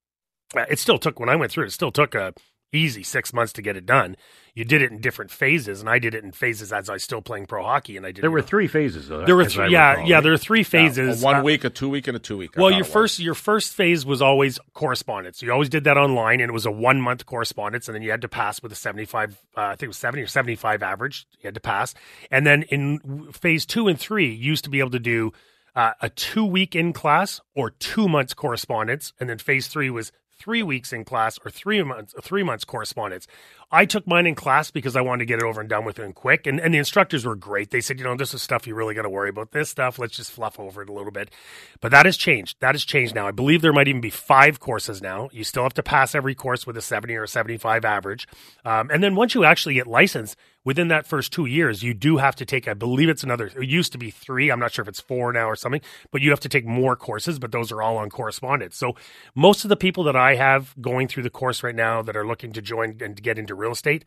it 0.55 0.79
still 0.79 0.97
took 0.97 1.19
when 1.19 1.29
I 1.29 1.35
went 1.35 1.51
through 1.51 1.65
it, 1.65 1.67
it 1.67 1.71
still 1.71 1.91
took 1.91 2.15
a 2.15 2.33
easy 2.73 3.03
six 3.03 3.33
months 3.33 3.53
to 3.53 3.61
get 3.61 3.75
it 3.75 3.85
done. 3.85 4.15
You 4.53 4.65
did 4.65 4.81
it 4.81 4.91
in 4.91 4.99
different 4.99 5.31
phases, 5.31 5.79
and 5.79 5.89
I 5.89 5.97
did 5.99 6.13
it 6.13 6.23
in 6.23 6.31
phases 6.31 6.73
as 6.73 6.89
I 6.89 6.93
was 6.93 7.03
still 7.03 7.21
playing 7.21 7.45
pro 7.45 7.63
hockey, 7.63 7.95
and 7.95 8.05
I 8.05 8.11
did. 8.11 8.21
There 8.21 8.31
were 8.31 8.41
three 8.41 8.67
phases. 8.67 9.07
Though, 9.07 9.25
there 9.25 9.35
were 9.35 9.43
as 9.43 9.53
three, 9.53 9.71
yeah, 9.71 9.91
recall, 9.91 10.07
yeah. 10.07 10.15
right? 10.15 10.23
There 10.23 10.31
were 10.31 10.37
three 10.37 10.63
phases. 10.63 11.21
A 11.21 11.25
one 11.25 11.35
Uh, 11.37 11.43
week, 11.43 11.63
a 11.63 11.69
two 11.69 11.89
week, 11.89 12.07
and 12.07 12.17
a 12.17 12.19
two 12.19 12.37
week. 12.37 12.51
Well, 12.57 12.71
your 12.71 12.83
first 12.83 13.19
your 13.19 13.33
first 13.33 13.73
phase 13.73 14.05
was 14.05 14.21
always 14.21 14.59
correspondence. 14.73 15.41
You 15.41 15.51
always 15.51 15.69
did 15.69 15.85
that 15.85 15.97
online, 15.97 16.41
and 16.41 16.49
it 16.49 16.53
was 16.53 16.65
a 16.65 16.71
one 16.71 17.01
month 17.01 17.25
correspondence, 17.25 17.87
and 17.87 17.95
then 17.95 18.01
you 18.01 18.11
had 18.11 18.21
to 18.21 18.29
pass 18.29 18.61
with 18.61 18.71
a 18.71 18.75
seventy 18.75 19.05
five. 19.05 19.37
Uh, 19.55 19.61
I 19.61 19.69
think 19.71 19.83
it 19.83 19.87
was 19.87 19.97
seventy 19.97 20.21
or 20.21 20.27
seventy 20.27 20.55
five 20.55 20.83
average. 20.83 21.27
You 21.39 21.47
had 21.47 21.53
to 21.53 21.61
pass, 21.61 21.93
and 22.29 22.45
then 22.45 22.63
in 22.63 23.31
phase 23.31 23.65
two 23.65 23.87
and 23.87 23.99
three, 23.99 24.27
you 24.27 24.49
used 24.51 24.65
to 24.65 24.69
be 24.69 24.79
able 24.79 24.91
to 24.91 24.99
do 24.99 25.31
uh, 25.75 25.93
a 26.01 26.09
two 26.09 26.45
week 26.45 26.75
in 26.75 26.91
class 26.91 27.39
or 27.55 27.69
two 27.69 28.09
months 28.09 28.33
correspondence, 28.33 29.13
and 29.19 29.29
then 29.29 29.37
phase 29.37 29.67
three 29.67 29.89
was 29.89 30.11
three 30.41 30.63
weeks 30.63 30.91
in 30.91 31.05
class 31.05 31.37
or 31.45 31.51
three 31.51 31.83
months 31.83 32.15
three 32.21 32.43
months 32.43 32.65
correspondence. 32.65 33.27
I 33.71 33.85
took 33.85 34.05
mine 34.05 34.27
in 34.27 34.35
class 34.35 34.69
because 34.69 34.97
I 34.97 35.01
wanted 35.01 35.19
to 35.19 35.25
get 35.25 35.39
it 35.39 35.45
over 35.45 35.61
and 35.61 35.69
done 35.69 35.85
with 35.85 35.97
and 35.97 36.13
quick. 36.13 36.45
And, 36.45 36.59
and 36.59 36.73
the 36.73 36.77
instructors 36.77 37.25
were 37.25 37.35
great. 37.35 37.71
They 37.71 37.79
said, 37.79 37.99
you 37.99 38.03
know, 38.03 38.15
this 38.15 38.33
is 38.33 38.41
stuff 38.41 38.67
you 38.67 38.75
really 38.75 38.93
got 38.93 39.03
to 39.03 39.09
worry 39.09 39.29
about. 39.29 39.51
This 39.51 39.69
stuff, 39.69 39.97
let's 39.97 40.17
just 40.17 40.31
fluff 40.31 40.59
over 40.59 40.81
it 40.81 40.89
a 40.89 40.93
little 40.93 41.11
bit. 41.11 41.31
But 41.79 41.91
that 41.91 42.05
has 42.05 42.17
changed. 42.17 42.57
That 42.59 42.75
has 42.75 42.83
changed 42.83 43.15
now. 43.15 43.27
I 43.27 43.31
believe 43.31 43.61
there 43.61 43.71
might 43.71 43.87
even 43.87 44.01
be 44.01 44.09
five 44.09 44.59
courses 44.59 45.01
now. 45.01 45.29
You 45.31 45.45
still 45.45 45.63
have 45.63 45.73
to 45.75 45.83
pass 45.83 46.13
every 46.13 46.35
course 46.35 46.67
with 46.67 46.75
a 46.75 46.81
70 46.81 47.15
or 47.15 47.23
a 47.23 47.27
75 47.27 47.85
average. 47.85 48.27
Um, 48.65 48.89
and 48.91 49.01
then 49.01 49.15
once 49.15 49.35
you 49.35 49.45
actually 49.45 49.75
get 49.75 49.87
licensed, 49.87 50.35
within 50.63 50.89
that 50.89 51.07
first 51.07 51.33
two 51.33 51.45
years, 51.45 51.83
you 51.83 51.93
do 51.93 52.17
have 52.17 52.35
to 52.35 52.45
take, 52.45 52.67
I 52.67 52.73
believe 52.73 53.09
it's 53.09 53.23
another, 53.23 53.47
it 53.47 53.67
used 53.67 53.91
to 53.93 53.97
be 53.97 54.11
three. 54.11 54.51
I'm 54.51 54.59
not 54.59 54.71
sure 54.71 54.83
if 54.83 54.89
it's 54.89 54.99
four 54.99 55.33
now 55.33 55.49
or 55.49 55.55
something, 55.55 55.81
but 56.11 56.21
you 56.21 56.29
have 56.29 56.39
to 56.41 56.49
take 56.49 56.65
more 56.65 56.95
courses, 56.95 57.39
but 57.39 57.51
those 57.51 57.71
are 57.71 57.81
all 57.81 57.97
on 57.97 58.09
correspondence. 58.09 58.77
So 58.77 58.95
most 59.33 59.65
of 59.65 59.69
the 59.69 59.75
people 59.75 60.03
that 60.05 60.15
I 60.15 60.35
have 60.35 60.75
going 60.79 61.07
through 61.07 61.23
the 61.23 61.29
course 61.29 61.63
right 61.63 61.75
now 61.75 62.01
that 62.03 62.15
are 62.15 62.27
looking 62.27 62.53
to 62.53 62.61
join 62.61 62.97
and 63.01 63.21
get 63.21 63.39
into 63.39 63.55
real 63.61 63.71
estate, 63.71 64.03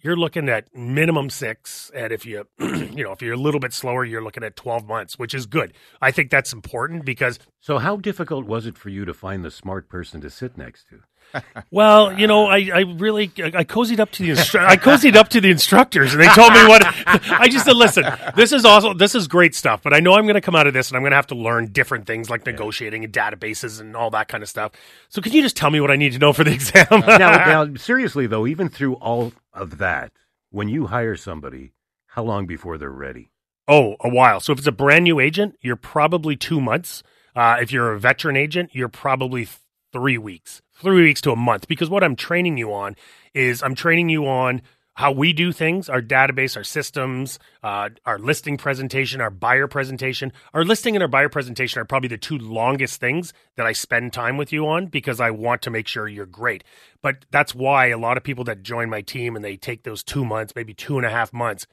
you're 0.00 0.16
looking 0.16 0.48
at 0.48 0.74
minimum 0.74 1.30
six 1.30 1.90
and 1.94 2.12
if 2.12 2.24
you 2.24 2.46
you 2.60 3.04
know 3.04 3.12
if 3.12 3.22
you're 3.22 3.34
a 3.34 3.38
little 3.38 3.60
bit 3.60 3.72
slower 3.72 4.04
you're 4.04 4.22
looking 4.22 4.44
at 4.44 4.56
12 4.56 4.86
months 4.86 5.18
which 5.18 5.34
is 5.34 5.46
good. 5.46 5.72
I 6.00 6.10
think 6.10 6.30
that's 6.30 6.52
important 6.52 7.04
because 7.04 7.38
So, 7.60 7.78
how 7.78 7.96
difficult 7.96 8.46
was 8.46 8.66
it 8.66 8.78
for 8.78 8.88
you 8.88 9.04
to 9.04 9.14
find 9.14 9.44
the 9.44 9.50
smart 9.50 9.88
person 9.88 10.20
to 10.20 10.30
sit 10.30 10.56
next 10.56 10.86
to? 10.90 11.00
well 11.70 12.18
you 12.18 12.26
know 12.26 12.46
i, 12.46 12.70
I 12.74 12.80
really 12.96 13.24
i 13.36 13.62
cozied 13.62 13.98
up 14.00 14.10
to 14.12 14.22
the 14.22 14.30
instru- 14.30 14.64
i 14.64 14.78
cozied 14.78 15.14
up 15.14 15.28
to 15.28 15.42
the 15.42 15.50
instructors 15.50 16.14
and 16.14 16.22
they 16.22 16.28
told 16.28 16.54
me 16.54 16.66
what 16.66 16.82
i 17.06 17.48
just 17.48 17.66
said 17.66 17.76
listen 17.76 18.06
this 18.34 18.50
is 18.50 18.64
also 18.64 18.94
this 18.94 19.14
is 19.14 19.28
great 19.28 19.54
stuff 19.54 19.82
but 19.82 19.92
i 19.92 20.00
know 20.00 20.14
i'm 20.14 20.24
going 20.24 20.36
to 20.36 20.40
come 20.40 20.56
out 20.56 20.66
of 20.66 20.72
this 20.72 20.88
and 20.88 20.96
i'm 20.96 21.02
going 21.02 21.10
to 21.10 21.16
have 21.16 21.26
to 21.26 21.34
learn 21.34 21.66
different 21.70 22.06
things 22.06 22.30
like 22.30 22.46
negotiating 22.46 23.04
and 23.04 23.12
databases 23.12 23.78
and 23.78 23.94
all 23.94 24.08
that 24.08 24.28
kind 24.28 24.42
of 24.42 24.48
stuff. 24.48 24.72
So 25.10 25.20
can 25.20 25.32
you 25.32 25.42
just 25.42 25.54
tell 25.54 25.70
me 25.70 25.82
what 25.82 25.90
i 25.90 25.96
need 25.96 26.12
to 26.14 26.18
know 26.18 26.32
for 26.32 26.44
the 26.44 26.52
exam? 26.58 26.86
Now, 26.90 27.64
now, 27.64 27.74
seriously 27.74 28.26
though, 28.26 28.46
even 28.46 28.70
through 28.70 28.94
all 28.94 29.34
of 29.52 29.78
that, 29.78 30.12
when 30.50 30.68
you 30.68 30.86
hire 30.86 31.16
somebody, 31.16 31.72
how 32.08 32.22
long 32.22 32.46
before 32.46 32.78
they're 32.78 32.90
ready? 32.90 33.30
Oh, 33.66 33.96
a 34.00 34.08
while. 34.08 34.40
So 34.40 34.52
if 34.52 34.58
it's 34.58 34.66
a 34.66 34.72
brand 34.72 35.04
new 35.04 35.20
agent, 35.20 35.56
you're 35.60 35.76
probably 35.76 36.36
two 36.36 36.60
months. 36.60 37.02
Uh, 37.36 37.58
if 37.60 37.70
you're 37.70 37.92
a 37.92 38.00
veteran 38.00 38.36
agent, 38.36 38.70
you're 38.72 38.88
probably 38.88 39.46
three 39.92 40.18
weeks, 40.18 40.62
three 40.80 41.02
weeks 41.02 41.20
to 41.22 41.32
a 41.32 41.36
month. 41.36 41.68
Because 41.68 41.90
what 41.90 42.02
I'm 42.02 42.16
training 42.16 42.56
you 42.56 42.72
on 42.72 42.96
is 43.34 43.62
I'm 43.62 43.74
training 43.74 44.08
you 44.08 44.26
on 44.26 44.62
how 44.98 45.12
we 45.12 45.32
do 45.32 45.52
things, 45.52 45.88
our 45.88 46.02
database, 46.02 46.56
our 46.56 46.64
systems, 46.64 47.38
uh, 47.62 47.88
our 48.04 48.18
listing 48.18 48.56
presentation, 48.56 49.20
our 49.20 49.30
buyer 49.30 49.68
presentation. 49.68 50.32
Our 50.52 50.64
listing 50.64 50.96
and 50.96 51.02
our 51.04 51.08
buyer 51.08 51.28
presentation 51.28 51.80
are 51.80 51.84
probably 51.84 52.08
the 52.08 52.18
two 52.18 52.36
longest 52.36 52.98
things 52.98 53.32
that 53.54 53.64
I 53.64 53.74
spend 53.74 54.12
time 54.12 54.36
with 54.36 54.52
you 54.52 54.66
on 54.66 54.86
because 54.86 55.20
I 55.20 55.30
want 55.30 55.62
to 55.62 55.70
make 55.70 55.86
sure 55.86 56.08
you're 56.08 56.26
great. 56.26 56.64
But 57.00 57.26
that's 57.30 57.54
why 57.54 57.86
a 57.86 57.96
lot 57.96 58.16
of 58.16 58.24
people 58.24 58.42
that 58.44 58.64
join 58.64 58.90
my 58.90 59.00
team 59.00 59.36
and 59.36 59.44
they 59.44 59.56
take 59.56 59.84
those 59.84 60.02
two 60.02 60.24
months, 60.24 60.52
maybe 60.56 60.74
two 60.74 60.96
and 60.96 61.06
a 61.06 61.10
half 61.10 61.32
months, 61.32 61.68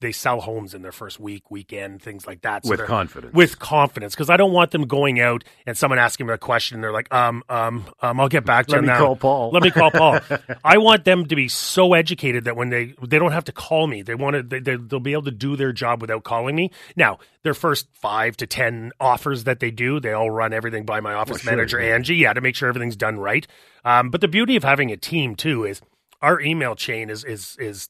they 0.00 0.12
sell 0.12 0.40
homes 0.40 0.74
in 0.74 0.82
their 0.82 0.92
first 0.92 1.18
week, 1.18 1.50
weekend, 1.50 2.02
things 2.02 2.26
like 2.26 2.42
that. 2.42 2.64
So 2.64 2.70
with 2.70 2.84
confidence. 2.84 3.34
with 3.34 3.58
confidence 3.58 4.14
because 4.14 4.28
I 4.28 4.36
don't 4.36 4.52
want 4.52 4.70
them 4.70 4.86
going 4.86 5.20
out 5.20 5.44
and 5.64 5.76
someone 5.76 5.98
asking 5.98 6.26
them 6.26 6.34
a 6.34 6.38
question. 6.38 6.76
And 6.76 6.84
they're 6.84 6.92
like, 6.92 7.12
um, 7.14 7.42
um, 7.48 7.86
um, 8.00 8.20
I'll 8.20 8.28
get 8.28 8.44
back 8.44 8.66
to 8.66 8.72
Let 8.72 8.78
you 8.78 8.82
me 8.82 8.88
now. 8.88 8.98
call 8.98 9.16
Paul. 9.16 9.50
Let 9.52 9.62
me 9.62 9.70
call 9.70 9.90
Paul. 9.90 10.20
I 10.64 10.78
want 10.78 11.04
them 11.04 11.26
to 11.26 11.36
be 11.36 11.48
so 11.48 11.94
educated 11.94 12.44
that 12.44 12.56
when 12.56 12.68
they 12.68 12.94
they 13.02 13.18
don't 13.18 13.32
have 13.32 13.44
to 13.44 13.52
call 13.52 13.86
me, 13.86 14.02
they 14.02 14.14
want 14.14 14.36
to 14.36 14.42
they, 14.42 14.60
they, 14.60 14.76
they'll 14.76 15.00
be 15.00 15.12
able 15.12 15.24
to 15.24 15.30
do 15.30 15.56
their 15.56 15.72
job 15.72 16.02
without 16.02 16.24
calling 16.24 16.54
me. 16.54 16.70
Now, 16.94 17.18
their 17.42 17.54
first 17.54 17.86
five 17.92 18.36
to 18.38 18.46
ten 18.46 18.92
offers 19.00 19.44
that 19.44 19.60
they 19.60 19.70
do, 19.70 19.98
they 20.00 20.12
all 20.12 20.30
run 20.30 20.52
everything 20.52 20.84
by 20.84 21.00
my 21.00 21.14
office 21.14 21.40
sure, 21.40 21.52
manager 21.52 21.80
yeah. 21.80 21.94
Angie, 21.94 22.16
yeah, 22.16 22.32
to 22.34 22.40
make 22.40 22.54
sure 22.54 22.68
everything's 22.68 22.96
done 22.96 23.18
right. 23.18 23.46
Um, 23.84 24.10
but 24.10 24.20
the 24.20 24.28
beauty 24.28 24.56
of 24.56 24.64
having 24.64 24.92
a 24.92 24.96
team 24.96 25.36
too 25.36 25.64
is 25.64 25.80
our 26.20 26.40
email 26.40 26.74
chain 26.74 27.08
is 27.08 27.24
is 27.24 27.56
is 27.58 27.88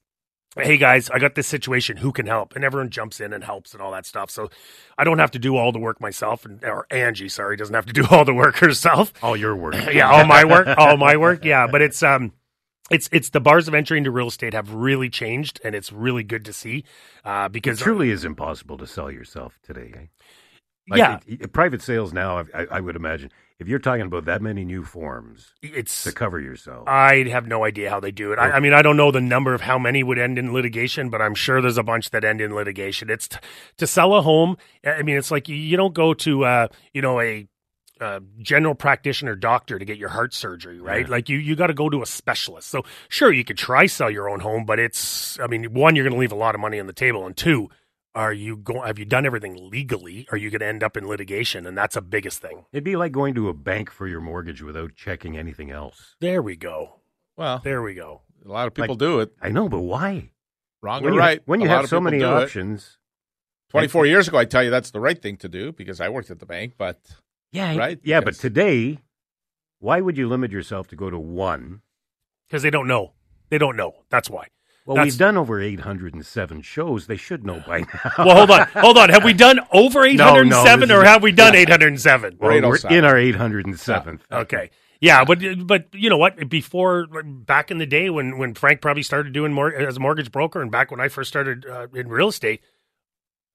hey 0.56 0.76
guys, 0.76 1.10
I 1.10 1.18
got 1.18 1.34
this 1.34 1.46
situation. 1.46 1.98
Who 1.98 2.12
can 2.12 2.26
help? 2.26 2.54
And 2.56 2.64
everyone 2.64 2.90
jumps 2.90 3.20
in 3.20 3.32
and 3.32 3.44
helps 3.44 3.72
and 3.72 3.82
all 3.82 3.92
that 3.92 4.06
stuff. 4.06 4.30
So 4.30 4.50
I 4.98 5.04
don't 5.04 5.18
have 5.18 5.30
to 5.32 5.38
do 5.38 5.56
all 5.56 5.72
the 5.72 5.78
work 5.78 6.00
myself, 6.00 6.44
and 6.44 6.62
or 6.64 6.86
Angie, 6.90 7.28
sorry, 7.28 7.56
doesn't 7.56 7.74
have 7.74 7.86
to 7.86 7.92
do 7.92 8.06
all 8.10 8.24
the 8.24 8.34
work 8.34 8.56
herself. 8.56 9.12
all 9.22 9.36
your 9.36 9.54
work. 9.56 9.74
yeah, 9.92 10.10
all 10.10 10.24
my 10.26 10.44
work, 10.44 10.68
all 10.78 10.96
my 10.96 11.16
work. 11.16 11.44
Yeah, 11.44 11.66
but 11.66 11.82
it's 11.82 12.02
um, 12.02 12.32
it's 12.90 13.08
it's 13.12 13.30
the 13.30 13.40
bars 13.40 13.68
of 13.68 13.74
entry 13.74 13.98
into 13.98 14.10
real 14.10 14.28
estate 14.28 14.54
have 14.54 14.72
really 14.72 15.08
changed, 15.10 15.60
and 15.64 15.74
it's 15.74 15.92
really 15.92 16.22
good 16.22 16.44
to 16.46 16.52
see 16.52 16.84
uh, 17.24 17.44
It 17.46 17.52
because 17.52 17.80
truly 17.80 18.10
is 18.10 18.24
impossible 18.24 18.78
to 18.78 18.86
sell 18.86 19.10
yourself 19.10 19.58
today. 19.62 19.92
eh? 19.94 20.00
Like, 20.88 20.98
yeah, 20.98 21.18
it- 21.26 21.42
it- 21.42 21.52
private 21.52 21.82
sales 21.82 22.12
now. 22.12 22.38
I, 22.38 22.44
I, 22.54 22.66
I 22.72 22.80
would 22.80 22.94
imagine 22.96 23.30
if 23.58 23.68
you're 23.68 23.78
talking 23.78 24.02
about 24.06 24.26
that 24.26 24.42
many 24.42 24.64
new 24.64 24.84
forms 24.84 25.54
it's 25.62 26.04
to 26.04 26.12
cover 26.12 26.38
yourself. 26.40 26.86
I 26.86 27.24
have 27.28 27.46
no 27.46 27.64
idea 27.64 27.90
how 27.90 28.00
they 28.00 28.10
do 28.10 28.32
it. 28.32 28.38
I, 28.38 28.52
I 28.52 28.60
mean, 28.60 28.72
I 28.74 28.82
don't 28.82 28.96
know 28.96 29.10
the 29.10 29.20
number 29.20 29.54
of 29.54 29.62
how 29.62 29.78
many 29.78 30.02
would 30.02 30.18
end 30.18 30.38
in 30.38 30.52
litigation, 30.52 31.08
but 31.08 31.22
I'm 31.22 31.34
sure 31.34 31.60
there's 31.62 31.78
a 31.78 31.82
bunch 31.82 32.10
that 32.10 32.24
end 32.24 32.40
in 32.40 32.54
litigation. 32.54 33.08
It's 33.10 33.28
t- 33.28 33.38
to 33.78 33.86
sell 33.86 34.14
a 34.14 34.22
home. 34.22 34.56
I 34.84 35.02
mean, 35.02 35.16
it's 35.16 35.30
like 35.30 35.48
you- 35.48 35.76
don't 35.76 35.94
go 35.94 36.14
to 36.14 36.44
uh, 36.44 36.68
you 36.92 37.02
know 37.02 37.20
a 37.20 37.48
uh, 38.00 38.20
general 38.40 38.74
practitioner 38.74 39.34
doctor 39.34 39.78
to 39.78 39.84
get 39.84 39.96
your 39.96 40.10
heart 40.10 40.34
surgery, 40.34 40.80
right? 40.80 41.06
Yeah. 41.06 41.10
Like 41.10 41.28
you, 41.28 41.38
you 41.38 41.56
got 41.56 41.68
to 41.68 41.74
go 41.74 41.88
to 41.88 42.02
a 42.02 42.06
specialist. 42.06 42.68
So 42.68 42.82
sure, 43.08 43.32
you 43.32 43.44
could 43.44 43.56
try 43.56 43.86
sell 43.86 44.10
your 44.10 44.28
own 44.28 44.40
home, 44.40 44.66
but 44.66 44.78
it's, 44.78 45.40
I 45.40 45.46
mean, 45.46 45.72
one, 45.72 45.96
you're 45.96 46.04
going 46.04 46.12
to 46.12 46.20
leave 46.20 46.32
a 46.32 46.36
lot 46.36 46.54
of 46.54 46.60
money 46.60 46.78
on 46.78 46.86
the 46.86 46.92
table, 46.92 47.24
and 47.26 47.34
two, 47.36 47.70
are 48.16 48.32
you 48.32 48.56
going? 48.56 48.84
Have 48.86 48.98
you 48.98 49.04
done 49.04 49.26
everything 49.26 49.68
legally? 49.70 50.26
Are 50.32 50.36
you 50.38 50.50
going 50.50 50.60
to 50.60 50.66
end 50.66 50.82
up 50.82 50.96
in 50.96 51.06
litigation? 51.06 51.66
And 51.66 51.76
that's 51.78 51.94
the 51.94 52.02
biggest 52.02 52.40
thing. 52.40 52.64
It'd 52.72 52.82
be 52.82 52.96
like 52.96 53.12
going 53.12 53.34
to 53.34 53.48
a 53.48 53.54
bank 53.54 53.90
for 53.90 54.08
your 54.08 54.20
mortgage 54.20 54.62
without 54.62 54.94
checking 54.96 55.36
anything 55.36 55.70
else. 55.70 56.16
There 56.20 56.42
we 56.42 56.56
go. 56.56 57.00
Well, 57.36 57.60
There 57.62 57.82
we 57.82 57.94
go. 57.94 58.22
a 58.44 58.48
lot 58.48 58.66
of 58.66 58.74
people 58.74 58.94
Like- 58.94 58.98
do 58.98 59.20
it 59.20 59.32
I 59.40 59.50
know, 59.50 59.68
but 59.68 59.80
why? 59.80 60.30
wrong 60.82 61.02
when 61.02 61.12
or 61.12 61.14
you, 61.16 61.20
right. 61.20 61.42
When 61.46 61.60
you 61.60 61.68
lot 61.68 61.82
have 61.82 61.88
so 61.88 62.00
many 62.00 62.18
do 62.18 62.24
it. 62.24 62.42
options. 62.44 62.98
24 63.70 64.06
years 64.06 64.28
ago, 64.28 64.38
I 64.38 64.44
tell 64.46 64.62
you 64.64 64.70
that's 64.70 64.90
the 64.92 65.00
right 65.00 65.20
thing 65.20 65.36
to 65.38 65.48
do 65.48 65.72
because 65.72 66.00
I 66.00 66.08
worked 66.08 66.30
at 66.30 66.38
the 66.38 66.46
bank. 66.46 66.74
But 66.78 67.00
Yeah, 67.52 67.76
Right? 67.76 67.98
Yeah, 68.02 68.20
but 68.20 68.34
today, 68.34 69.00
why 69.78 70.00
would 70.00 70.16
you 70.16 70.28
limit 70.28 70.50
yourself 70.52 70.88
to 70.88 70.96
go 70.96 71.10
to 71.10 71.18
one? 71.18 71.82
Because 72.48 72.62
they 72.62 72.70
don't 72.70 72.86
know. 72.88 73.12
They 73.50 73.58
don't 73.58 73.76
know. 73.76 73.92
That's 74.08 74.30
why. 74.30 74.48
Well, 74.86 74.94
That's- 74.96 75.14
we've 75.14 75.18
done 75.18 75.36
over 75.36 75.60
807 75.60 76.62
shows. 76.62 77.06
They 77.08 77.16
should 77.16 77.44
know 77.44 77.60
by 77.66 77.80
now. 77.80 78.12
Well, 78.18 78.36
hold 78.36 78.50
on, 78.52 78.68
hold 78.68 78.96
on. 78.98 79.08
Have 79.10 79.24
we 79.24 79.32
done 79.32 79.58
over 79.72 80.04
eight 80.04 80.20
hundred 80.20 80.42
and 80.46 80.54
seven, 80.54 80.88
this 80.88 80.96
or 80.96 81.02
is- 81.02 81.08
have 81.08 81.22
we 81.22 81.32
done 81.32 81.54
eight 81.56 81.68
hundred 81.68 81.88
and 81.88 82.00
seven? 82.00 82.36
Well, 82.40 82.50
We're 82.52 82.62
we're 82.62 82.76
807. 82.76 82.96
in 82.98 83.04
our 83.04 83.16
807th. 83.16 84.20
Okay, 84.30 84.70
yeah, 85.00 85.24
but 85.24 85.40
but 85.66 85.86
you 85.92 86.08
know 86.08 86.16
what? 86.16 86.48
Before 86.48 87.06
back 87.24 87.70
in 87.72 87.78
the 87.78 87.86
day 87.86 88.10
when 88.10 88.38
when 88.38 88.54
Frank 88.54 88.80
probably 88.80 89.02
started 89.02 89.32
doing 89.32 89.52
more 89.52 89.74
as 89.74 89.96
a 89.96 90.00
mortgage 90.00 90.30
broker, 90.30 90.62
and 90.62 90.70
back 90.70 90.90
when 90.92 91.00
I 91.00 91.08
first 91.08 91.28
started 91.28 91.66
uh, 91.66 91.88
in 91.92 92.08
real 92.08 92.28
estate, 92.28 92.60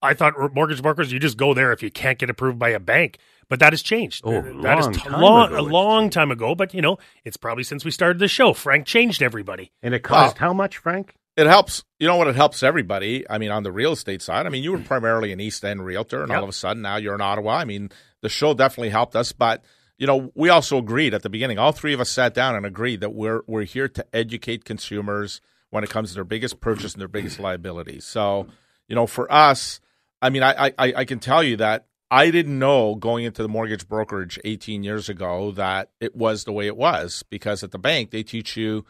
I 0.02 0.14
thought 0.14 0.34
mortgage 0.54 0.82
brokers 0.82 1.12
you 1.14 1.20
just 1.20 1.38
go 1.38 1.54
there 1.54 1.72
if 1.72 1.82
you 1.82 1.92
can't 1.92 2.20
get 2.20 2.30
approved 2.30 2.60
by 2.60 2.70
a 2.70 2.80
bank. 2.80 3.20
But 3.50 3.60
that 3.60 3.74
has 3.74 3.82
changed. 3.82 4.22
Oh, 4.26 4.42
that 4.62 4.80
is 4.80 4.86
long 4.86 4.94
t- 4.94 5.00
time 5.02 5.22
long, 5.22 5.48
ago 5.52 5.60
a 5.60 5.62
long 5.62 6.10
time 6.10 6.32
ago. 6.32 6.56
But 6.56 6.74
you 6.74 6.82
know, 6.82 6.98
it's 7.26 7.36
probably 7.38 7.64
since 7.64 7.84
we 7.84 7.92
started 7.92 8.20
the 8.20 8.28
show. 8.30 8.54
Frank 8.54 8.86
changed 8.86 9.22
everybody. 9.22 9.72
And 9.84 9.94
it 9.94 10.04
cost 10.04 10.40
Wow. 10.40 10.48
how 10.48 10.54
much, 10.54 10.78
Frank? 10.78 11.16
It 11.42 11.48
helps. 11.48 11.84
You 12.00 12.08
know 12.08 12.16
what? 12.16 12.28
It 12.28 12.36
helps 12.36 12.64
everybody. 12.64 13.30
I 13.30 13.38
mean, 13.38 13.52
on 13.52 13.64
the 13.64 13.72
real 13.72 13.92
estate 13.92 14.22
side, 14.22 14.46
I 14.46 14.50
mean, 14.50 14.64
you 14.64 14.72
were 14.72 14.80
primarily 14.80 15.32
an 15.32 15.40
East 15.40 15.64
End 15.66 15.84
realtor, 15.86 16.22
and 16.22 16.30
Yep. 16.30 16.38
all 16.38 16.44
of 16.44 16.50
a 16.50 16.54
sudden 16.54 16.82
now 16.82 16.98
you're 16.98 17.16
in 17.16 17.22
Ottawa. 17.22 17.58
I 17.58 17.66
mean, 17.66 17.90
the 18.22 18.30
show 18.30 18.54
definitely 18.54 18.90
helped 18.90 19.16
us, 19.16 19.32
but 19.32 19.64
you 19.98 20.08
know, 20.08 20.32
we 20.34 20.50
also 20.50 20.78
agreed 20.80 21.14
at 21.14 21.22
the 21.22 21.30
beginning. 21.30 21.60
All 21.60 21.72
three 21.72 21.94
of 21.94 22.00
us 22.02 22.10
sat 22.10 22.34
down 22.34 22.56
and 22.56 22.66
agreed 22.66 23.02
that 23.02 23.14
we're 23.14 23.42
we're 23.48 23.64
here 23.66 23.88
to 23.90 24.06
educate 24.16 24.66
consumers 24.66 25.42
when 25.70 25.84
it 25.84 25.90
comes 25.92 26.10
to 26.10 26.16
their 26.16 26.24
biggest 26.24 26.60
purchase 26.60 26.94
and 26.94 27.02
their 27.02 27.08
biggest 27.08 27.40
liabilities. 27.40 28.04
So, 28.04 28.48
you 28.88 28.96
know, 28.96 29.06
for 29.06 29.32
us, 29.32 29.80
I 30.22 30.30
mean, 30.32 30.42
I 30.44 30.74
I, 30.78 30.94
I 30.98 31.06
can 31.06 31.20
tell 31.20 31.44
you 31.44 31.56
that 31.58 31.86
I 32.10 32.32
didn't 32.32 32.58
know 32.58 32.96
going 32.96 33.26
into 33.26 33.42
the 33.44 33.48
mortgage 33.48 33.88
brokerage 33.88 34.40
18 34.44 34.84
years 34.84 35.08
ago 35.08 35.52
that 35.52 35.92
it 36.00 36.16
was 36.16 36.44
the 36.46 36.52
way 36.52 36.66
it 36.68 36.76
was 36.76 37.24
because 37.30 37.64
at 37.64 37.72
the 37.72 37.78
bank 37.80 38.10
they 38.12 38.24
teach 38.24 38.58
you 38.58 38.84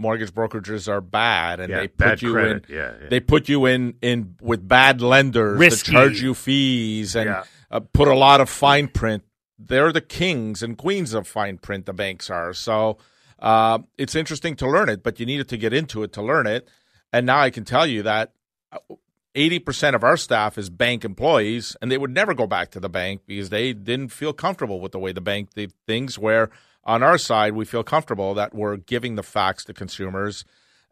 mortgage 0.00 0.32
brokerages 0.32 0.88
are 0.88 1.00
bad 1.00 1.60
and 1.60 1.70
Yeah, 1.70 1.80
they 1.80 1.88
put 1.88 2.22
you 2.22 2.32
credit. 2.32 2.64
in 2.68 2.74
Yeah, 2.74 2.92
yeah. 3.02 3.08
they 3.08 3.20
put 3.20 3.48
you 3.48 3.66
in 3.66 3.94
in 4.02 4.36
with 4.40 4.66
bad 4.66 5.00
lenders 5.02 5.58
Risky. 5.58 5.92
that 5.92 5.98
charge 5.98 6.22
you 6.22 6.34
fees 6.34 7.14
and 7.14 7.28
uh, 7.70 7.80
put 7.92 8.08
a 8.08 8.14
lot 8.14 8.40
of 8.40 8.48
fine 8.48 8.88
print. 8.88 9.22
They're 9.58 9.92
the 9.92 10.00
kings 10.00 10.62
and 10.62 10.76
queens 10.78 11.12
of 11.12 11.28
fine 11.28 11.58
print. 11.58 11.84
The 11.86 11.92
banks 11.92 12.30
are 12.30 12.52
so. 12.54 12.96
Uh, 13.38 13.78
it's 13.98 14.14
interesting 14.14 14.56
to 14.56 14.66
learn 14.68 14.88
it, 14.88 15.02
but 15.02 15.20
you 15.20 15.26
needed 15.26 15.48
to 15.48 15.56
get 15.56 15.72
into 15.72 16.02
it 16.02 16.12
to 16.14 16.22
learn 16.22 16.46
it. 16.46 16.68
And 17.12 17.26
now 17.26 17.40
I 17.40 17.50
can 17.50 17.64
tell 17.64 17.86
you 17.86 18.02
that 18.02 18.32
uh, 18.72 18.78
eighty 19.34 19.58
percent 19.58 19.94
of 19.96 20.02
our 20.04 20.16
staff 20.16 20.56
is 20.58 20.70
bank 20.70 21.04
employees, 21.04 21.76
and 21.82 21.90
they 21.90 21.98
would 21.98 22.12
never 22.14 22.34
go 22.34 22.46
back 22.46 22.70
to 22.72 22.80
the 22.80 22.88
bank 22.88 23.22
because 23.26 23.50
they 23.50 23.72
didn't 23.74 24.08
feel 24.12 24.32
comfortable 24.32 24.80
with 24.80 24.92
the 24.92 24.98
way 24.98 25.12
the 25.12 25.20
bank 25.20 25.50
did 25.54 25.72
things. 25.86 26.18
Where 26.18 26.48
on 26.84 27.02
our 27.02 27.18
side, 27.18 27.54
we 27.54 27.64
feel 27.64 27.82
comfortable 27.82 28.34
that 28.34 28.54
we're 28.54 28.76
giving 28.76 29.14
the 29.14 29.22
facts 29.22 29.64
to 29.64 29.74
consumers. 29.74 30.44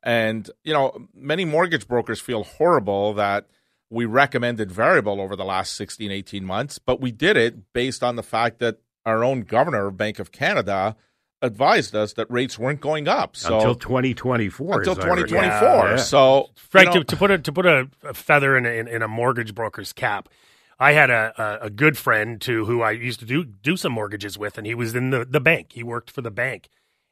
And, 0.02 0.48
you 0.62 0.72
know, 0.72 1.08
many 1.14 1.44
mortgage 1.44 1.88
brokers 1.88 2.20
feel 2.20 2.44
horrible 2.44 3.14
that 3.14 3.46
we 3.90 4.04
recommended 4.04 4.70
variable 4.70 5.20
over 5.20 5.34
the 5.34 5.44
last 5.44 5.74
16, 5.76 6.10
18 6.10 6.44
months, 6.44 6.78
but 6.78 7.00
we 7.00 7.10
did 7.10 7.36
it 7.36 7.72
based 7.72 8.02
on 8.02 8.16
the 8.16 8.22
fact 8.22 8.58
that 8.58 8.78
our 9.06 9.24
own 9.24 9.42
governor 9.42 9.86
of 9.86 9.96
Bank 9.96 10.18
of 10.18 10.30
Canada 10.30 10.94
advised 11.40 11.94
us 11.94 12.12
that 12.14 12.30
rates 12.30 12.58
weren't 12.58 12.80
going 12.80 13.08
up. 13.08 13.36
So 13.36 13.56
until 13.56 13.74
2024. 13.74 14.78
until 14.78 14.92
as 14.92 14.98
I 14.98 15.02
2024. 15.02 15.60
Yeah. 15.60 15.96
So, 15.96 16.50
Frank, 16.56 16.88
you 16.88 16.94
know, 16.94 17.02
to, 17.02 17.04
to 17.04 17.16
put 17.16 17.30
a 17.30 17.38
to 17.38 17.52
put 17.52 17.66
a, 17.66 17.88
a 18.02 18.14
feather 18.14 18.56
in 18.56 18.66
a, 18.66 18.70
in, 18.70 18.88
in 18.88 19.02
a 19.02 19.08
mortgage 19.08 19.54
broker's 19.54 19.92
cap, 19.92 20.28
I 20.78 20.92
had 20.92 21.10
a, 21.10 21.32
a, 21.36 21.66
a 21.66 21.70
good 21.70 21.98
friend 21.98 22.40
to 22.42 22.64
who 22.64 22.82
I 22.82 22.92
used 22.92 23.20
to 23.20 23.26
do 23.26 23.44
do 23.44 23.76
some 23.76 23.92
mortgages 23.92 24.38
with, 24.38 24.58
and 24.58 24.66
he 24.66 24.74
was 24.74 24.94
in 24.94 25.10
the, 25.10 25.24
the 25.24 25.40
bank. 25.40 25.72
He 25.72 25.82
worked 25.82 26.10
for 26.10 26.22
the 26.22 26.30
bank, 26.30 26.68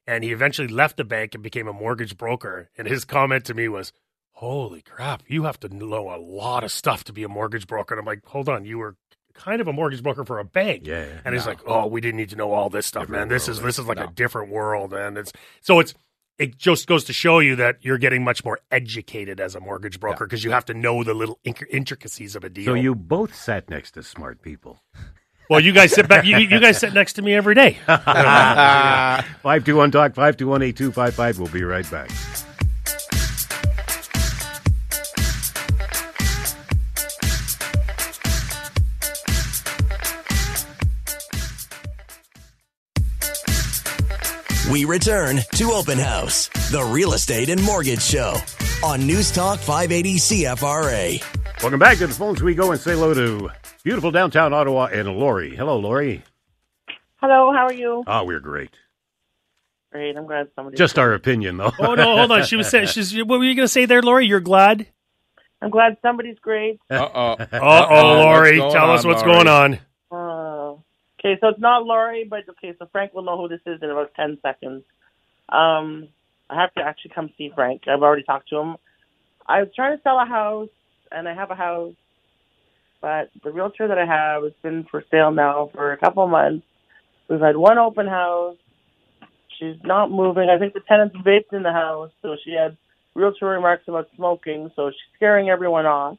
and 0.07 0.23
he 0.23 0.33
eventually 0.33 0.69
left 0.69 0.97
the 0.97 1.05
bank 1.05 1.35
and 1.35 1.43
became 1.43 1.67
a 1.67 1.73
mortgage 1.73 2.17
broker. 2.17 2.71
And 2.79 2.87
his 2.87 3.05
comment 3.05 3.45
to 3.47 3.55
me 3.55 3.69
was, 3.69 3.93
"Holy 4.33 4.83
crap, 4.83 5.23
you 5.27 5.45
have 5.45 5.59
to 5.61 5.69
know 5.69 6.15
a 6.15 6.19
lot 6.19 6.63
of 6.65 6.71
stuff 6.71 7.05
to 7.05 7.13
be 7.13 7.25
a 7.25 7.29
mortgage 7.29 7.67
broker." 7.67 7.95
And 7.95 8.01
I'm 8.01 8.07
like, 8.07 8.25
"Hold 8.27 8.49
on, 8.49 8.65
you 8.65 8.79
were." 8.79 8.97
Kind 9.35 9.61
of 9.61 9.69
a 9.69 9.73
mortgage 9.75 10.03
broker 10.03 10.25
for 10.25 10.39
a 10.39 10.47
bank, 10.47 10.87
Yeah, 10.87 11.09
and 11.23 11.35
he's 11.35 11.45
like, 11.45 11.59
"Oh, 11.67 11.89
we 11.89 12.01
didn't 12.01 12.17
need 12.17 12.31
to 12.31 12.37
know 12.37 12.55
all 12.55 12.71
this 12.71 12.87
stuff, 12.87 13.11
man. 13.11 13.29
This 13.29 13.47
world, 13.47 13.59
is 13.59 13.63
this 13.63 13.79
is 13.79 13.85
like 13.85 14.01
a 14.01 14.07
different 14.07 14.51
world, 14.51 14.95
and 14.95 15.19
it's 15.19 15.31
so 15.61 15.79
it's 15.79 15.93
it 16.39 16.59
just 16.59 16.87
goes 16.87 17.05
to 17.05 17.13
show 17.13 17.39
you 17.39 17.57
that 17.57 17.77
you're 17.81 17.99
getting 17.99 18.25
much 18.25 18.45
more 18.45 18.61
educated 18.71 19.41
as 19.41 19.55
a 19.55 19.61
mortgage 19.61 20.01
broker 20.01 20.27
because 20.27 20.45
you 20.45 20.51
have 20.51 20.65
to 20.67 20.75
know 20.75 21.03
the 21.03 21.15
little 21.15 21.39
inc- 21.47 21.67
intricacies 21.71 22.37
of 22.37 22.45
a 22.45 22.51
deal. 22.51 22.67
So 22.67 22.75
you 22.75 22.95
both 22.95 23.35
sat 23.35 23.71
next 23.71 23.93
to 23.93 24.03
smart 24.03 24.43
people. 24.43 24.83
well, 25.49 25.61
you 25.61 25.73
guys 25.73 25.93
sit 25.93 26.09
back. 26.09 26.25
You, 26.25 26.39
you 26.39 26.61
guys 26.61 26.79
sit 26.79 26.93
next 26.93 27.15
to 27.15 27.23
me 27.23 27.35
every 27.35 27.55
day. 27.55 27.79
521 27.87 29.91
Talk, 29.91 30.15
521 30.15 30.63
8255. 30.63 31.39
We'll 31.39 31.49
be 31.49 31.65
right 31.65 31.91
back. 31.91 32.11
We 44.71 44.85
return 44.85 45.39
to 45.53 45.71
Open 45.71 45.97
House, 45.97 46.49
the 46.73 46.83
real 46.83 47.13
estate 47.13 47.51
and 47.51 47.63
mortgage 47.63 48.03
show 48.03 48.35
on 48.83 49.07
News 49.07 49.31
Talk 49.31 49.61
580 49.61 50.17
CFRA. 50.17 51.63
Welcome 51.63 51.79
back 51.79 51.99
to 51.99 52.09
the 52.09 52.13
phones. 52.13 52.43
We 52.43 52.57
go 52.57 52.73
and 52.73 52.81
say 52.81 52.93
hello 52.93 53.15
to 53.15 53.49
beautiful 53.85 54.11
downtown 54.11 54.53
Ottawa 54.53 54.87
and 54.87 55.09
Lori. 55.17 55.55
Hello, 55.55 55.79
Lori. 55.79 56.25
Hello, 57.21 57.53
how 57.53 57.67
are 57.67 57.73
you? 57.73 58.03
Oh, 58.09 58.25
we're 58.25 58.41
great. 58.41 58.71
Great, 59.93 60.17
I'm 60.17 60.27
glad 60.27 60.49
somebody. 60.57 60.77
Just 60.77 60.99
our 60.99 61.15
opinion, 61.15 61.59
though. 61.59 61.73
Oh 61.79 61.95
no, 61.95 62.17
hold 62.17 62.33
on. 62.33 62.45
She 62.45 62.57
was 62.57 62.69
saying, 62.69 62.89
she's. 62.89 63.15
What 63.15 63.39
were 63.39 63.45
you 63.45 63.55
going 63.55 63.67
to 63.67 63.73
say 63.73 63.85
there, 63.87 64.03
Lori? 64.03 64.27
You're 64.27 64.41
glad? 64.41 64.89
I'm 65.63 65.71
glad 65.71 65.97
somebody's 66.03 66.41
great. 66.41 66.81
uh-oh. 66.91 67.37
Uh 67.39 67.87
oh, 67.89 68.15
Lori. 68.19 68.59
Tell 68.59 68.91
us 68.91 69.05
what's 69.05 69.23
going 69.23 69.47
on. 69.47 69.79
Okay, 71.27 71.41
so 71.41 71.49
it's 71.49 71.61
not 71.61 71.85
Laurie, 71.85 72.25
but 72.29 72.49
okay, 72.49 72.73
so 72.79 72.87
Frank 72.93 73.13
will 73.13 73.25
know 73.25 73.37
who 73.37 73.49
this 73.49 73.61
is 73.67 73.83
in 73.83 73.91
about 73.91 74.15
ten 74.15 74.39
seconds. 74.43 74.85
Um, 75.49 76.09
I 76.49 76.61
have 76.61 76.73
to 76.75 76.83
actually 76.83 77.13
come 77.17 77.31
see 77.37 77.51
Frank. 77.53 77.83
I've 77.89 78.03
already 78.03 78.23
talked 78.23 78.49
to 78.51 78.59
him. 78.59 78.77
I 79.45 79.61
was 79.63 79.71
trying 79.75 79.97
to 79.97 80.03
sell 80.05 80.21
a 80.21 80.25
house. 80.25 80.69
and 81.11 81.29
I 81.29 81.35
have 81.35 81.51
a 81.51 81.57
house. 81.57 81.95
But 83.01 83.31
the 83.43 83.51
realtor 83.51 83.89
that 83.89 83.99
I 83.99 84.07
have 84.07 84.45
has 84.45 84.53
been 84.63 84.87
for 84.89 85.05
sale 85.11 85.33
now 85.33 85.69
for 85.75 85.93
a 85.93 85.97
couple 85.99 86.23
of 86.23 86.31
months. 86.31 86.65
We've 87.29 87.41
had 87.41 87.57
one 87.57 87.79
open 87.79 88.07
house. 88.07 88.57
She's 89.59 89.77
not 89.83 90.13
moving. 90.13 90.49
I 90.49 90.59
think 90.59 90.75
the 90.75 90.81
tenants 90.87 91.17
vaped 91.27 91.53
in 91.53 91.65
the 91.65 91.73
house, 91.73 92.13
so 92.23 92.37
she 92.45 92.53
had 92.53 92.77
realtor 93.15 93.47
remarks 93.47 93.85
about 93.89 94.09
smoking, 94.15 94.71
so 94.77 94.91
she's 94.91 95.17
scaring 95.17 95.49
everyone 95.49 95.87
off. 95.87 96.19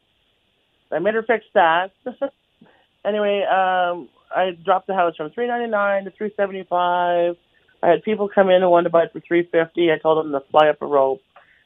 I 0.91 0.99
made 0.99 1.13
her 1.13 1.23
fix 1.23 1.45
that. 1.53 1.91
anyway, 3.05 3.43
um, 3.43 4.09
I 4.35 4.51
dropped 4.51 4.87
the 4.87 4.93
house 4.93 5.15
from 5.15 5.31
three 5.31 5.47
ninety 5.47 5.69
nine 5.69 6.05
to 6.05 6.11
three 6.11 6.31
seventy 6.35 6.63
five. 6.69 7.35
I 7.81 7.89
had 7.89 8.03
people 8.03 8.29
come 8.33 8.49
in 8.49 8.61
who 8.61 8.69
wanted 8.69 8.85
to 8.85 8.89
buy 8.89 9.03
it 9.03 9.13
for 9.13 9.19
three 9.19 9.47
fifty. 9.51 9.91
I 9.91 9.97
told 9.97 10.23
them 10.23 10.31
to 10.31 10.45
fly 10.51 10.69
up 10.69 10.81
a 10.81 10.85
rope. 10.85 11.21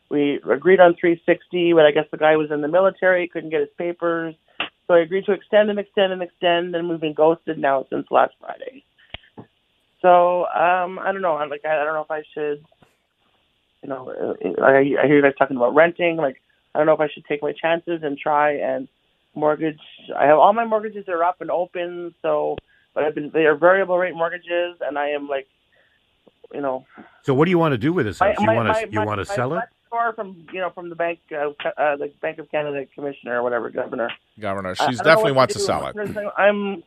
We 0.10 0.42
agreed 0.50 0.80
on 0.80 0.96
three 1.00 1.22
sixty, 1.26 1.74
but 1.74 1.86
I 1.86 1.92
guess 1.92 2.06
the 2.12 2.18
guy 2.18 2.36
was 2.36 2.52
in 2.52 2.62
the 2.62 2.68
military, 2.68 3.28
couldn't 3.28 3.50
get 3.50 3.62
his 3.62 3.70
papers. 3.78 4.36
So 4.88 4.96
I 4.96 5.00
agreed 5.00 5.26
to 5.26 5.32
extend 5.32 5.70
and 5.70 5.80
extend 5.80 6.12
and 6.12 6.22
extend, 6.22 6.76
and 6.76 6.90
we've 6.90 7.00
been 7.00 7.14
ghosted 7.14 7.58
now 7.58 7.86
since 7.90 8.08
last 8.12 8.34
Friday. 8.40 8.84
So 10.02 10.46
um, 10.48 11.00
I 11.00 11.12
don't 11.14 11.22
know. 11.22 11.38
I'm 11.38 11.50
like 11.50 11.64
I, 11.66 11.82
I 11.82 11.84
don't 11.86 11.94
know 11.94 12.02
if 12.04 12.12
I 12.12 12.24
should. 12.34 12.66
You 13.84 13.90
know, 13.90 14.36
I, 14.62 14.80
I 15.02 15.08
hear 15.08 15.16
you 15.16 15.22
guys 15.22 15.34
talking 15.40 15.58
about 15.58 15.76
renting. 15.76 16.18
Like 16.18 16.42
I 16.76 16.80
don't 16.80 16.88
know 16.88 16.94
if 16.94 17.00
I 17.00 17.08
should 17.08 17.26
take 17.26 17.42
my 17.42 17.54
chances 17.54 18.02
and 18.04 18.18
try 18.18 18.58
and 18.58 18.88
mortgage. 19.36 19.80
I 20.18 20.26
have 20.26 20.38
all 20.38 20.54
my 20.54 20.66
mortgages 20.66 21.06
are 21.08 21.24
up 21.24 21.42
and 21.42 21.50
open. 21.52 22.14
So, 22.22 22.58
but 22.94 23.04
I've 23.04 23.16
been 23.16 23.32
they 23.34 23.46
are 23.46 23.56
variable 23.56 23.98
rate 23.98 24.16
mortgages, 24.16 24.78
and 24.82 24.98
I 24.98 25.10
am 25.10 25.28
like, 25.28 25.48
you 26.54 26.62
know. 26.62 26.86
So 27.24 27.34
what 27.34 27.46
do 27.46 27.52
you 27.52 27.60
want 27.60 27.74
to 27.74 27.78
do 27.78 27.94
with 27.94 28.06
this 28.06 28.20
house? 28.20 28.36
My- 28.40 28.54
you 28.54 28.58
want 28.60 28.76
to 28.78 28.92
you 28.92 29.02
want 29.02 29.20
to 29.20 29.26
my 29.30 29.36
sell 29.36 29.52
it? 29.54 29.56
left 29.58 29.74
Or 29.92 30.14
from 30.14 30.46
you 30.54 30.60
know 30.60 30.70
from 30.72 30.90
the 30.90 30.96
bank, 30.96 31.20
uh, 31.32 31.50
uh, 31.78 31.96
the 31.98 32.12
Bank 32.22 32.40
of 32.40 32.50
Canada 32.52 32.86
commissioner 32.96 33.40
or 33.40 33.44
whatever 33.44 33.70
governor. 33.70 34.10
Governor, 34.40 34.72
I- 34.72 34.74
she's 34.74 34.82
I 34.82 34.86
don't 34.86 34.98
know 34.98 35.04
definitely 35.04 35.32
wants 35.34 35.54
to 35.54 35.60
to 35.60 35.66
sell 35.66 35.88
it. 35.88 35.96
I'm 36.38 36.84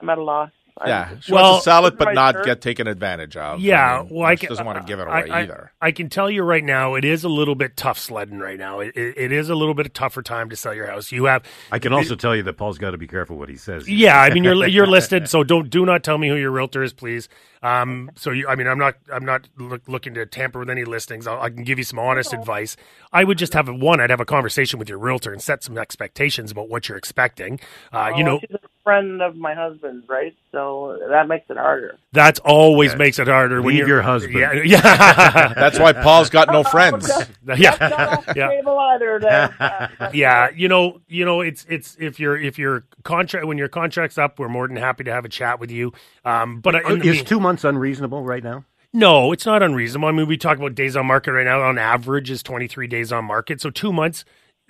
I'm 0.00 0.10
at 0.10 0.18
a 0.18 0.22
loss. 0.22 0.50
I'm- 0.78 0.88
Yeah, 0.88 1.08
she 1.20 1.32
Well- 1.32 1.42
wants 1.52 1.64
to 1.64 1.70
sell 1.70 1.86
it, 1.86 1.96
but 1.96 2.06
Right, 2.08 2.14
not 2.14 2.34
sir. 2.34 2.44
get 2.44 2.60
taken 2.60 2.86
advantage 2.88 3.36
of. 3.36 3.60
Yeah, 3.60 4.00
I 4.00 4.02
mean, 4.02 4.08
well, 4.10 4.26
I 4.26 4.34
she 4.34 4.40
can, 4.40 4.48
doesn't 4.48 4.66
want 4.66 4.78
to 4.78 4.84
give 4.84 4.98
it 4.98 5.06
away 5.06 5.30
I, 5.30 5.42
either. 5.42 5.72
I 5.80 5.92
can 5.92 6.08
tell 6.08 6.28
you 6.28 6.42
right 6.42 6.64
now, 6.64 6.94
it 6.96 7.04
is 7.04 7.22
a 7.22 7.28
little 7.28 7.54
bit 7.54 7.76
tough 7.76 7.98
sledding 7.98 8.40
right 8.40 8.58
now. 8.58 8.80
It, 8.80 8.96
it, 8.96 9.14
it 9.16 9.32
is 9.32 9.48
a 9.50 9.54
little 9.54 9.74
bit 9.74 9.94
tougher 9.94 10.20
time 10.22 10.50
to 10.50 10.56
sell 10.56 10.74
your 10.74 10.86
house. 10.88 11.12
You 11.12 11.26
have, 11.26 11.44
I 11.70 11.78
can 11.78 11.92
also 11.92 12.16
tell 12.16 12.34
you 12.34 12.42
that 12.42 12.54
Paul's 12.54 12.78
got 12.78 12.90
to 12.90 12.98
be 12.98 13.06
careful 13.06 13.38
what 13.38 13.48
he 13.48 13.56
says. 13.56 13.88
yeah. 13.88 14.20
I 14.20 14.30
mean, 14.30 14.42
you're 14.44 14.66
you're 14.66 14.86
listed, 14.88 15.28
so 15.28 15.44
don't 15.44 15.70
do 15.70 15.86
not 15.86 16.02
tell 16.02 16.18
me 16.18 16.28
who 16.28 16.34
your 16.36 16.50
realtor 16.50 16.82
is, 16.82 16.92
please. 16.92 17.28
Um, 17.62 18.10
so 18.14 18.30
you, 18.30 18.46
I 18.46 18.56
mean, 18.56 18.66
I'm 18.66 18.76
not 18.78 18.96
I'm 19.10 19.24
not 19.24 19.48
look, 19.56 19.82
looking 19.88 20.12
to 20.14 20.26
tamper 20.26 20.58
with 20.58 20.68
any 20.68 20.84
listings. 20.84 21.26
I'll, 21.26 21.40
I 21.40 21.48
can 21.48 21.64
give 21.64 21.78
you 21.78 21.84
some 21.84 21.98
honest 21.98 22.34
advice. 22.34 22.76
I 23.10 23.24
would 23.24 23.38
just 23.38 23.54
have 23.54 23.68
a, 23.70 23.72
one. 23.74 24.00
I'd 24.00 24.10
have 24.10 24.20
a 24.20 24.26
conversation 24.26 24.78
with 24.78 24.88
your 24.90 24.98
realtor 24.98 25.32
and 25.32 25.40
set 25.40 25.62
some 25.64 25.78
expectations 25.78 26.50
about 26.50 26.68
what 26.68 26.88
you're 26.90 26.98
expecting. 26.98 27.60
Uh, 27.90 28.12
you 28.16 28.22
Oh, 28.22 28.26
know, 28.26 28.40
she's 28.40 28.50
a 28.50 28.63
friend 28.84 29.22
of 29.22 29.34
my 29.34 29.54
husband's, 29.54 30.08
right? 30.08 30.34
So 30.52 30.98
that 31.08 31.26
makes 31.26 31.48
it 31.50 31.56
harder. 31.56 31.96
That 32.12 32.38
always 32.40 32.92
Yeah. 32.92 32.98
makes 32.98 33.18
it 33.18 33.26
harder 33.26 33.60
when 33.62 33.70
Leave 33.74 33.78
you're 33.78 33.88
your 33.88 34.02
husband. 34.02 34.34
Yeah, 34.38 34.52
yeah, 34.52 35.52
That's 35.56 35.78
why 35.78 35.92
Paul's 35.94 36.30
got 36.30 36.48
no 36.52 36.62
friends. 36.74 37.10
yeah. 37.56 37.76
Not 37.80 37.92
off 37.94 38.26
the 38.26 38.34
Yeah. 38.36 38.50
either. 38.94 39.18
Then. 39.20 39.50
Uh, 39.58 40.10
yeah, 40.12 40.50
you 40.54 40.68
know, 40.68 41.00
you 41.08 41.24
know, 41.24 41.40
it's 41.40 41.64
it's 41.68 41.96
if 41.98 42.20
your 42.20 42.36
if 42.36 42.58
your 42.58 42.84
contract 43.02 43.46
when 43.46 43.58
your 43.58 43.68
contract's 43.68 44.18
up, 44.18 44.38
we're 44.38 44.48
more 44.48 44.68
than 44.68 44.76
happy 44.76 45.02
to 45.04 45.12
have 45.12 45.24
a 45.24 45.28
chat 45.28 45.58
with 45.58 45.70
you. 45.70 45.92
Um, 46.24 46.60
but 46.60 46.74
in 46.76 47.00
Is 47.02 47.16
mean- 47.16 47.24
two 47.24 47.40
months 47.40 47.64
unreasonable 47.64 48.22
right 48.22 48.44
now? 48.44 48.64
no, 48.92 49.32
it's 49.32 49.44
not 49.46 49.60
unreasonable. 49.62 50.06
I 50.08 50.12
mean, 50.12 50.28
we 50.28 50.36
talk 50.36 50.56
about 50.58 50.74
days 50.76 50.94
on 50.96 51.06
market 51.06 51.32
right 51.32 51.44
now. 51.44 51.62
On 51.62 51.78
average, 51.78 52.30
is 52.30 52.42
twenty 52.42 52.68
three 52.68 52.86
days 52.86 53.10
on 53.12 53.24
market. 53.24 53.60
So 53.60 53.70
two 53.70 53.92
months. 53.92 54.24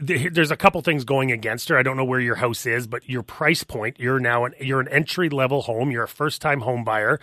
Th- 0.05 0.33
There's 0.33 0.51
a 0.51 0.57
couple 0.57 0.81
things 0.83 1.05
going 1.05 1.31
against 1.33 1.69
her. 1.69 1.77
I 1.79 1.83
don't 1.83 1.97
know 1.97 2.05
where 2.05 2.21
your 2.21 2.37
house 2.37 2.67
is, 2.67 2.87
but 2.87 3.09
your 3.09 3.23
price 3.23 3.65
point. 3.65 3.99
You're 3.99 4.21
now 4.21 4.45
an 4.45 4.55
you're 4.61 4.81
an 4.81 4.89
entry 4.89 5.29
level 5.29 5.63
home. 5.63 5.91
You're 5.91 6.05
a 6.05 6.09
first 6.09 6.41
time 6.43 6.61
home 6.61 6.85
buyer 6.85 7.21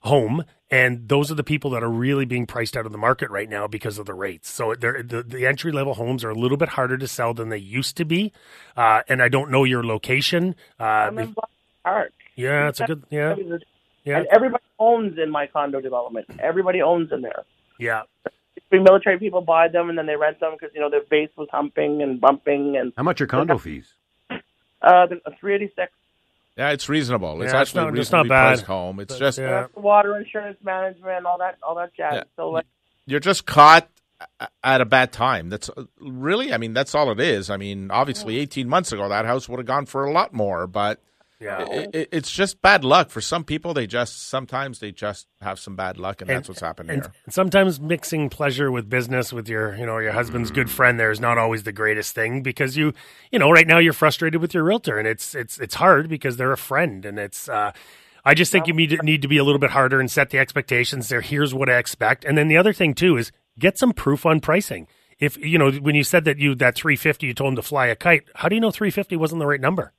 home, 0.00 0.44
and 0.70 1.08
those 1.08 1.30
are 1.30 1.34
the 1.34 1.42
people 1.44 1.70
that 1.70 1.82
are 1.82 1.90
really 1.90 2.26
being 2.26 2.44
priced 2.46 2.76
out 2.76 2.84
of 2.84 2.92
the 2.92 2.98
market 2.98 3.30
right 3.30 3.48
now 3.48 3.66
because 3.66 3.98
of 3.98 4.06
the 4.06 4.14
rates. 4.14 4.50
So 4.50 4.74
the 4.74 5.24
the 5.26 5.46
entry 5.46 5.72
level 5.72 5.94
homes 5.94 6.24
are 6.24 6.30
a 6.30 6.34
little 6.34 6.58
bit 6.58 6.70
harder 6.70 6.98
to 6.98 7.08
sell 7.08 7.32
than 7.34 7.48
they 7.48 7.58
used 7.58 7.96
to 7.96 8.04
be. 8.04 8.32
Uh, 8.76 9.00
and 9.08 9.22
I 9.22 9.28
don't 9.28 9.50
know 9.50 9.64
your 9.64 9.82
location. 9.84 10.54
Uh, 10.78 10.84
I'm 10.84 11.18
in 11.18 11.34
Park. 11.84 12.12
yeah, 12.36 12.68
it's 12.68 12.80
a 12.80 12.86
good 12.86 13.04
yeah 13.10 13.34
yeah 14.04 14.18
And 14.18 14.26
everybody 14.30 14.64
owns 14.78 15.18
in 15.18 15.30
my 15.30 15.46
condo 15.46 15.80
development. 15.80 16.26
Everybody 16.38 16.82
owns 16.82 17.10
in 17.12 17.22
there. 17.22 17.44
yeah. 17.78 18.02
The 18.70 18.80
military 18.80 19.18
people 19.18 19.40
buy 19.40 19.68
them 19.68 19.88
and 19.88 19.96
then 19.98 20.06
they 20.06 20.16
rent 20.16 20.40
them 20.40 20.52
because 20.58 20.74
you 20.74 20.80
know 20.80 20.90
their 20.90 21.02
base 21.08 21.30
was 21.36 21.48
humping 21.52 22.02
and 22.02 22.20
bumping 22.20 22.76
and 22.76 22.92
How 22.96 23.02
much 23.02 23.20
are 23.20 23.26
condo 23.26 23.58
fees? 23.58 23.92
uh, 24.82 25.06
three 25.40 25.54
eighty 25.54 25.70
six. 25.76 25.92
Yeah, 26.56 26.70
it's 26.70 26.88
reasonable. 26.88 27.42
It's 27.42 27.52
Yeah, 27.52 27.60
it's 27.60 27.70
actually 27.70 27.84
not- 27.90 27.98
it's 27.98 28.12
not 28.12 28.18
reasonably 28.24 28.28
bad. 28.28 28.46
priced 28.54 28.64
home. 28.66 29.00
It's 29.00 29.18
just 29.18 29.38
yeah. 29.38 29.66
Water 29.74 30.16
insurance 30.16 30.58
management, 30.62 31.26
all 31.26 31.38
that, 31.38 31.56
all 31.62 31.74
that 31.76 31.94
jazz. 31.94 32.14
Yeah. 32.14 32.22
So 32.36 32.50
like, 32.50 32.66
you're 33.06 33.20
just 33.20 33.44
caught 33.46 33.88
at 34.62 34.80
a 34.80 34.84
bad 34.84 35.12
time. 35.12 35.50
That's 35.50 35.68
uh, 35.68 35.84
really, 36.00 36.52
I 36.52 36.58
mean, 36.58 36.72
that's 36.72 36.94
all 36.94 37.10
it 37.10 37.20
is. 37.20 37.50
I 37.50 37.56
mean, 37.56 37.90
obviously, 37.90 38.38
18 38.38 38.68
months 38.68 38.92
ago, 38.92 39.08
that 39.08 39.26
house 39.26 39.48
would 39.48 39.58
have 39.58 39.66
gone 39.66 39.86
for 39.86 40.04
a 40.04 40.12
lot 40.12 40.32
more, 40.32 40.66
but 40.66 41.00
Yeah. 41.44 41.58
i 41.58 41.86
i 41.94 42.06
it's 42.10 42.30
just 42.30 42.62
bad 42.62 42.84
luck 42.84 43.10
for 43.10 43.20
some 43.20 43.44
people. 43.44 43.74
They 43.74 43.86
just 43.86 44.28
sometimes 44.28 44.78
they 44.78 44.92
just 44.92 45.26
have 45.40 45.58
some 45.58 45.76
bad 45.76 45.98
luck, 45.98 46.20
and, 46.22 46.30
that's 46.30 46.48
what's 46.48 46.60
happened 46.60 46.90
and 46.90 47.02
here. 47.02 47.12
sometimes 47.28 47.78
mixing 47.78 48.30
pleasure 48.30 48.70
with 48.70 48.88
business 48.88 49.32
with 49.32 49.48
your 49.48 49.76
you 49.76 49.86
know 49.86 49.98
your 49.98 50.12
husband's 50.12 50.50
good 50.50 50.70
friend 50.70 50.98
there 50.98 51.10
is 51.10 51.20
not 51.20 51.36
always 51.38 51.64
the 51.64 51.72
greatest 51.72 52.14
thing 52.14 52.42
because 52.42 52.76
you 52.76 52.92
you 53.30 53.38
know 53.38 53.50
right 53.50 53.66
now 53.66 53.78
you're 53.78 53.92
frustrated 53.92 54.40
with 54.40 54.54
your 54.54 54.64
realtor 54.64 54.98
and 54.98 55.06
it's 55.06 55.34
it's 55.34 55.58
it's 55.58 55.74
hard 55.74 56.08
because 56.08 56.36
they're 56.36 56.52
a 56.52 56.56
friend 56.56 57.04
and 57.04 57.18
it's 57.18 57.48
uh 57.48 57.72
I 58.24 58.32
just 58.32 58.50
think 58.50 58.66
you 58.66 58.72
need 58.72 58.90
to, 58.90 58.96
need 59.02 59.20
to 59.20 59.28
be 59.28 59.36
a 59.36 59.44
little 59.44 59.58
bit 59.58 59.70
harder 59.70 60.00
and 60.00 60.10
set 60.10 60.30
the 60.30 60.38
expectations 60.38 61.10
there. 61.10 61.20
Here's 61.20 61.52
what 61.52 61.68
I 61.68 61.76
expect. 61.76 62.24
And 62.24 62.38
then 62.38 62.48
the 62.48 62.56
other 62.56 62.72
thing 62.72 62.94
too 62.94 63.18
is 63.18 63.30
get 63.58 63.76
some 63.76 63.92
proof 63.92 64.24
on 64.24 64.40
pricing. 64.40 64.86
If 65.18 65.36
you 65.36 65.58
know 65.58 65.70
when 65.70 65.94
you 65.94 66.04
said 66.04 66.24
that 66.24 66.38
you 66.38 66.54
that 66.56 66.74
350 66.74 67.26
you 67.26 67.34
told 67.34 67.52
him 67.52 67.56
to 67.56 67.62
fly 67.62 67.86
a 67.86 67.96
kite, 67.96 68.24
how 68.36 68.48
do 68.48 68.54
you 68.54 68.60
know 68.60 68.70
350 68.70 69.16
wasn't 69.16 69.40
the 69.40 69.46
right 69.46 69.60
number? 69.60 69.92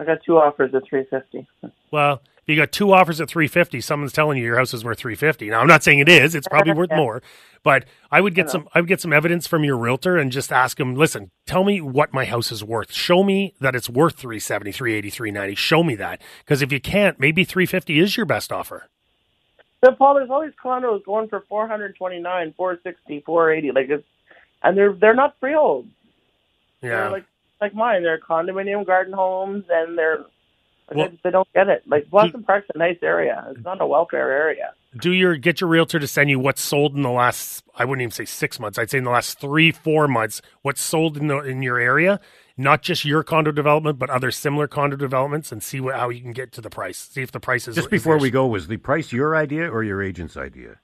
I 0.00 0.04
got 0.04 0.22
two 0.24 0.38
offers 0.38 0.74
at 0.74 0.82
three 0.88 1.04
fifty. 1.08 1.46
Well, 1.92 2.22
if 2.36 2.48
you 2.48 2.54
got 2.54 2.70
two 2.70 2.92
offers 2.92 3.20
at 3.20 3.28
350, 3.28 3.80
someone's 3.80 4.12
telling 4.12 4.38
you 4.38 4.44
your 4.44 4.56
house 4.56 4.72
is 4.72 4.84
worth 4.84 5.00
350. 5.00 5.50
Now, 5.50 5.58
I'm 5.60 5.66
not 5.66 5.82
saying 5.82 5.98
it 5.98 6.08
is, 6.08 6.36
it's 6.36 6.46
probably 6.46 6.72
worth 6.72 6.90
more, 6.94 7.20
but 7.64 7.84
I 8.12 8.20
would 8.20 8.32
get 8.32 8.48
some 8.48 8.68
I 8.72 8.80
would 8.80 8.88
get 8.88 9.00
some 9.00 9.12
evidence 9.12 9.48
from 9.48 9.64
your 9.64 9.76
realtor 9.76 10.16
and 10.16 10.30
just 10.30 10.52
ask 10.52 10.78
him, 10.78 10.94
"Listen, 10.94 11.32
tell 11.46 11.64
me 11.64 11.80
what 11.80 12.14
my 12.14 12.24
house 12.24 12.52
is 12.52 12.62
worth. 12.62 12.92
Show 12.92 13.24
me 13.24 13.54
that 13.60 13.74
it's 13.74 13.90
worth 13.90 14.16
370, 14.16 14.70
380, 14.72 15.10
390. 15.10 15.54
Show 15.56 15.82
me 15.82 15.96
that." 15.96 16.22
Because 16.44 16.62
if 16.62 16.72
you 16.72 16.80
can't, 16.80 17.18
maybe 17.20 17.44
350 17.44 17.98
is 17.98 18.16
your 18.16 18.26
best 18.26 18.52
offer. 18.52 18.88
So 19.84 19.92
Paul, 19.92 20.14
there's 20.14 20.30
all 20.30 20.42
these 20.42 20.52
condos 20.62 21.04
going 21.04 21.28
for 21.28 21.44
four 21.48 21.66
hundred 21.66 21.96
twenty 21.96 22.20
nine, 22.20 22.54
four 22.56 22.78
sixty, 22.84 23.20
four 23.26 23.52
eighty. 23.52 23.72
Like 23.72 23.88
it's, 23.90 24.06
and 24.62 24.76
they're 24.76 24.92
they're 24.92 25.14
not 25.14 25.36
freehold. 25.40 25.88
Yeah. 26.82 26.90
They're 26.90 27.10
like 27.10 27.24
like 27.60 27.74
mine. 27.74 28.02
They're 28.02 28.18
condominium 28.18 28.86
garden 28.86 29.12
homes, 29.12 29.64
and 29.70 29.96
they're 29.98 30.18
like, 30.88 30.96
Well- 30.96 31.06
I 31.06 31.18
they 31.22 31.30
don't 31.30 31.48
get 31.54 31.68
it. 31.68 31.82
Like 31.86 32.10
Blossom 32.10 32.42
Park's 32.44 32.68
a 32.74 32.78
nice 32.78 32.98
area. 33.02 33.46
It's 33.50 33.64
not 33.64 33.80
a 33.80 33.86
welfare 33.86 34.30
area. 34.32 34.72
do 34.98 35.12
your 35.12 35.36
get 35.36 35.60
your 35.60 35.70
realtor 35.70 35.98
to 36.00 36.06
send 36.06 36.30
you 36.30 36.38
what's 36.40 36.60
sold 36.62 36.96
in 36.96 37.02
the 37.02 37.10
last 37.10 37.62
I 37.76 37.84
wouldn't 37.84 38.02
even 38.02 38.10
say 38.12 38.24
six 38.24 38.58
months. 38.58 38.78
I'd 38.78 38.90
say 38.90 38.98
in 38.98 39.04
the 39.04 39.10
last 39.10 39.38
three, 39.40 39.70
four 39.72 40.08
months, 40.08 40.42
what's 40.62 40.82
sold 40.82 41.16
in 41.16 41.28
the 41.28 41.38
in 41.40 41.62
your 41.62 41.78
area, 41.78 42.18
not 42.56 42.82
just 42.82 43.04
your 43.04 43.22
condo 43.22 43.52
development, 43.52 43.98
but 43.98 44.10
other 44.10 44.30
similar 44.30 44.66
condo 44.66 44.96
developments, 44.96 45.52
and 45.52 45.62
see 45.62 45.80
what, 45.80 45.94
how 45.94 46.08
you 46.08 46.20
can 46.20 46.32
get 46.32 46.52
to 46.52 46.60
the 46.60 46.70
price. 46.70 46.98
See 46.98 47.22
if 47.22 47.30
the 47.32 47.40
price 47.40 47.68
is 47.68 47.76
Just 47.76 47.88
before 47.90 48.14
there. 48.14 48.22
we 48.22 48.30
go, 48.30 48.46
was 48.46 48.66
the 48.66 48.76
price 48.78 49.12
your 49.12 49.34
idea 49.36 49.70
or 49.70 49.82
your 49.84 50.02
agent's 50.02 50.36
idea? 50.36 50.80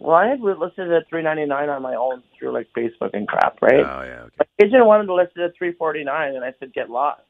Well, 0.00 0.16
I 0.16 0.28
had 0.28 0.40
listed 0.40 0.90
at 0.90 1.06
three 1.08 1.22
ninety 1.22 1.44
nine 1.44 1.68
on 1.68 1.82
my 1.82 1.94
own 1.94 2.22
through 2.38 2.52
like 2.52 2.68
Facebook 2.76 3.10
and 3.12 3.28
crap, 3.28 3.60
right? 3.60 3.84
Oh 3.84 4.02
yeah, 4.02 4.22
okay. 4.22 4.34
My 4.38 4.64
agent 4.66 4.86
wanted 4.86 5.06
to 5.06 5.14
list 5.14 5.32
it 5.36 5.42
at 5.42 5.52
three 5.56 5.72
forty 5.72 6.04
nine, 6.04 6.34
and 6.34 6.42
I 6.44 6.54
said 6.58 6.72
get 6.72 6.88
lost. 6.88 7.20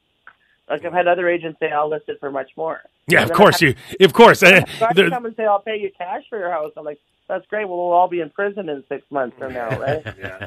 Like 0.68 0.85
I've 0.85 0.93
had 0.93 1.09
other 1.09 1.29
agents 1.29 1.59
say 1.59 1.73
I'll 1.73 1.91
list 1.91 2.05
it 2.09 2.18
for 2.21 2.31
much 2.31 2.51
more. 2.57 2.81
Yeah, 3.09 3.25
of 3.25 3.33
course 3.33 3.61
I 3.61 3.66
you, 3.66 3.75
of 4.01 4.12
course. 4.12 4.39
So 4.39 4.47
I 4.47 4.61
the- 4.95 5.11
come 5.11 5.27
and 5.27 5.35
say 5.35 5.45
I'll 5.45 5.59
pay 5.61 5.79
you 5.79 5.91
cash 5.99 6.23
for 6.31 6.39
your 6.39 6.53
house. 6.53 6.71
I'm 6.77 6.85
like, 6.85 7.01
that's 7.27 7.45
great. 7.47 7.68
Well, 7.68 7.77
we'll 7.77 7.93
all 7.93 8.07
be 8.07 8.21
in 8.21 8.31
prison 8.31 8.68
in 8.68 8.85
six 8.89 9.03
months 9.11 9.37
from 9.37 9.53
now, 9.53 9.68
right? 9.81 10.41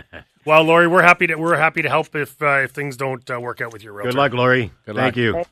well, 0.45 0.63
Lori, 0.63 0.87
we're 0.87 1.01
happy 1.01 1.27
to 1.27 1.35
we're 1.35 1.57
happy 1.57 1.81
to 1.81 1.89
help 1.89 2.15
if 2.15 2.41
uh, 2.41 2.61
if 2.63 2.71
things 2.71 2.95
don't 2.95 3.29
uh, 3.29 3.37
work 3.41 3.59
out 3.59 3.73
with 3.73 3.83
your 3.83 3.91
realtor. 3.91 4.11
Good 4.11 4.17
luck, 4.17 4.31
Lori. 4.31 4.71
Good 4.85 4.95
Thank 4.95 5.17
luck. 5.17 5.17
you. 5.17 5.43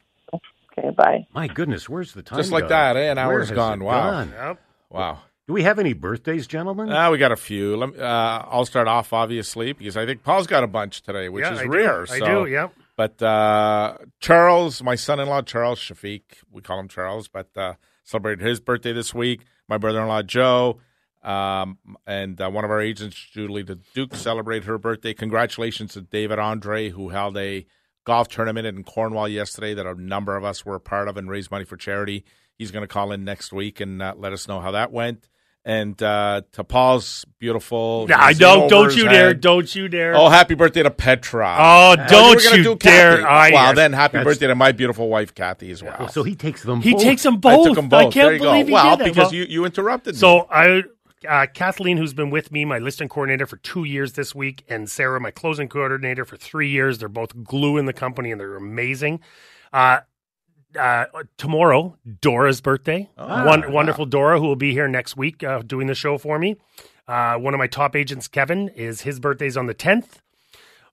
okay, 0.77 0.89
bye. 0.95 1.25
My 1.33 1.47
goodness, 1.47 1.89
where's 1.89 2.13
the 2.13 2.23
time? 2.23 2.37
Just 2.39 2.51
like 2.53 2.63
gone? 2.63 2.69
that, 2.69 2.95
eh? 2.95 3.11
An 3.11 3.17
Where 3.17 3.25
hour's 3.25 3.49
has 3.49 3.55
gone. 3.57 3.83
Wow. 3.83 4.09
gone? 4.11 4.29
Yep. 4.31 4.61
Wow. 4.89 5.19
Do 5.51 5.55
we 5.55 5.63
have 5.63 5.79
any 5.79 5.91
birthdays, 5.91 6.47
gentlemen? 6.47 6.89
Uh, 6.89 7.11
we 7.11 7.17
got 7.17 7.33
a 7.33 7.35
few. 7.35 7.75
Let 7.75 7.89
me, 7.93 7.99
uh, 7.99 8.05
I'll 8.07 8.65
start 8.65 8.87
off, 8.87 9.11
obviously, 9.11 9.73
because 9.73 9.97
I 9.97 10.05
think 10.05 10.23
Paul's 10.23 10.47
got 10.47 10.63
a 10.63 10.67
bunch 10.67 11.01
today, 11.01 11.27
which 11.27 11.43
Yeah, 11.43 11.51
is 11.55 11.59
I 11.59 11.63
do. 11.63 11.69
rare. 11.69 12.01
I 12.03 12.19
so- 12.19 12.45
do. 12.45 12.49
Yep. 12.49 12.73
But 12.95 13.21
uh, 13.21 13.97
Charles, 14.21 14.81
my 14.81 14.95
son-in-law 14.95 15.41
Charles 15.41 15.77
Shafiq, 15.77 16.21
we 16.49 16.61
call 16.61 16.79
him 16.79 16.87
Charles, 16.87 17.27
but 17.27 17.49
uh, 17.57 17.73
celebrated 18.05 18.47
his 18.47 18.61
birthday 18.61 18.93
this 18.93 19.13
week. 19.13 19.41
My 19.67 19.77
brother-in-law 19.77 20.21
Joe, 20.21 20.79
Um, 21.21 21.77
and 22.07 22.39
uh, 22.39 22.49
one 22.49 22.63
of 22.63 22.71
our 22.71 22.79
agents, 22.79 23.17
Julie 23.33 23.63
the 23.63 23.77
Duke, 23.93 24.15
celebrated 24.15 24.63
her 24.67 24.77
birthday. 24.77 25.13
Congratulations 25.13 25.91
to 25.95 26.01
David 26.01 26.39
Andre, 26.39 26.91
who 26.91 27.09
held 27.09 27.35
a 27.37 27.65
golf 28.05 28.29
tournament 28.29 28.67
in 28.67 28.85
Cornwall 28.85 29.27
yesterday 29.27 29.73
that 29.73 29.85
a 29.85 30.01
number 30.01 30.37
of 30.37 30.45
us 30.45 30.65
were 30.65 30.75
a 30.75 30.79
part 30.79 31.09
of 31.09 31.17
and 31.17 31.29
raised 31.29 31.51
money 31.51 31.65
for 31.65 31.75
charity. 31.75 32.23
He's 32.57 32.71
going 32.71 32.83
to 32.83 32.87
call 32.87 33.11
in 33.11 33.25
next 33.25 33.51
week 33.51 33.81
and 33.81 34.01
uh, 34.01 34.13
let 34.15 34.31
us 34.31 34.47
know 34.47 34.61
how 34.61 34.71
that 34.71 34.93
went. 34.93 35.27
And 35.63 36.01
uh, 36.01 36.41
to 36.53 36.63
Paul's 36.63 37.23
beautiful. 37.37 38.07
Nah, 38.07 38.29
he's 38.29 38.39
don't 38.39 38.67
don't 38.67 38.85
his 38.85 38.95
you 38.97 39.03
dare! 39.03 39.27
head. 39.27 39.41
Don't 39.41 39.75
you 39.75 39.87
dare! 39.87 40.15
Oh, 40.15 40.27
happy 40.27 40.55
birthday 40.55 40.81
to 40.81 40.89
Petra. 40.89 41.55
Oh, 41.59 41.91
Uh, 41.91 42.07
don't 42.07 42.43
you, 42.43 42.49
you 42.49 42.63
do 42.63 42.75
dare. 42.77 43.17
Kathy. 43.17 43.23
I- 43.27 43.51
well, 43.51 43.73
then 43.75 43.93
happy 43.93 44.13
That's- 44.13 44.25
birthday 44.33 44.47
to 44.47 44.55
my 44.55 44.71
beautiful 44.71 45.07
wife, 45.07 45.35
Kathy, 45.35 45.69
as 45.69 45.83
well. 45.83 45.95
Oh, 45.99 46.07
so 46.07 46.23
he 46.23 46.33
takes 46.33 46.63
them. 46.63 46.81
he 46.81 46.93
both. 46.93 47.03
takes 47.03 47.21
them 47.21 47.35
I 47.35 47.37
both. 47.37 47.67
took 47.67 47.75
them 47.75 47.89
both. 47.89 47.99
I 47.99 48.03
can't 48.05 48.13
there 48.15 48.33
you 48.33 48.39
believe 48.39 48.63
go. 48.65 48.67
he 48.69 48.73
well, 48.73 48.97
did 48.97 49.05
that. 49.05 49.09
because 49.13 49.25
Well, 49.25 49.35
you, 49.35 49.43
you 49.43 49.65
interrupted 49.65 50.15
me. 50.15 50.19
So 50.19 50.47
I, 50.49 50.81
uh, 51.29 51.45
Kathleen, 51.53 51.97
who's 51.97 52.15
been 52.15 52.31
with 52.31 52.51
me, 52.51 52.65
my 52.65 52.79
listing 52.79 53.07
coordinator 53.07 53.45
for 53.45 53.57
two 53.57 53.83
years 53.83 54.13
this 54.13 54.33
week, 54.33 54.63
and 54.67 54.89
Sarah, 54.89 55.19
my 55.21 55.29
closing 55.29 55.69
coordinator 55.69 56.25
for 56.25 56.37
three 56.37 56.69
years. 56.69 56.97
They're 56.97 57.07
both 57.07 57.43
glue 57.43 57.77
in 57.77 57.85
the 57.85 57.93
company, 57.93 58.31
and 58.31 58.41
they're 58.41 58.55
amazing. 58.57 59.19
Uh, 59.71 59.99
uh, 60.79 61.05
tomorrow, 61.37 61.97
Dora's 62.21 62.61
birthday. 62.61 63.09
Ah, 63.17 63.45
One, 63.45 63.71
wonderful 63.71 64.05
Dora, 64.05 64.39
who 64.39 64.45
will 64.47 64.55
be 64.55 64.73
here 64.73 64.87
next 64.87 65.17
week 65.17 65.43
uh, 65.43 65.59
doing 65.61 65.87
the 65.87 65.95
show 65.95 66.17
for 66.17 66.37
me. 66.39 66.57
Uh, 67.07 67.35
one 67.37 67.53
of 67.53 67.57
my 67.57 67.67
top 67.67 67.95
agents, 67.95 68.27
Kevin, 68.27 68.69
is 68.69 69.01
his 69.01 69.19
birthday's 69.19 69.57
on 69.57 69.65
the 69.67 69.73
tenth. 69.73 70.21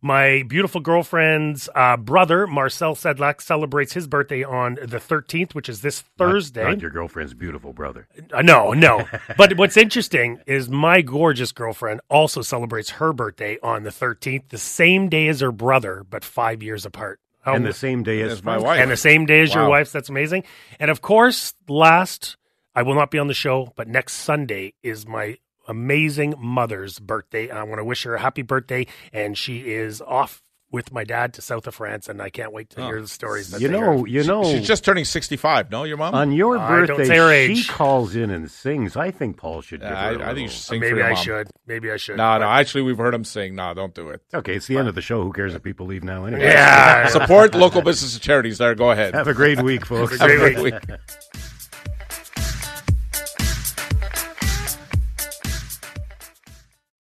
My 0.00 0.44
beautiful 0.46 0.80
girlfriend's 0.80 1.68
uh, 1.74 1.96
brother, 1.96 2.46
Marcel 2.46 2.94
Sedlak, 2.94 3.40
celebrates 3.42 3.94
his 3.94 4.06
birthday 4.06 4.44
on 4.44 4.74
the 4.74 4.98
13th, 4.98 5.56
which 5.56 5.68
is 5.68 5.80
this 5.80 6.04
Not- 6.18 6.26
Thursday. 6.28 6.62
Not, 6.64 6.80
your 6.80 6.90
girlfriend's 6.92 7.34
beautiful 7.34 7.72
brother. 7.72 8.06
Uh, 8.32 8.42
no, 8.42 8.72
no. 8.74 9.08
but 9.36 9.56
what's 9.56 9.76
interesting 9.76 10.38
is 10.46 10.68
my 10.68 11.02
gorgeous 11.02 11.50
girlfriend 11.50 12.00
also 12.08 12.42
celebrates 12.42 12.90
her 12.90 13.12
birthday 13.12 13.58
on 13.60 13.82
the 13.82 13.90
13th, 13.90 14.50
the 14.50 14.58
same 14.58 15.08
day 15.08 15.26
as 15.26 15.40
her 15.40 15.50
brother, 15.50 16.06
but 16.08 16.24
five 16.24 16.62
years 16.62 16.86
apart. 16.86 17.18
How- 17.50 17.54
and 17.56 17.64
the 17.66 17.72
same 17.72 18.02
day 18.02 18.20
as 18.22 18.32
As 18.32 18.44
my 18.44 18.58
wife. 18.58 18.80
and 18.80 18.90
the 18.90 18.96
same 18.96 19.26
day 19.26 19.40
as 19.42 19.54
your 19.54 19.64
Wow. 19.64 19.70
wife's. 19.70 19.92
That's 19.92 20.08
amazing. 20.08 20.44
And 20.78 20.90
of 20.90 21.00
course, 21.02 21.54
last, 21.68 22.36
I 22.74 22.82
will 22.82 22.94
not 22.94 23.10
be 23.10 23.18
on 23.18 23.26
the 23.28 23.34
show, 23.34 23.72
but 23.76 23.88
next 23.88 24.14
Sunday 24.14 24.74
is 24.82 25.06
my 25.06 25.38
amazing 25.66 26.34
mother's 26.38 26.98
birthday. 26.98 27.50
I 27.50 27.62
want 27.64 27.78
to 27.78 27.84
wish 27.84 28.04
her 28.04 28.14
a 28.14 28.20
happy 28.20 28.42
birthday, 28.42 28.86
and 29.12 29.36
she 29.36 29.70
is 29.70 30.00
off 30.00 30.42
with 30.70 30.92
my 30.92 31.02
dad 31.02 31.32
to 31.32 31.40
south 31.40 31.66
of 31.66 31.74
France, 31.74 32.08
and 32.08 32.20
I 32.20 32.28
can't 32.28 32.52
wait 32.52 32.68
to 32.70 32.84
hear 32.84 33.00
the 33.00 33.08
stories. 33.08 33.50
That 33.52 33.60
You 33.62 33.68
know, 33.68 34.02
are. 34.02 34.06
you 34.06 34.22
know, 34.24 34.44
She's 34.44 34.66
just 34.66 34.84
turning 34.84 35.06
65, 35.06 35.70
no, 35.70 35.84
your 35.84 35.96
mom? 35.96 36.14
on 36.14 36.30
your 36.32 36.58
I 36.58 36.84
don't 36.84 36.98
birthday, 36.98 37.06
say 37.06 37.46
she 37.54 37.60
age. 37.60 37.68
calls 37.68 38.14
in 38.14 38.28
and 38.30 38.50
sings. 38.50 38.94
I 38.94 39.10
think 39.10 39.38
Paul 39.38 39.62
should 39.62 39.80
give 39.80 39.88
Yeah, 39.90 40.12
her 40.12 40.20
a 40.20 40.22
I, 40.26 40.30
I 40.30 40.34
think 40.34 40.42
you 40.44 40.48
should 40.50 40.60
sing 40.62 40.80
for 40.80 40.86
maybe 40.86 40.98
your 40.98 41.06
I 41.06 41.12
mom. 41.14 41.24
should. 41.24 41.48
Maybe 41.66 41.90
I 41.90 41.96
should. 41.96 42.18
No, 42.18 42.36
no. 42.38 42.44
Actually, 42.46 42.82
we've 42.82 42.98
heard 42.98 43.14
him 43.14 43.24
sing. 43.24 43.54
No, 43.54 43.72
don't 43.72 43.94
do 43.94 44.10
it. 44.10 44.20
Okay, 44.34 44.56
it's 44.56 44.66
the 44.66 44.76
end 44.76 44.88
of 44.88 44.94
the 44.94 45.00
show. 45.00 45.22
Who 45.22 45.32
cares 45.32 45.54
if 45.54 45.62
people 45.62 45.86
leave 45.86 46.04
now 46.04 46.26
anyway? 46.26 46.42
Yeah. 46.44 47.06
Support 47.08 47.54
local 47.54 47.80
businesses 47.80 48.16
and 48.16 48.22
charities. 48.22 48.58
There, 48.58 48.74
go 48.74 48.90
ahead. 48.90 49.14
Have 49.14 49.28
a 49.28 49.34
great 49.34 49.62
week, 49.62 49.86
folks. 49.86 50.18
Have 50.18 50.30
a 50.30 50.36
great 50.36 50.52
Have 50.56 50.60
a 50.60 50.64
week. 50.64 50.74
great 50.86 50.88
week. 51.34 51.44